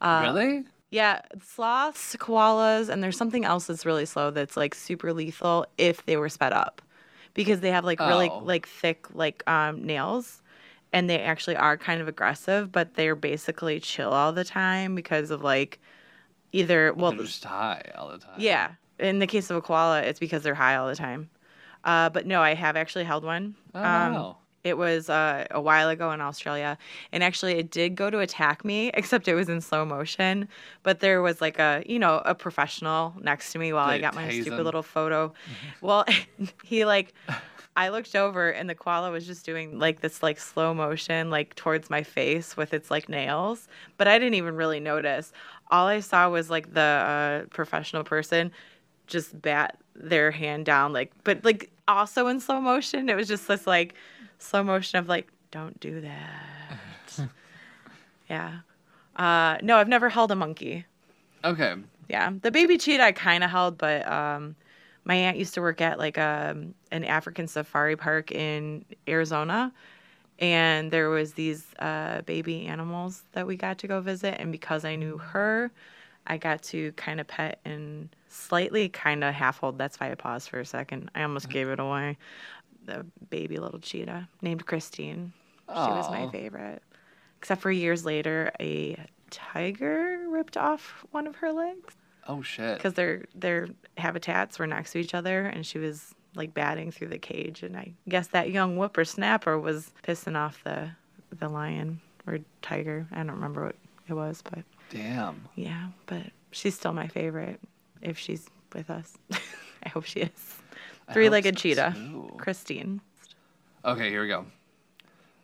Uh, 0.00 0.32
really? 0.32 0.64
Yeah, 0.90 1.22
sloths, 1.42 2.14
koalas, 2.16 2.88
and 2.88 3.02
there's 3.02 3.16
something 3.16 3.44
else 3.44 3.66
that's 3.66 3.84
really 3.84 4.06
slow 4.06 4.30
that's 4.30 4.56
like 4.56 4.74
super 4.74 5.12
lethal 5.12 5.66
if 5.78 6.04
they 6.06 6.16
were 6.16 6.28
sped 6.28 6.52
up, 6.52 6.80
because 7.34 7.60
they 7.60 7.70
have 7.70 7.84
like 7.84 8.00
really 8.00 8.28
Oh. 8.28 8.42
like 8.44 8.66
thick 8.68 9.06
like 9.14 9.42
um, 9.48 9.84
nails, 9.84 10.42
and 10.92 11.08
they 11.10 11.20
actually 11.20 11.56
are 11.56 11.76
kind 11.76 12.00
of 12.00 12.08
aggressive, 12.08 12.72
but 12.72 12.94
they're 12.94 13.16
basically 13.16 13.80
chill 13.80 14.10
all 14.12 14.32
the 14.32 14.44
time 14.44 14.94
because 14.94 15.30
of 15.30 15.42
like 15.42 15.78
either 16.52 16.92
well 16.94 17.12
They're 17.12 17.24
just 17.26 17.44
high 17.44 17.82
all 17.96 18.08
the 18.10 18.18
time. 18.18 18.34
yeah. 18.38 18.72
In 18.98 19.18
the 19.18 19.26
case 19.26 19.50
of 19.50 19.56
a 19.56 19.60
koala, 19.60 20.02
it's 20.02 20.20
because 20.20 20.42
they're 20.44 20.54
high 20.54 20.76
all 20.76 20.86
the 20.86 20.94
time. 20.94 21.28
Uh, 21.82 22.08
but 22.10 22.26
no, 22.26 22.40
I 22.40 22.54
have 22.54 22.76
actually 22.76 23.04
held 23.04 23.24
one. 23.24 23.56
Oh, 23.74 23.78
Um, 23.82 24.14
wow. 24.14 24.36
It 24.64 24.78
was 24.78 25.10
uh, 25.10 25.46
a 25.50 25.60
while 25.60 25.90
ago 25.90 26.10
in 26.12 26.20
Australia. 26.20 26.78
And 27.12 27.22
actually, 27.22 27.52
it 27.54 27.70
did 27.70 27.94
go 27.94 28.10
to 28.10 28.18
attack 28.18 28.64
me, 28.64 28.90
except 28.94 29.28
it 29.28 29.34
was 29.34 29.48
in 29.48 29.60
slow 29.60 29.84
motion. 29.84 30.48
But 30.82 31.00
there 31.00 31.22
was 31.22 31.40
like 31.40 31.58
a, 31.58 31.84
you 31.86 31.98
know, 31.98 32.22
a 32.24 32.34
professional 32.34 33.14
next 33.20 33.52
to 33.52 33.58
me 33.58 33.72
while 33.72 33.88
I 33.88 33.92
Did 33.92 33.98
it 33.98 34.02
got 34.02 34.14
my 34.14 34.28
tase 34.28 34.42
stupid 34.42 34.58
him? 34.58 34.64
little 34.64 34.82
photo. 34.82 35.32
Well, 35.82 36.06
he 36.64 36.84
like, 36.86 37.12
I 37.76 37.88
looked 37.88 38.14
over 38.16 38.50
and 38.50 38.70
the 38.70 38.74
koala 38.74 39.10
was 39.10 39.26
just 39.26 39.44
doing 39.44 39.78
like 39.78 40.00
this 40.00 40.22
like 40.22 40.38
slow 40.38 40.72
motion 40.72 41.28
like 41.28 41.54
towards 41.56 41.90
my 41.90 42.02
face 42.02 42.56
with 42.56 42.72
its 42.72 42.90
like 42.90 43.08
nails, 43.08 43.68
but 43.98 44.08
I 44.08 44.18
didn't 44.18 44.34
even 44.34 44.54
really 44.56 44.80
notice. 44.80 45.32
All 45.70 45.86
I 45.86 46.00
saw 46.00 46.28
was 46.30 46.50
like 46.50 46.72
the 46.72 46.80
uh, 46.80 47.46
professional 47.50 48.04
person 48.04 48.52
just 49.06 49.40
bat 49.42 49.78
their 49.94 50.30
hand 50.30 50.64
down 50.64 50.92
like 50.92 51.12
but 51.24 51.44
like 51.44 51.70
also 51.88 52.28
in 52.28 52.40
slow 52.40 52.60
motion. 52.60 53.08
It 53.08 53.16
was 53.16 53.28
just 53.28 53.48
this 53.48 53.66
like 53.66 53.94
slow 54.44 54.62
motion 54.62 54.98
of 54.98 55.08
like 55.08 55.28
don't 55.50 55.78
do 55.80 56.00
that. 56.00 57.28
yeah. 58.30 58.58
Uh 59.16 59.58
no, 59.62 59.76
I've 59.76 59.88
never 59.88 60.08
held 60.08 60.30
a 60.30 60.36
monkey. 60.36 60.86
Okay. 61.44 61.74
Yeah, 62.08 62.32
the 62.42 62.50
baby 62.50 62.78
cheetah 62.78 63.02
I 63.02 63.12
kind 63.12 63.44
of 63.44 63.50
held, 63.50 63.78
but 63.78 64.06
um, 64.10 64.56
my 65.04 65.14
aunt 65.14 65.36
used 65.36 65.54
to 65.54 65.60
work 65.60 65.80
at 65.80 65.98
like 65.98 66.18
um, 66.18 66.74
an 66.90 67.04
African 67.04 67.46
safari 67.46 67.96
park 67.96 68.30
in 68.30 68.84
Arizona, 69.08 69.72
and 70.38 70.90
there 70.90 71.08
was 71.10 71.34
these 71.34 71.64
uh, 71.78 72.22
baby 72.22 72.66
animals 72.66 73.22
that 73.32 73.46
we 73.46 73.56
got 73.56 73.78
to 73.78 73.86
go 73.86 74.00
visit, 74.00 74.40
and 74.40 74.52
because 74.52 74.84
I 74.84 74.96
knew 74.96 75.18
her, 75.18 75.70
I 76.26 76.38
got 76.38 76.62
to 76.64 76.92
kind 76.92 77.20
of 77.20 77.26
pet 77.26 77.60
and 77.64 78.08
slightly 78.28 78.88
kind 78.88 79.22
of 79.22 79.34
half 79.34 79.58
hold. 79.58 79.78
That's 79.78 80.00
why 80.00 80.10
I 80.10 80.14
paused 80.14 80.48
for 80.48 80.60
a 80.60 80.66
second. 80.66 81.10
I 81.14 81.22
almost 81.22 81.48
gave 81.48 81.68
it 81.68 81.78
away. 81.78 82.16
The 82.84 83.06
baby 83.30 83.58
little 83.58 83.78
cheetah 83.80 84.28
named 84.42 84.66
Christine. 84.66 85.32
She 85.68 85.74
was 85.74 86.10
my 86.10 86.28
favorite. 86.30 86.82
Except 87.38 87.60
for 87.62 87.70
years 87.70 88.04
later, 88.04 88.52
a 88.60 88.96
tiger 89.30 90.26
ripped 90.28 90.56
off 90.56 91.04
one 91.10 91.26
of 91.26 91.36
her 91.36 91.52
legs 91.52 91.94
Oh 92.28 92.42
shit. 92.42 92.76
because 92.78 92.94
their 92.94 93.24
their 93.34 93.68
habitats 93.98 94.58
were 94.58 94.66
next 94.66 94.92
to 94.92 94.98
each 94.98 95.14
other, 95.14 95.46
and 95.46 95.64
she 95.66 95.78
was 95.78 96.14
like 96.34 96.52
batting 96.54 96.90
through 96.90 97.08
the 97.08 97.18
cage. 97.18 97.62
And 97.62 97.76
I 97.76 97.92
guess 98.08 98.28
that 98.28 98.50
young 98.50 98.76
whippersnapper 98.76 99.58
was 99.58 99.90
pissing 100.06 100.36
off 100.36 100.62
the 100.64 100.90
the 101.38 101.48
lion 101.48 102.00
or 102.26 102.38
tiger. 102.62 103.06
I 103.12 103.16
don't 103.18 103.32
remember 103.32 103.64
what 103.66 103.76
it 104.08 104.14
was, 104.14 104.42
but 104.42 104.64
Damn. 104.90 105.48
yeah. 105.54 105.88
But 106.06 106.24
she's 106.50 106.74
still 106.74 106.92
my 106.92 107.08
favorite 107.08 107.60
if 108.02 108.18
she's 108.18 108.46
with 108.74 108.90
us. 108.90 109.16
I 109.82 109.88
hope 109.90 110.04
she 110.04 110.20
is. 110.20 110.56
Three-legged 111.12 111.56
cheetah. 111.56 111.94
Christine. 112.38 113.00
Okay, 113.84 114.08
here 114.10 114.22
we 114.22 114.28
go. 114.28 114.46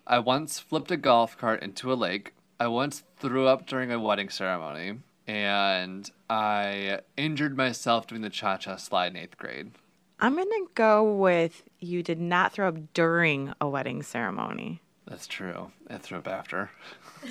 I 0.06 0.18
once 0.18 0.58
flipped 0.58 0.90
a 0.90 0.96
golf 0.96 1.36
cart 1.36 1.62
into 1.62 1.92
a 1.92 1.94
lake. 1.94 2.34
I 2.58 2.66
once 2.68 3.04
threw 3.18 3.46
up 3.46 3.66
during 3.66 3.92
a 3.92 4.00
wedding 4.00 4.28
ceremony. 4.28 5.00
And 5.26 6.10
I 6.28 7.00
injured 7.16 7.56
myself 7.56 8.06
doing 8.08 8.22
the 8.22 8.30
cha 8.30 8.56
cha 8.56 8.76
slide 8.76 9.12
in 9.12 9.16
eighth 9.16 9.38
grade. 9.38 9.70
I'm 10.18 10.34
gonna 10.34 10.66
go 10.74 11.14
with 11.14 11.62
you 11.78 12.02
did 12.02 12.20
not 12.20 12.52
throw 12.52 12.68
up 12.68 12.92
during 12.94 13.52
a 13.60 13.68
wedding 13.68 14.02
ceremony. 14.02 14.82
That's 15.06 15.26
true. 15.26 15.70
I 15.88 15.98
threw 15.98 16.18
up 16.18 16.28
after. 16.28 16.70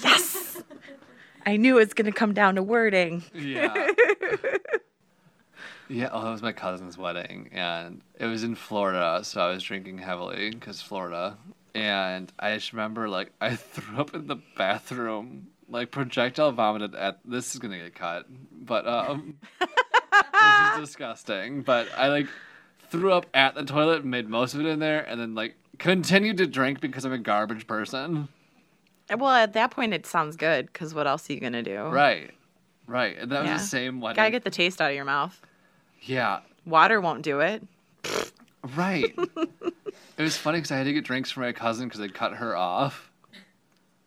Yes. 0.02 0.62
I 1.46 1.58
knew 1.58 1.78
it 1.78 1.86
was 1.86 1.94
gonna 1.94 2.12
come 2.12 2.34
down 2.34 2.56
to 2.56 2.64
wording. 2.64 3.24
Yeah. 3.34 3.88
yeah, 5.90 6.10
oh, 6.12 6.24
that 6.24 6.30
was 6.32 6.42
my 6.42 6.52
cousin's 6.54 6.98
wedding. 6.98 7.50
And 7.52 8.02
it 8.18 8.26
was 8.28 8.44
in 8.44 8.56
Florida. 8.56 9.22
So 9.24 9.42
I 9.42 9.50
was 9.50 9.64
drinking 9.64 9.98
heavily 9.98 10.52
because 10.52 10.82
Florida. 10.82 11.38
And 11.76 12.32
I 12.40 12.56
just 12.56 12.72
remember, 12.74 13.10
like, 13.10 13.32
I 13.42 13.56
threw 13.56 14.00
up 14.00 14.14
in 14.16 14.28
the 14.28 14.38
bathroom, 14.58 15.48
like, 15.68 15.92
projectile 15.92 16.52
vomited 16.52 16.96
at. 16.96 17.20
This 17.26 17.54
is 17.54 17.60
going 17.60 17.72
to 17.72 17.80
get 17.80 17.96
cut. 17.96 18.26
But, 18.52 18.88
um. 18.88 19.38
this 19.60 19.70
is 20.76 20.80
disgusting. 20.90 21.62
But 21.62 21.88
I, 21.98 22.08
like, 22.08 22.28
threw 22.90 23.12
up 23.12 23.26
at 23.34 23.56
the 23.56 23.64
toilet 23.66 24.06
made 24.06 24.30
most 24.30 24.54
of 24.54 24.62
it 24.62 24.66
in 24.66 24.80
there. 24.80 25.02
And 25.02 25.20
then, 25.20 25.36
like, 25.36 25.56
continued 25.78 26.38
to 26.38 26.48
drink 26.48 26.82
because 26.82 27.06
I'm 27.06 27.14
a 27.14 27.18
garbage 27.18 27.68
person. 27.68 28.28
Well, 29.16 29.30
at 29.32 29.54
that 29.54 29.72
point, 29.72 29.94
it 29.94 30.06
sounds 30.06 30.36
good 30.36 30.68
because 30.68 30.94
what 30.94 31.08
else 31.08 31.28
are 31.30 31.34
you 31.34 31.40
gonna 31.40 31.64
do? 31.64 31.80
Right. 31.84 32.32
Right. 32.86 33.18
And 33.18 33.32
that 33.32 33.46
Yeah. 33.46 33.54
was 33.54 33.64
the 33.64 33.68
same 33.68 34.02
wedding. 34.02 34.18
Gotta 34.18 34.30
get 34.32 34.44
the 34.44 34.52
taste 34.52 34.82
out 34.82 34.90
of 34.92 34.96
your 34.96 35.06
mouth. 35.06 35.40
Yeah. 36.04 36.39
Water 36.66 37.02
won't 37.02 37.22
do 37.22 37.39
it. 37.39 37.64
Right. 38.76 39.14
it 40.18 40.22
was 40.22 40.38
funny 40.38 40.58
because 40.60 40.72
I 40.72 40.78
had 40.78 40.84
to 40.86 40.93
get 40.93 41.04
drinks 41.06 41.32
for 41.32 41.39
my 41.39 41.52
cousin 41.52 41.88
because 41.88 42.00
they 42.02 42.10
cut 42.10 42.34
her 42.36 42.56
off. 42.56 43.12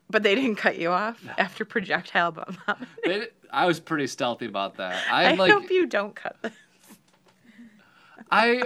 But 0.09 0.21
they 0.23 0.35
didn't 0.35 0.55
cut 0.57 0.77
you 0.77 0.91
off 0.91 1.23
after 1.37 1.65
projectile 1.65 2.31
bomb. 2.31 2.57
They, 3.03 3.27
I 3.51 3.65
was 3.65 3.79
pretty 3.79 4.07
stealthy 4.07 4.45
about 4.45 4.77
that. 4.77 5.01
I 5.11 5.25
I'm 5.25 5.37
like, 5.37 5.51
hope 5.51 5.69
you 5.71 5.87
don't 5.87 6.15
cut 6.15 6.35
this. 6.41 6.53
I 8.31 8.63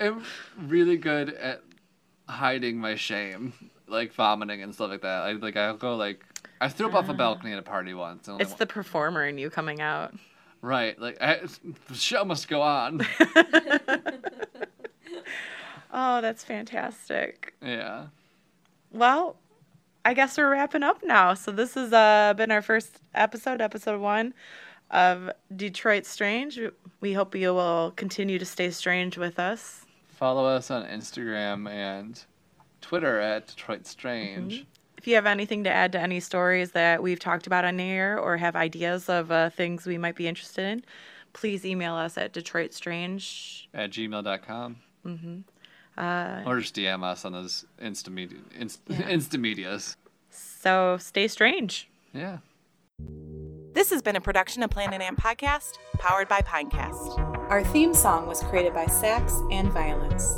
am 0.00 0.24
really 0.58 0.96
good 0.96 1.30
at 1.34 1.62
hiding 2.28 2.78
my 2.78 2.94
shame, 2.96 3.52
like 3.86 4.12
vomiting 4.12 4.62
and 4.62 4.74
stuff 4.74 4.90
like 4.90 5.02
that. 5.02 5.22
I 5.22 5.32
like 5.32 5.56
I'll 5.56 5.76
go 5.76 5.96
like 5.96 6.24
I 6.60 6.68
threw 6.68 6.88
up 6.88 6.94
off 6.94 7.08
a 7.08 7.14
balcony 7.14 7.52
at 7.52 7.58
a 7.58 7.62
party 7.62 7.94
once. 7.94 8.28
And 8.28 8.40
Ah. 8.40 8.42
It's 8.42 8.54
the 8.54 8.66
performer 8.66 9.24
in 9.26 9.38
you 9.38 9.50
coming 9.50 9.80
out. 9.80 10.14
Right, 10.62 10.98
like 10.98 11.20
I, 11.20 11.40
the 11.88 11.94
show 11.94 12.24
must 12.24 12.48
go 12.48 12.62
on. 12.62 13.06
Oh, 15.94 16.22
that's 16.22 16.42
fantastic. 16.42 17.54
yeah. 17.60 18.06
Well, 18.92 19.36
I 20.06 20.14
guess 20.14 20.38
we're 20.38 20.50
wrapping 20.50 20.82
up 20.82 21.02
now. 21.04 21.34
So 21.34 21.50
this 21.52 21.74
has 21.74 21.92
uh, 21.92 22.32
been 22.34 22.50
our 22.50 22.62
first 22.62 23.00
episode, 23.14 23.60
episode 23.60 24.00
one 24.00 24.32
of 24.90 25.30
Detroit 25.54 26.06
Strange. 26.06 26.58
We 27.00 27.12
hope 27.12 27.34
you 27.34 27.52
will 27.52 27.92
continue 27.96 28.38
to 28.38 28.46
stay 28.46 28.70
strange 28.70 29.18
with 29.18 29.38
us. 29.38 29.84
Follow 30.08 30.46
us 30.46 30.70
on 30.70 30.86
Instagram 30.86 31.68
and 31.68 32.22
Twitter 32.80 33.20
at 33.20 33.48
Detroit 33.48 33.86
Strange. 33.86 34.64
If 35.02 35.08
you 35.08 35.16
have 35.16 35.26
anything 35.26 35.64
to 35.64 35.70
add 35.70 35.90
to 35.92 36.00
any 36.00 36.20
stories 36.20 36.70
that 36.70 37.02
we've 37.02 37.18
talked 37.18 37.48
about 37.48 37.64
on 37.64 37.80
air 37.80 38.16
or 38.20 38.36
have 38.36 38.54
ideas 38.54 39.08
of 39.08 39.32
uh, 39.32 39.50
things 39.50 39.84
we 39.84 39.98
might 39.98 40.14
be 40.14 40.28
interested 40.28 40.64
in, 40.64 40.84
please 41.32 41.66
email 41.66 41.94
us 41.96 42.16
at 42.16 42.32
DetroitStrange. 42.32 43.66
At 43.74 43.90
gmail.com. 43.90 44.76
Uh, 45.98 46.42
Or 46.46 46.60
just 46.60 46.76
DM 46.76 47.02
us 47.02 47.24
on 47.24 47.32
those 47.32 47.64
Insta 47.82 48.10
media, 48.10 48.38
inst, 48.56 48.84
Insta 48.90 49.40
medias. 49.40 49.96
so 50.30 50.96
stay 51.00 51.26
strange. 51.26 51.88
Yeah. 52.14 52.38
This 53.72 53.90
has 53.90 54.02
been 54.02 54.14
a 54.14 54.20
production 54.20 54.62
of 54.62 54.70
Planet 54.70 55.02
Amp 55.02 55.20
Podcast, 55.20 55.78
powered 55.94 56.28
by 56.28 56.42
Pinecast. 56.42 57.18
Our 57.50 57.64
theme 57.64 57.92
song 57.92 58.28
was 58.28 58.40
created 58.44 58.72
by 58.72 58.86
Sax 58.86 59.34
and 59.50 59.68
Violence. 59.72 60.36